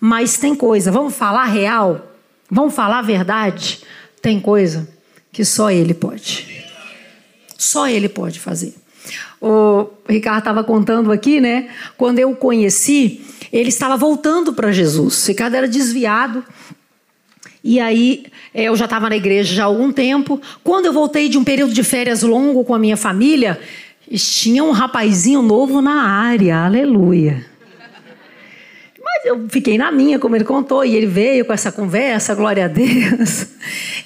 Mas 0.01 0.39
tem 0.39 0.55
coisa, 0.55 0.93
vamos 0.93 1.15
falar 1.15 1.47
real? 1.47 2.13
Vamos 2.51 2.75
falar 2.75 3.01
a 3.01 3.03
verdade? 3.03 3.83
Tem 4.23 4.41
coisa 4.41 4.89
que 5.33 5.45
só 5.45 5.71
Ele 5.71 5.95
pode. 5.95 6.65
Só 7.59 7.89
Ele 7.89 8.09
pode 8.09 8.39
fazer. 8.39 8.75
O 9.41 9.87
Ricardo 10.09 10.39
estava 10.39 10.65
contando 10.65 11.13
aqui, 11.13 11.41
né? 11.41 11.69
Quando 11.97 12.19
eu 12.19 12.31
o 12.31 12.37
conheci, 12.37 13.21
ele 13.53 13.69
estava 13.69 13.97
voltando 13.97 14.53
para 14.53 14.73
Jesus. 14.73 15.25
O 15.25 15.29
Ricardo 15.29 15.55
era 15.55 15.69
desviado. 15.69 16.45
E 17.63 17.81
aí 17.81 18.27
é, 18.55 18.65
eu 18.65 18.77
já 18.77 18.85
estava 18.85 19.09
na 19.09 19.17
igreja 19.17 19.55
já 19.55 19.65
há 19.65 19.67
algum 19.67 19.93
tempo. 19.93 20.41
Quando 20.63 20.87
eu 20.87 20.93
voltei 20.93 21.29
de 21.29 21.37
um 21.37 21.45
período 21.45 21.73
de 21.73 21.83
férias 21.83 22.23
longo 22.23 22.65
com 22.65 22.75
a 22.75 22.79
minha 22.79 22.97
família, 22.97 23.61
tinha 24.11 24.63
um 24.63 24.71
rapazinho 24.71 25.43
novo 25.43 25.81
na 25.81 26.03
área. 26.03 26.59
Aleluia. 26.59 27.45
Eu 29.27 29.49
fiquei 29.49 29.77
na 29.77 29.91
minha, 29.91 30.21
como 30.21 30.37
ele 30.37 30.45
contou, 30.45 30.85
e 30.85 30.95
ele 30.95 31.07
veio 31.07 31.45
com 31.45 31.53
essa 31.53 31.73
conversa, 31.73 32.33
glória 32.33 32.67
a 32.67 32.69
Deus. 32.69 33.47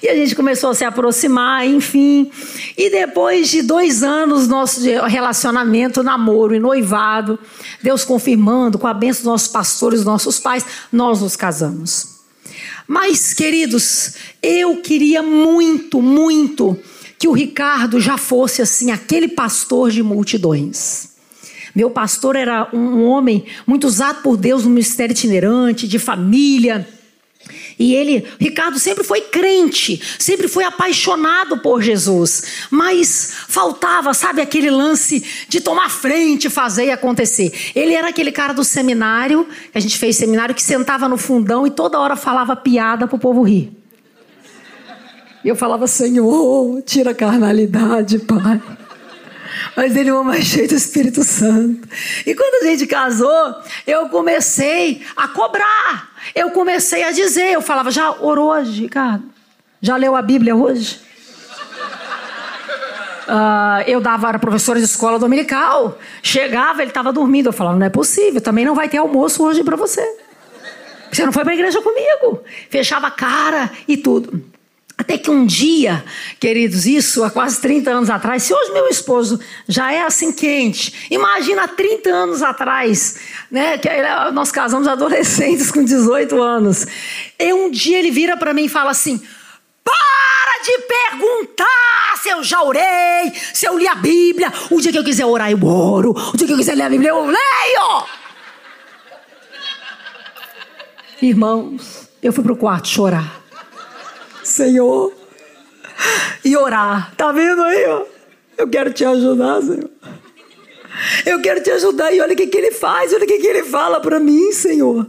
E 0.01 0.09
a 0.09 0.15
gente 0.15 0.35
começou 0.35 0.71
a 0.71 0.73
se 0.73 0.83
aproximar, 0.83 1.63
enfim. 1.67 2.31
E 2.75 2.89
depois 2.89 3.47
de 3.47 3.61
dois 3.61 4.01
anos 4.01 4.47
nosso 4.47 4.81
relacionamento, 4.81 6.01
namoro 6.01 6.55
e 6.55 6.59
noivado, 6.59 7.37
Deus 7.83 8.03
confirmando, 8.03 8.79
com 8.79 8.87
a 8.87 8.95
bênção 8.95 9.21
dos 9.21 9.31
nossos 9.31 9.47
pastores, 9.49 9.99
dos 9.99 10.07
nossos 10.07 10.39
pais, 10.39 10.65
nós 10.91 11.21
nos 11.21 11.35
casamos. 11.35 12.21
Mas, 12.87 13.31
queridos, 13.31 14.15
eu 14.41 14.77
queria 14.77 15.21
muito, 15.21 16.01
muito 16.01 16.75
que 17.19 17.27
o 17.27 17.31
Ricardo 17.31 17.99
já 17.99 18.17
fosse 18.17 18.63
assim, 18.63 18.89
aquele 18.89 19.27
pastor 19.27 19.91
de 19.91 20.01
multidões. 20.01 21.10
Meu 21.75 21.89
pastor 21.89 22.35
era 22.35 22.69
um 22.73 23.03
homem 23.03 23.45
muito 23.65 23.87
usado 23.87 24.21
por 24.21 24.37
Deus 24.37 24.63
no 24.63 24.69
ministério 24.69 25.13
itinerante, 25.13 25.87
de 25.87 25.99
família. 25.99 26.87
E 27.79 27.95
ele, 27.95 28.25
Ricardo, 28.39 28.77
sempre 28.77 29.03
foi 29.03 29.21
crente, 29.21 29.99
sempre 30.19 30.47
foi 30.47 30.63
apaixonado 30.63 31.57
por 31.57 31.81
Jesus, 31.81 32.67
mas 32.69 33.33
faltava, 33.47 34.13
sabe, 34.13 34.41
aquele 34.41 34.69
lance 34.69 35.23
de 35.49 35.59
tomar 35.59 35.89
frente, 35.89 36.49
fazer 36.49 36.85
e 36.85 36.91
acontecer. 36.91 37.51
Ele 37.75 37.93
era 37.93 38.09
aquele 38.09 38.31
cara 38.31 38.53
do 38.53 38.63
seminário, 38.63 39.47
que 39.71 39.77
a 39.77 39.81
gente 39.81 39.97
fez 39.97 40.15
seminário, 40.15 40.53
que 40.53 40.61
sentava 40.61 41.09
no 41.09 41.17
fundão 41.17 41.65
e 41.65 41.71
toda 41.71 41.99
hora 41.99 42.15
falava 42.15 42.55
piada 42.55 43.07
para 43.07 43.15
o 43.15 43.19
povo 43.19 43.41
rir. 43.41 43.71
E 45.43 45.47
eu 45.47 45.55
falava, 45.55 45.87
Senhor, 45.87 46.83
tira 46.83 47.11
a 47.11 47.15
carnalidade, 47.15 48.19
Pai 48.19 48.61
mas 49.75 49.95
ele 49.95 50.09
é 50.09 50.13
mais 50.23 50.43
cheio 50.43 50.67
do 50.67 50.75
Espírito 50.75 51.23
Santo. 51.23 51.87
E 52.25 52.33
quando 52.35 52.63
a 52.63 52.67
gente 52.67 52.85
casou, 52.87 53.55
eu 53.85 54.09
comecei 54.09 55.01
a 55.15 55.27
cobrar. 55.27 56.11
Eu 56.35 56.51
comecei 56.51 57.03
a 57.03 57.11
dizer, 57.11 57.53
eu 57.53 57.61
falava, 57.61 57.91
já 57.91 58.11
orou 58.11 58.51
hoje, 58.51 58.83
Ricardo? 58.83 59.23
Já 59.81 59.95
leu 59.95 60.15
a 60.15 60.21
Bíblia 60.21 60.55
hoje? 60.55 60.99
Uh, 63.27 63.81
eu 63.87 64.01
dava, 64.01 64.29
era 64.29 64.39
professora 64.39 64.77
de 64.77 64.85
escola 64.85 65.17
dominical. 65.17 65.97
Chegava, 66.21 66.81
ele 66.81 66.91
estava 66.91 67.13
dormindo. 67.13 67.47
Eu 67.47 67.53
falava, 67.53 67.77
não 67.77 67.85
é 67.85 67.89
possível, 67.89 68.41
também 68.41 68.65
não 68.65 68.75
vai 68.75 68.89
ter 68.89 68.97
almoço 68.97 69.43
hoje 69.43 69.63
para 69.63 69.77
você. 69.77 70.05
Você 71.11 71.25
não 71.25 71.31
foi 71.31 71.43
para 71.43 71.53
a 71.53 71.55
igreja 71.55 71.81
comigo. 71.81 72.43
Fechava 72.69 73.07
a 73.07 73.11
cara 73.11 73.71
e 73.87 73.97
tudo. 73.97 74.43
Até 75.01 75.17
que 75.17 75.31
um 75.31 75.47
dia, 75.47 76.05
queridos, 76.39 76.85
isso 76.85 77.23
há 77.23 77.31
quase 77.31 77.59
30 77.59 77.89
anos 77.89 78.07
atrás, 78.07 78.43
se 78.43 78.53
hoje 78.53 78.71
meu 78.71 78.87
esposo 78.87 79.39
já 79.67 79.91
é 79.91 80.03
assim 80.03 80.31
quente, 80.31 81.07
imagina 81.09 81.63
há 81.63 81.67
30 81.67 82.09
anos 82.11 82.43
atrás, 82.43 83.15
né, 83.49 83.79
que 83.79 83.89
nós 84.31 84.51
casamos 84.51 84.87
adolescentes 84.87 85.71
com 85.71 85.83
18 85.83 86.39
anos. 86.39 86.85
E 87.39 87.51
um 87.51 87.71
dia 87.71 87.97
ele 87.97 88.11
vira 88.11 88.37
para 88.37 88.53
mim 88.53 88.65
e 88.65 88.69
fala 88.69 88.91
assim: 88.91 89.19
para 89.83 90.63
de 90.63 90.77
perguntar 90.83 92.17
se 92.21 92.29
eu 92.29 92.43
já 92.43 92.61
orei, 92.61 93.33
se 93.55 93.67
eu 93.67 93.79
li 93.79 93.87
a 93.87 93.95
Bíblia. 93.95 94.53
O 94.69 94.79
dia 94.79 94.91
que 94.91 94.99
eu 94.99 95.03
quiser 95.03 95.25
orar, 95.25 95.49
eu 95.49 95.65
oro. 95.65 96.11
O 96.11 96.37
dia 96.37 96.45
que 96.45 96.53
eu 96.53 96.57
quiser 96.57 96.75
ler 96.75 96.83
a 96.83 96.89
Bíblia, 96.89 97.09
eu 97.09 97.25
leio. 97.25 98.05
Irmãos, 101.23 102.07
eu 102.21 102.31
fui 102.31 102.43
para 102.43 102.53
o 102.53 102.55
quarto 102.55 102.87
chorar. 102.87 103.40
Senhor, 104.51 105.13
e 106.43 106.55
orar. 106.55 107.13
Tá 107.15 107.31
vendo 107.31 107.61
aí, 107.63 107.85
ó? 107.85 108.03
Eu 108.57 108.67
quero 108.67 108.93
te 108.93 109.05
ajudar, 109.05 109.61
Senhor. 109.61 109.89
Eu 111.25 111.41
quero 111.41 111.63
te 111.63 111.71
ajudar. 111.71 112.13
E 112.13 112.21
olha 112.21 112.33
o 112.33 112.35
que, 112.35 112.47
que 112.47 112.57
ele 112.57 112.71
faz, 112.71 113.13
olha 113.13 113.23
o 113.23 113.27
que, 113.27 113.39
que 113.39 113.47
ele 113.47 113.63
fala 113.63 113.99
para 113.99 114.19
mim, 114.19 114.51
Senhor. 114.51 115.07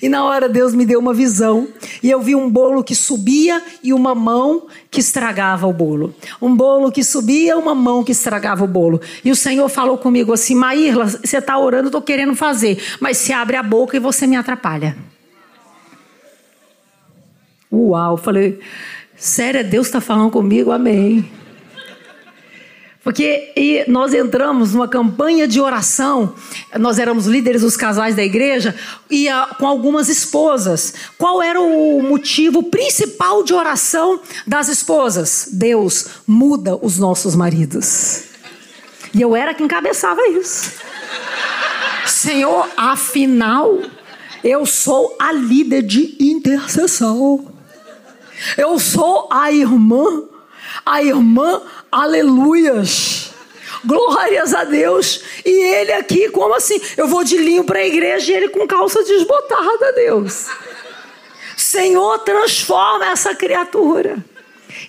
E 0.00 0.08
na 0.08 0.24
hora 0.24 0.48
Deus 0.48 0.74
me 0.74 0.86
deu 0.86 1.00
uma 1.00 1.12
visão. 1.12 1.68
E 2.02 2.10
eu 2.10 2.20
vi 2.20 2.34
um 2.34 2.48
bolo 2.48 2.84
que 2.84 2.94
subia 2.94 3.62
e 3.82 3.92
uma 3.92 4.14
mão 4.14 4.66
que 4.90 5.00
estragava 5.00 5.66
o 5.66 5.72
bolo. 5.72 6.14
Um 6.40 6.54
bolo 6.54 6.90
que 6.92 7.02
subia, 7.02 7.58
uma 7.58 7.74
mão 7.74 8.04
que 8.04 8.12
estragava 8.12 8.64
o 8.64 8.68
bolo. 8.68 9.00
E 9.24 9.30
o 9.30 9.36
Senhor 9.36 9.68
falou 9.68 9.98
comigo 9.98 10.32
assim: 10.32 10.54
Maírla, 10.54 11.06
você 11.06 11.38
está 11.38 11.58
orando, 11.58 11.86
estou 11.86 12.02
querendo 12.02 12.34
fazer. 12.34 12.80
Mas 13.00 13.18
se 13.18 13.32
abre 13.32 13.56
a 13.56 13.62
boca 13.62 13.96
e 13.96 14.00
você 14.00 14.26
me 14.26 14.36
atrapalha. 14.36 14.96
Uau, 17.72 18.16
falei, 18.16 18.60
sério, 19.16 19.64
Deus 19.64 19.86
está 19.86 20.00
falando 20.00 20.30
comigo, 20.30 20.70
amém. 20.70 21.28
Porque 23.06 23.84
nós 23.86 24.12
entramos 24.12 24.74
numa 24.74 24.88
campanha 24.88 25.46
de 25.46 25.60
oração, 25.60 26.34
nós 26.76 26.98
éramos 26.98 27.26
líderes 27.26 27.62
dos 27.62 27.76
casais 27.76 28.16
da 28.16 28.24
igreja, 28.24 28.74
e 29.08 29.28
a, 29.28 29.46
com 29.58 29.64
algumas 29.64 30.08
esposas. 30.08 30.92
Qual 31.16 31.40
era 31.40 31.60
o 31.60 32.02
motivo 32.02 32.64
principal 32.64 33.44
de 33.44 33.54
oração 33.54 34.20
das 34.44 34.66
esposas? 34.66 35.50
Deus 35.52 36.06
muda 36.26 36.76
os 36.76 36.98
nossos 36.98 37.36
maridos. 37.36 38.24
E 39.14 39.22
eu 39.22 39.36
era 39.36 39.54
quem 39.54 39.66
encabeçava 39.66 40.20
isso. 40.28 40.72
Senhor, 42.06 42.68
afinal, 42.76 43.82
eu 44.42 44.66
sou 44.66 45.16
a 45.20 45.30
líder 45.30 45.82
de 45.82 46.16
intercessão. 46.18 47.55
Eu 48.56 48.78
sou 48.78 49.28
a 49.30 49.52
irmã, 49.52 50.24
a 50.84 51.02
irmã, 51.02 51.62
aleluias. 51.90 53.30
Glórias 53.84 54.54
a 54.54 54.64
Deus. 54.64 55.20
E 55.44 55.50
ele 55.50 55.92
aqui, 55.92 56.28
como 56.30 56.54
assim? 56.54 56.80
Eu 56.96 57.06
vou 57.06 57.22
de 57.22 57.36
linho 57.36 57.64
para 57.64 57.78
a 57.78 57.86
igreja 57.86 58.32
e 58.32 58.34
ele 58.34 58.48
com 58.48 58.66
calça 58.66 59.02
desbotada, 59.04 59.92
Deus. 59.92 60.46
Senhor, 61.56 62.18
transforma 62.20 63.06
essa 63.06 63.34
criatura. 63.34 64.24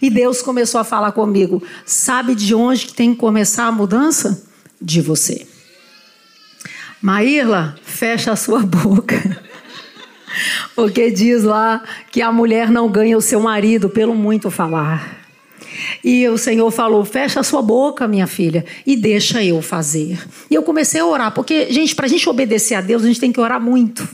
E 0.01 0.09
Deus 0.09 0.41
começou 0.41 0.79
a 0.81 0.83
falar 0.83 1.11
comigo: 1.11 1.61
sabe 1.85 2.35
de 2.35 2.53
onde 2.53 2.87
que 2.87 2.93
tem 2.93 3.13
que 3.13 3.19
começar 3.19 3.65
a 3.65 3.71
mudança? 3.71 4.43
De 4.79 5.01
você. 5.01 5.47
Maírla, 7.01 7.75
fecha 7.83 8.31
a 8.31 8.35
sua 8.35 8.59
boca. 8.65 9.43
Porque 10.75 11.11
diz 11.11 11.43
lá 11.43 11.83
que 12.11 12.21
a 12.21 12.31
mulher 12.31 12.69
não 12.69 12.89
ganha 12.89 13.17
o 13.17 13.21
seu 13.21 13.39
marido 13.39 13.89
pelo 13.89 14.15
muito 14.15 14.49
falar. 14.51 15.17
E 16.03 16.27
o 16.27 16.37
Senhor 16.37 16.69
falou: 16.71 17.03
fecha 17.05 17.39
a 17.39 17.43
sua 17.43 17.61
boca, 17.61 18.07
minha 18.07 18.27
filha, 18.27 18.65
e 18.85 18.95
deixa 18.95 19.43
eu 19.43 19.61
fazer. 19.61 20.19
E 20.49 20.55
eu 20.55 20.63
comecei 20.63 21.01
a 21.01 21.05
orar, 21.05 21.33
porque, 21.33 21.71
gente, 21.71 21.95
para 21.95 22.05
a 22.05 22.09
gente 22.09 22.27
obedecer 22.29 22.75
a 22.75 22.81
Deus, 22.81 23.03
a 23.03 23.07
gente 23.07 23.19
tem 23.19 23.31
que 23.31 23.39
orar 23.39 23.61
muito. 23.61 24.07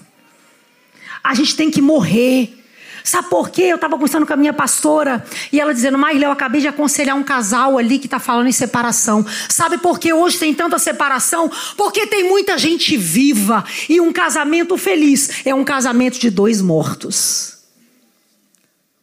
A 1.24 1.34
gente 1.34 1.56
tem 1.56 1.72
que 1.72 1.82
morrer. 1.82 2.63
Sabe 3.04 3.30
por 3.30 3.50
quê? 3.50 3.64
Eu 3.64 3.76
estava 3.76 3.96
conversando 3.96 4.26
com 4.26 4.34
a 4.34 4.38
minha 4.38 4.54
pastora 4.54 5.26
e 5.52 5.60
ela 5.60 5.74
dizendo, 5.74 5.98
Maíla, 5.98 6.26
eu 6.26 6.32
acabei 6.32 6.62
de 6.62 6.68
aconselhar 6.68 7.18
um 7.18 7.24
casal 7.24 7.78
ali 7.78 8.00
que 8.00 8.08
está 8.08 8.18
falando 8.18 8.48
em 8.48 8.54
separação. 8.54 9.26
Sabe 9.50 9.78
por 9.78 10.00
que 10.00 10.14
hoje 10.14 10.38
tem 10.38 10.54
tanta 10.54 10.80
separação? 10.80 11.52
Porque 11.76 12.08
tem 12.08 12.30
muita 12.30 12.58
gente 12.58 12.96
viva 12.96 13.66
e 13.90 14.00
um 14.00 14.14
casamento 14.14 14.78
feliz 14.78 15.46
é 15.46 15.54
um 15.54 15.66
casamento 15.66 16.18
de 16.18 16.30
dois 16.30 16.62
mortos. 16.62 17.58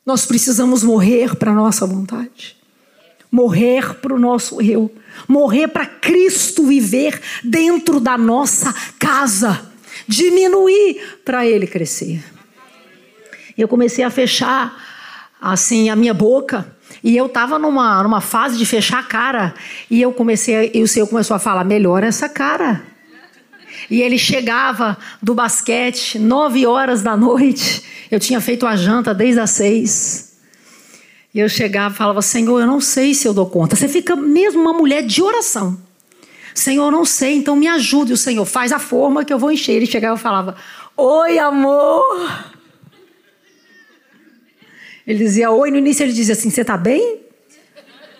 Nós 0.05 0.25
precisamos 0.25 0.83
morrer 0.83 1.37
para 1.37 1.53
nossa 1.53 1.87
vontade, 1.87 2.57
morrer 3.31 3.95
para 3.97 4.15
o 4.15 4.19
nosso 4.19 4.63
eu, 4.63 4.91
morrer 5.29 5.69
para 5.69 5.85
Cristo 5.85 6.65
viver 6.65 7.21
dentro 7.45 8.01
da 8.01 8.17
nossa 8.17 8.75
casa, 8.99 9.71
diminuir 10.09 11.21
para 11.23 11.47
Ele 11.47 11.67
crescer. 11.67 12.25
Eu 13.63 13.69
comecei 13.69 14.05
a 14.05 14.11
fechar 14.11 14.77
assim 15.41 15.89
a 15.89 15.97
minha 15.97 16.13
boca. 16.13 16.67
E 17.03 17.17
eu 17.17 17.27
estava 17.27 17.59
numa, 17.59 18.03
numa 18.03 18.21
fase 18.21 18.59
de 18.59 18.67
fechar 18.67 18.99
a 18.99 19.03
cara. 19.03 19.55
E 19.91 20.03
eu 20.03 20.13
comecei, 20.13 20.71
e 20.75 20.83
o 20.83 20.89
Senhor 20.89 21.07
começou 21.07 21.35
a 21.35 21.39
falar: 21.39 21.65
melhora 21.65 22.07
essa 22.07 22.29
cara. 22.29 22.83
E 23.91 24.03
ele 24.03 24.19
chegava 24.19 24.99
do 25.23 25.35
basquete, 25.35 26.19
nove 26.19 26.67
horas 26.67 27.03
da 27.03 27.17
noite. 27.17 27.83
Eu 28.11 28.21
tinha 28.21 28.41
feito 28.41 28.67
a 28.67 28.77
janta 28.77 29.15
desde 29.15 29.41
as 29.41 29.51
seis. 29.51 30.37
E 31.33 31.39
eu 31.39 31.49
chegava 31.49 31.95
e 31.95 31.97
falava: 31.97 32.23
Senhor, 32.23 32.61
eu 32.61 32.67
não 32.67 32.81
sei 32.81 33.15
se 33.15 33.27
eu 33.27 33.33
dou 33.33 33.47
conta. 33.47 33.77
Você 33.77 33.89
fica 33.89 34.15
mesmo 34.17 34.61
uma 34.61 34.73
mulher 34.73 35.03
de 35.03 35.23
oração. 35.23 35.79
Senhor, 36.53 36.87
eu 36.87 36.91
não 36.91 37.05
sei, 37.05 37.37
então 37.37 37.55
me 37.55 37.69
ajude. 37.69 38.13
O 38.13 38.17
Senhor 38.17 38.45
faz 38.45 38.73
a 38.73 38.79
forma 38.79 39.25
que 39.25 39.33
eu 39.33 39.39
vou 39.39 39.51
encher. 39.53 39.73
Ele 39.73 39.87
chegava 39.87 40.19
e 40.19 40.23
falava: 40.23 40.57
Oi, 40.97 41.39
amor. 41.39 42.50
Ele 45.11 45.25
dizia 45.25 45.51
oi, 45.51 45.73
no 45.73 45.77
início 45.77 46.05
ele 46.05 46.13
dizia 46.13 46.35
assim: 46.35 46.51
Você 46.51 46.61
está 46.61 46.77
bem? 46.77 47.19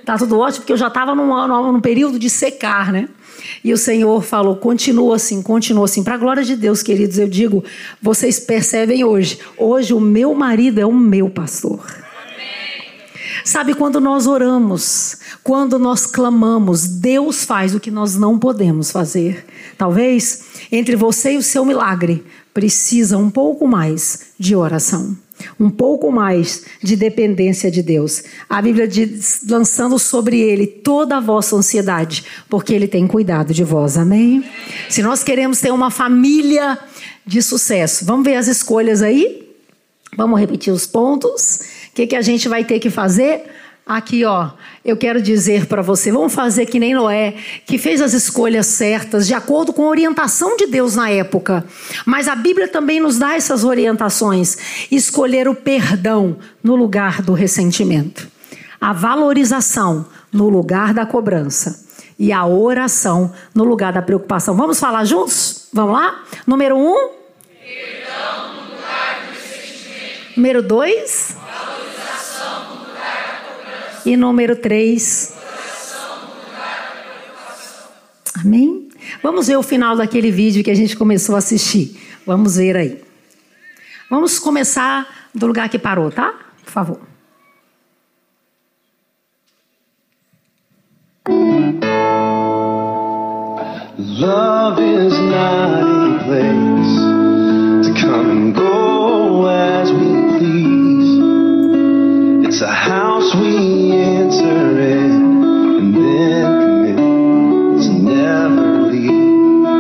Tá 0.05 0.19
tudo 0.19 0.41
ótimo, 0.41 0.63
porque 0.63 0.73
eu 0.73 0.77
já 0.77 0.89
estava 0.89 1.15
num, 1.15 1.73
num, 1.73 1.81
período 1.81 2.19
de 2.19 2.29
secar, 2.29 2.93
né? 2.93 3.09
E 3.63 3.73
o 3.73 3.79
Senhor 3.79 4.21
falou: 4.25 4.57
continua 4.57 5.15
assim, 5.15 5.41
continua 5.41 5.85
assim. 5.85 6.03
Para 6.03 6.15
a 6.15 6.19
glória 6.19 6.43
de 6.43 6.57
Deus, 6.57 6.83
queridos, 6.83 7.17
eu 7.17 7.29
digo, 7.29 7.63
vocês 8.03 8.41
percebem 8.41 9.05
hoje, 9.05 9.39
hoje 9.57 9.95
o 9.95 10.01
meu 10.01 10.35
marido 10.35 10.81
é 10.81 10.85
o 10.85 10.93
meu 10.93 11.31
pastor. 11.31 11.81
Sabe 13.45 13.73
quando 13.73 14.01
nós 14.01 14.27
oramos, 14.27 15.17
quando 15.45 15.79
nós 15.79 16.07
clamamos, 16.07 16.89
Deus 16.89 17.45
faz 17.45 17.73
o 17.73 17.79
que 17.79 17.91
nós 17.91 18.17
não 18.17 18.37
podemos 18.37 18.91
fazer. 18.91 19.47
Talvez 19.79 20.43
entre 20.73 20.97
você 20.97 21.35
e 21.35 21.37
o 21.37 21.43
seu 21.43 21.65
milagre 21.65 22.25
precisa 22.53 23.17
um 23.17 23.31
pouco 23.31 23.69
mais 23.69 24.33
de 24.37 24.57
oração 24.57 25.17
um 25.59 25.71
pouco 25.71 26.11
mais 26.11 26.65
de 26.83 26.97
dependência 26.97 27.71
de 27.71 27.83
Deus. 27.83 28.25
A 28.49 28.61
Bíblia 28.61 28.87
diz, 28.87 29.41
lançando 29.49 29.99
sobre 29.99 30.41
ele 30.41 30.67
toda 30.67 31.17
a 31.17 31.21
vossa 31.21 31.57
ansiedade, 31.57 32.25
porque 32.49 32.73
ele 32.73 32.89
tem 32.89 33.07
cuidado 33.07 33.53
de 33.53 33.65
vós. 33.65 33.97
Amém? 33.97 34.45
Se 34.89 35.03
nós 35.03 35.23
queremos 35.23 35.61
ter 35.61 35.73
uma 35.73 35.91
família 35.91 36.79
de 37.27 37.43
sucesso, 37.43 38.05
vamos 38.05 38.25
ver 38.25 38.37
as 38.37 38.49
escolhas 38.49 39.03
aí? 39.03 39.49
Vamos 40.17 40.39
repetir 40.41 40.73
os 40.73 40.87
pontos. 40.87 41.61
O 41.91 41.95
que, 41.95 42.07
que 42.07 42.17
a 42.17 42.23
gente 42.23 42.49
vai 42.49 42.65
ter 42.65 42.79
que 42.79 42.91
fazer? 42.91 43.43
Aqui, 43.87 44.25
ó, 44.25 44.51
eu 44.83 44.97
quero 44.97 45.21
dizer 45.21 45.67
para 45.67 45.83
você, 45.83 46.11
vamos 46.11 46.33
fazer 46.33 46.65
que 46.65 46.79
nem 46.79 46.95
Noé, 46.95 47.35
que 47.67 47.77
fez 47.77 48.01
as 48.01 48.15
escolhas 48.15 48.67
certas 48.67 49.27
de 49.27 49.35
acordo 49.35 49.73
com 49.75 49.85
a 49.85 49.89
orientação 49.89 50.57
de 50.57 50.67
Deus 50.67 50.97
na 50.97 51.11
época. 51.11 51.65
Mas 52.07 52.29
a 52.29 52.35
Bíblia 52.35 52.67
também 52.67 52.99
nos 52.99 53.19
dá 53.19 53.35
essas 53.35 53.63
orientações. 53.63 54.87
Escolher 54.91 55.49
o 55.49 55.55
perdão 55.55 56.39
no 56.63 56.77
lugar 56.77 57.21
do 57.21 57.35
ressentimento, 57.35 58.27
a 58.81 58.95
valorização 58.95 60.07
no 60.33 60.49
lugar 60.49 60.95
da 60.95 61.05
cobrança 61.05 61.85
e 62.19 62.33
a 62.33 62.47
oração 62.47 63.33
no 63.55 63.65
lugar 63.65 63.93
da 63.93 64.01
preocupação. 64.01 64.57
Vamos 64.57 64.81
falar 64.81 65.05
juntos? 65.05 65.69
Vamos 65.75 65.93
lá? 65.93 66.23
Número 66.47 66.77
um. 66.77 66.95
Perdão 67.63 68.55
no 68.55 68.77
lugar 68.77 69.27
do 69.27 69.33
ressentimento. 69.33 70.37
Número 70.37 70.63
dois. 70.63 71.40
E 74.05 74.17
número 74.17 74.57
três. 74.57 75.35
Amém? 78.41 78.89
Vamos 79.23 79.49
ver 79.49 79.57
o 79.57 79.63
final 79.63 79.97
daquele 79.97 80.31
vídeo 80.31 80.65
que 80.65 80.71
a 80.71 80.75
gente 80.75 80.97
começou 80.97 81.35
a 81.35 81.39
assistir. 81.39 82.01
Vamos 82.27 82.57
ver 82.57 82.77
aí. 82.77 83.03
Vamos 84.09 84.39
começar 84.39 85.29
do 85.35 85.47
lugar 85.47 85.69
que 85.69 85.79
parou, 85.79 86.11
tá? 86.11 86.35
Por 86.65 86.71
favor. 86.71 87.01
Love 93.99 94.81
is 94.81 95.19
not 95.19 95.83
a 95.83 96.25
place 96.25 96.70
It's 102.61 102.69
a 102.69 102.75
house 102.75 103.35
we 103.37 103.91
enter 103.93 104.81
in 104.83 105.13
and 105.81 105.95
then 105.97 106.45
commit 106.59 107.85
to 107.85 107.93
never 108.03 108.83
leave. 108.93 109.73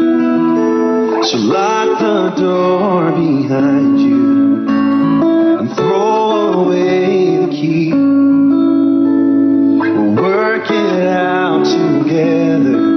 So 1.26 1.36
lock 1.36 1.98
the 2.00 2.30
door 2.40 3.12
behind 3.12 4.00
you 4.00 4.66
and 5.58 5.68
throw 5.76 6.64
away 6.64 7.36
the 7.44 7.48
key. 7.50 7.92
We'll 9.82 10.14
work 10.14 10.70
it 10.70 11.06
out 11.06 11.64
together. 11.66 12.89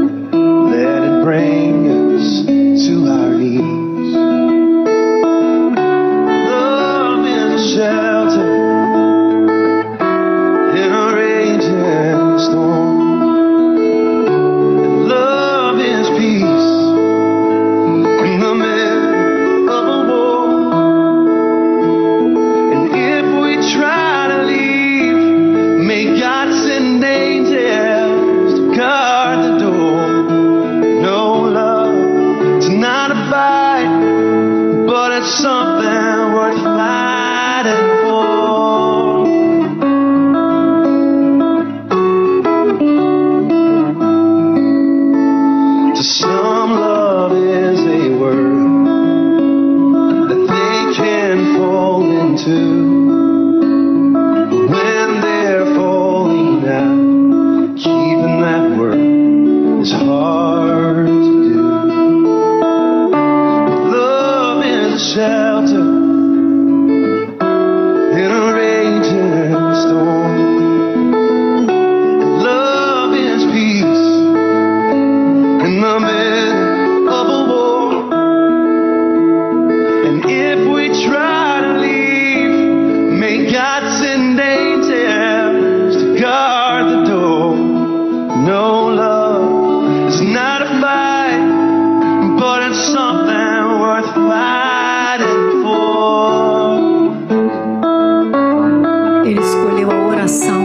Ele 99.26 99.40
escolheu 99.40 99.90
a 99.90 100.08
oração 100.08 100.62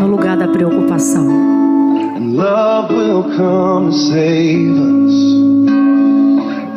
no 0.00 0.06
lugar 0.08 0.36
da 0.36 0.48
preocupação. 0.48 1.26
Love 2.18 2.94
will 2.94 3.24
come 3.36 3.92
save 3.92 4.78
us 4.78 5.12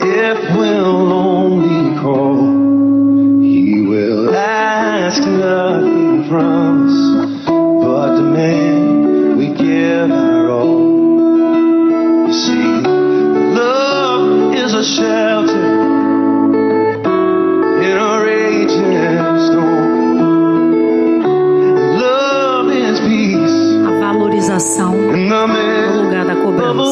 if 0.01 0.57
we'll 0.57 1.24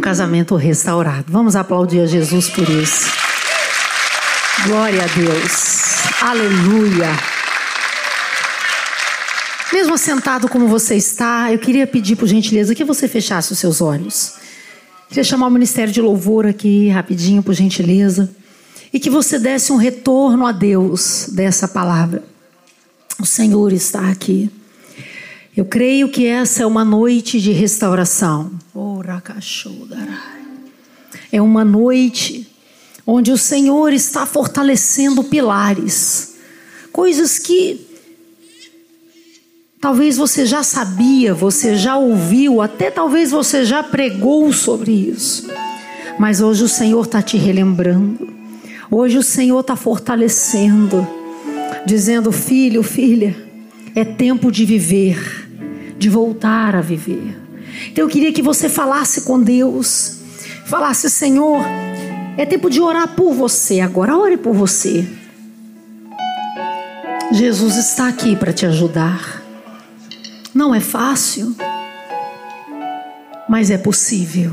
casamento 0.00 0.54
restaurado. 0.56 1.24
Vamos 1.28 1.56
aplaudir 1.56 2.00
a 2.00 2.06
Jesus 2.06 2.48
por 2.50 2.68
isso. 2.68 3.10
Glória 4.66 5.02
a 5.02 5.06
Deus. 5.06 6.22
Aleluia. 6.22 7.08
Mesmo 9.72 9.98
sentado 9.98 10.48
como 10.48 10.68
você 10.68 10.94
está, 10.94 11.52
eu 11.52 11.58
queria 11.58 11.86
pedir 11.86 12.16
por 12.16 12.26
gentileza 12.26 12.74
que 12.74 12.84
você 12.84 13.08
fechasse 13.08 13.52
os 13.52 13.58
seus 13.58 13.80
olhos. 13.80 14.34
Queria 15.08 15.24
chamar 15.24 15.46
o 15.46 15.50
Ministério 15.50 15.92
de 15.92 16.00
Louvor 16.00 16.46
aqui 16.46 16.88
rapidinho, 16.88 17.42
por 17.42 17.54
gentileza, 17.54 18.30
e 18.92 18.98
que 18.98 19.10
você 19.10 19.38
desse 19.38 19.72
um 19.72 19.76
retorno 19.76 20.46
a 20.46 20.52
Deus 20.52 21.28
dessa 21.32 21.68
palavra. 21.68 22.22
O 23.20 23.26
Senhor 23.26 23.72
está 23.72 24.10
aqui. 24.10 24.50
Eu 25.56 25.64
creio 25.64 26.10
que 26.10 26.26
essa 26.26 26.64
é 26.64 26.66
uma 26.66 26.84
noite 26.84 27.40
de 27.40 27.50
restauração. 27.50 28.50
É 31.32 31.40
uma 31.40 31.64
noite 31.64 32.46
onde 33.06 33.32
o 33.32 33.38
Senhor 33.38 33.90
está 33.94 34.26
fortalecendo 34.26 35.24
pilares, 35.24 36.34
coisas 36.92 37.38
que 37.38 37.80
talvez 39.80 40.18
você 40.18 40.44
já 40.44 40.62
sabia, 40.62 41.32
você 41.32 41.74
já 41.74 41.96
ouviu, 41.96 42.60
até 42.60 42.90
talvez 42.90 43.30
você 43.30 43.64
já 43.64 43.82
pregou 43.82 44.52
sobre 44.52 44.92
isso, 44.92 45.48
mas 46.18 46.42
hoje 46.42 46.64
o 46.64 46.68
Senhor 46.68 47.02
está 47.02 47.22
te 47.22 47.38
relembrando, 47.38 48.28
hoje 48.90 49.16
o 49.16 49.22
Senhor 49.22 49.60
está 49.60 49.76
fortalecendo, 49.76 51.06
dizendo: 51.86 52.30
filho, 52.32 52.82
filha, 52.82 53.36
é 53.94 54.04
tempo 54.04 54.50
de 54.50 54.64
viver 54.64 55.45
de 55.98 56.08
voltar 56.08 56.74
a 56.74 56.80
viver. 56.80 57.36
Então 57.88 58.04
eu 58.04 58.08
queria 58.08 58.32
que 58.32 58.42
você 58.42 58.68
falasse 58.68 59.22
com 59.22 59.40
Deus, 59.40 60.18
falasse: 60.66 61.08
Senhor, 61.10 61.64
é 62.36 62.44
tempo 62.44 62.70
de 62.70 62.80
orar 62.80 63.08
por 63.14 63.32
você 63.32 63.80
agora, 63.80 64.16
ore 64.16 64.36
por 64.36 64.54
você. 64.54 65.06
Jesus 67.32 67.76
está 67.76 68.08
aqui 68.08 68.36
para 68.36 68.52
te 68.52 68.64
ajudar. 68.66 69.42
Não 70.54 70.74
é 70.74 70.80
fácil, 70.80 71.54
mas 73.48 73.70
é 73.70 73.76
possível. 73.76 74.52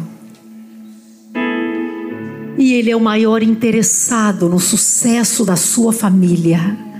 E 2.57 2.73
Ele 2.73 2.91
é 2.91 2.95
o 2.95 2.99
maior 2.99 3.43
interessado 3.43 4.49
no 4.49 4.59
sucesso 4.59 5.45
da 5.45 5.55
sua 5.55 5.91
família. 5.91 6.92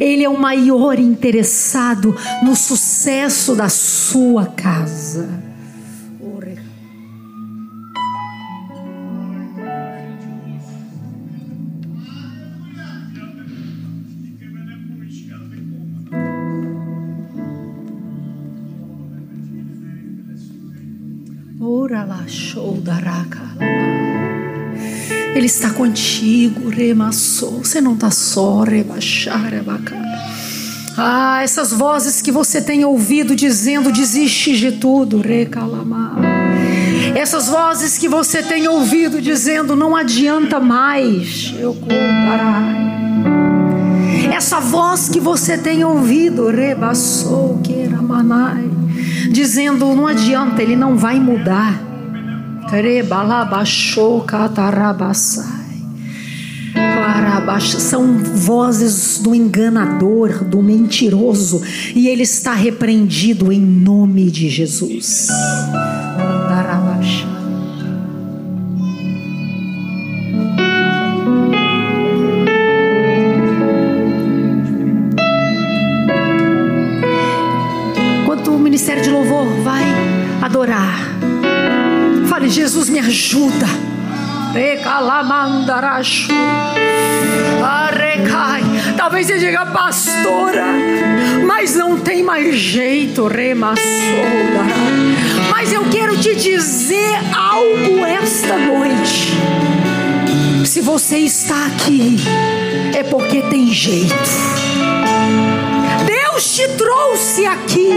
Ele 0.00 0.24
é 0.24 0.28
o 0.28 0.38
maior 0.38 0.98
interessado 0.98 2.14
no 2.42 2.56
sucesso 2.56 3.54
da 3.54 3.68
sua 3.68 4.46
casa. 4.46 5.46
Ora 21.68 22.04
lá, 22.04 22.24
show 22.28 22.80
da 22.80 22.94
raca. 22.94 23.75
Ele 25.36 25.44
está 25.44 25.68
contigo, 25.68 26.70
remassou. 26.70 27.62
Você 27.62 27.78
não 27.78 27.92
está 27.92 28.10
só, 28.10 28.62
rebaixar, 28.62 29.52
Ah, 30.96 31.42
essas 31.42 31.74
vozes 31.74 32.22
que 32.22 32.32
você 32.32 32.58
tem 32.62 32.86
ouvido 32.86 33.36
dizendo 33.36 33.92
desiste 33.92 34.56
de 34.56 34.72
tudo, 34.72 35.20
recalama. 35.20 36.16
Essas 37.14 37.48
vozes 37.48 37.98
que 37.98 38.08
você 38.08 38.42
tem 38.42 38.66
ouvido 38.66 39.20
dizendo 39.20 39.76
não 39.76 39.94
adianta 39.94 40.58
mais, 40.58 41.54
eu 41.58 41.74
comparai. 41.74 42.86
Essa 44.34 44.58
voz 44.58 45.10
que 45.10 45.20
você 45.20 45.58
tem 45.58 45.84
ouvido, 45.84 46.48
rebassou, 46.48 47.60
queiramanai, 47.62 48.70
dizendo 49.30 49.94
não 49.94 50.06
adianta, 50.06 50.62
ele 50.62 50.76
não 50.76 50.96
vai 50.96 51.20
mudar. 51.20 51.95
São 57.80 58.18
vozes 58.18 59.18
do 59.18 59.34
enganador, 59.34 60.44
do 60.44 60.62
mentiroso, 60.62 61.62
e 61.94 62.08
ele 62.08 62.22
está 62.22 62.54
repreendido 62.54 63.52
em 63.52 63.60
nome 63.60 64.30
de 64.30 64.48
Jesus. 64.48 65.28
Fale, 82.46 82.50
Jesus, 82.50 82.88
me 82.88 83.00
ajuda. 83.00 83.66
Talvez 88.96 89.26
você 89.26 89.38
diga, 89.38 89.66
pastora, 89.66 90.64
mas 91.44 91.74
não 91.74 91.98
tem 91.98 92.22
mais 92.22 92.56
jeito, 92.56 93.26
remassoura. 93.26 94.64
Mas 95.50 95.72
eu 95.72 95.84
quero 95.90 96.16
te 96.18 96.34
dizer 96.36 97.18
algo 97.34 98.04
esta 98.04 98.56
noite. 98.56 99.32
Se 100.64 100.80
você 100.80 101.18
está 101.18 101.66
aqui, 101.66 102.16
é 102.94 103.02
porque 103.02 103.42
tem 103.42 103.72
jeito. 103.72 104.14
Deus 106.06 106.54
te 106.54 106.68
trouxe 106.68 107.44
aqui 107.46 107.90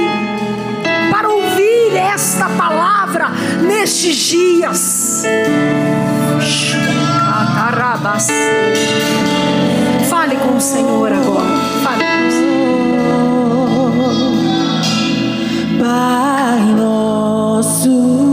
para 1.11 1.29
ouvir 1.29 1.95
esta 1.95 2.49
palavra 2.49 3.31
nestes 3.61 4.15
dias. 4.15 5.23
Fale 10.09 10.35
com 10.37 10.55
o 10.55 10.61
Senhor 10.61 11.11
agora. 11.11 11.57
Fale 11.83 12.03
com 12.03 12.27
o 12.27 12.31
Senhor. 12.31 12.59
Pai 15.79 16.61
nosso. 16.75 18.28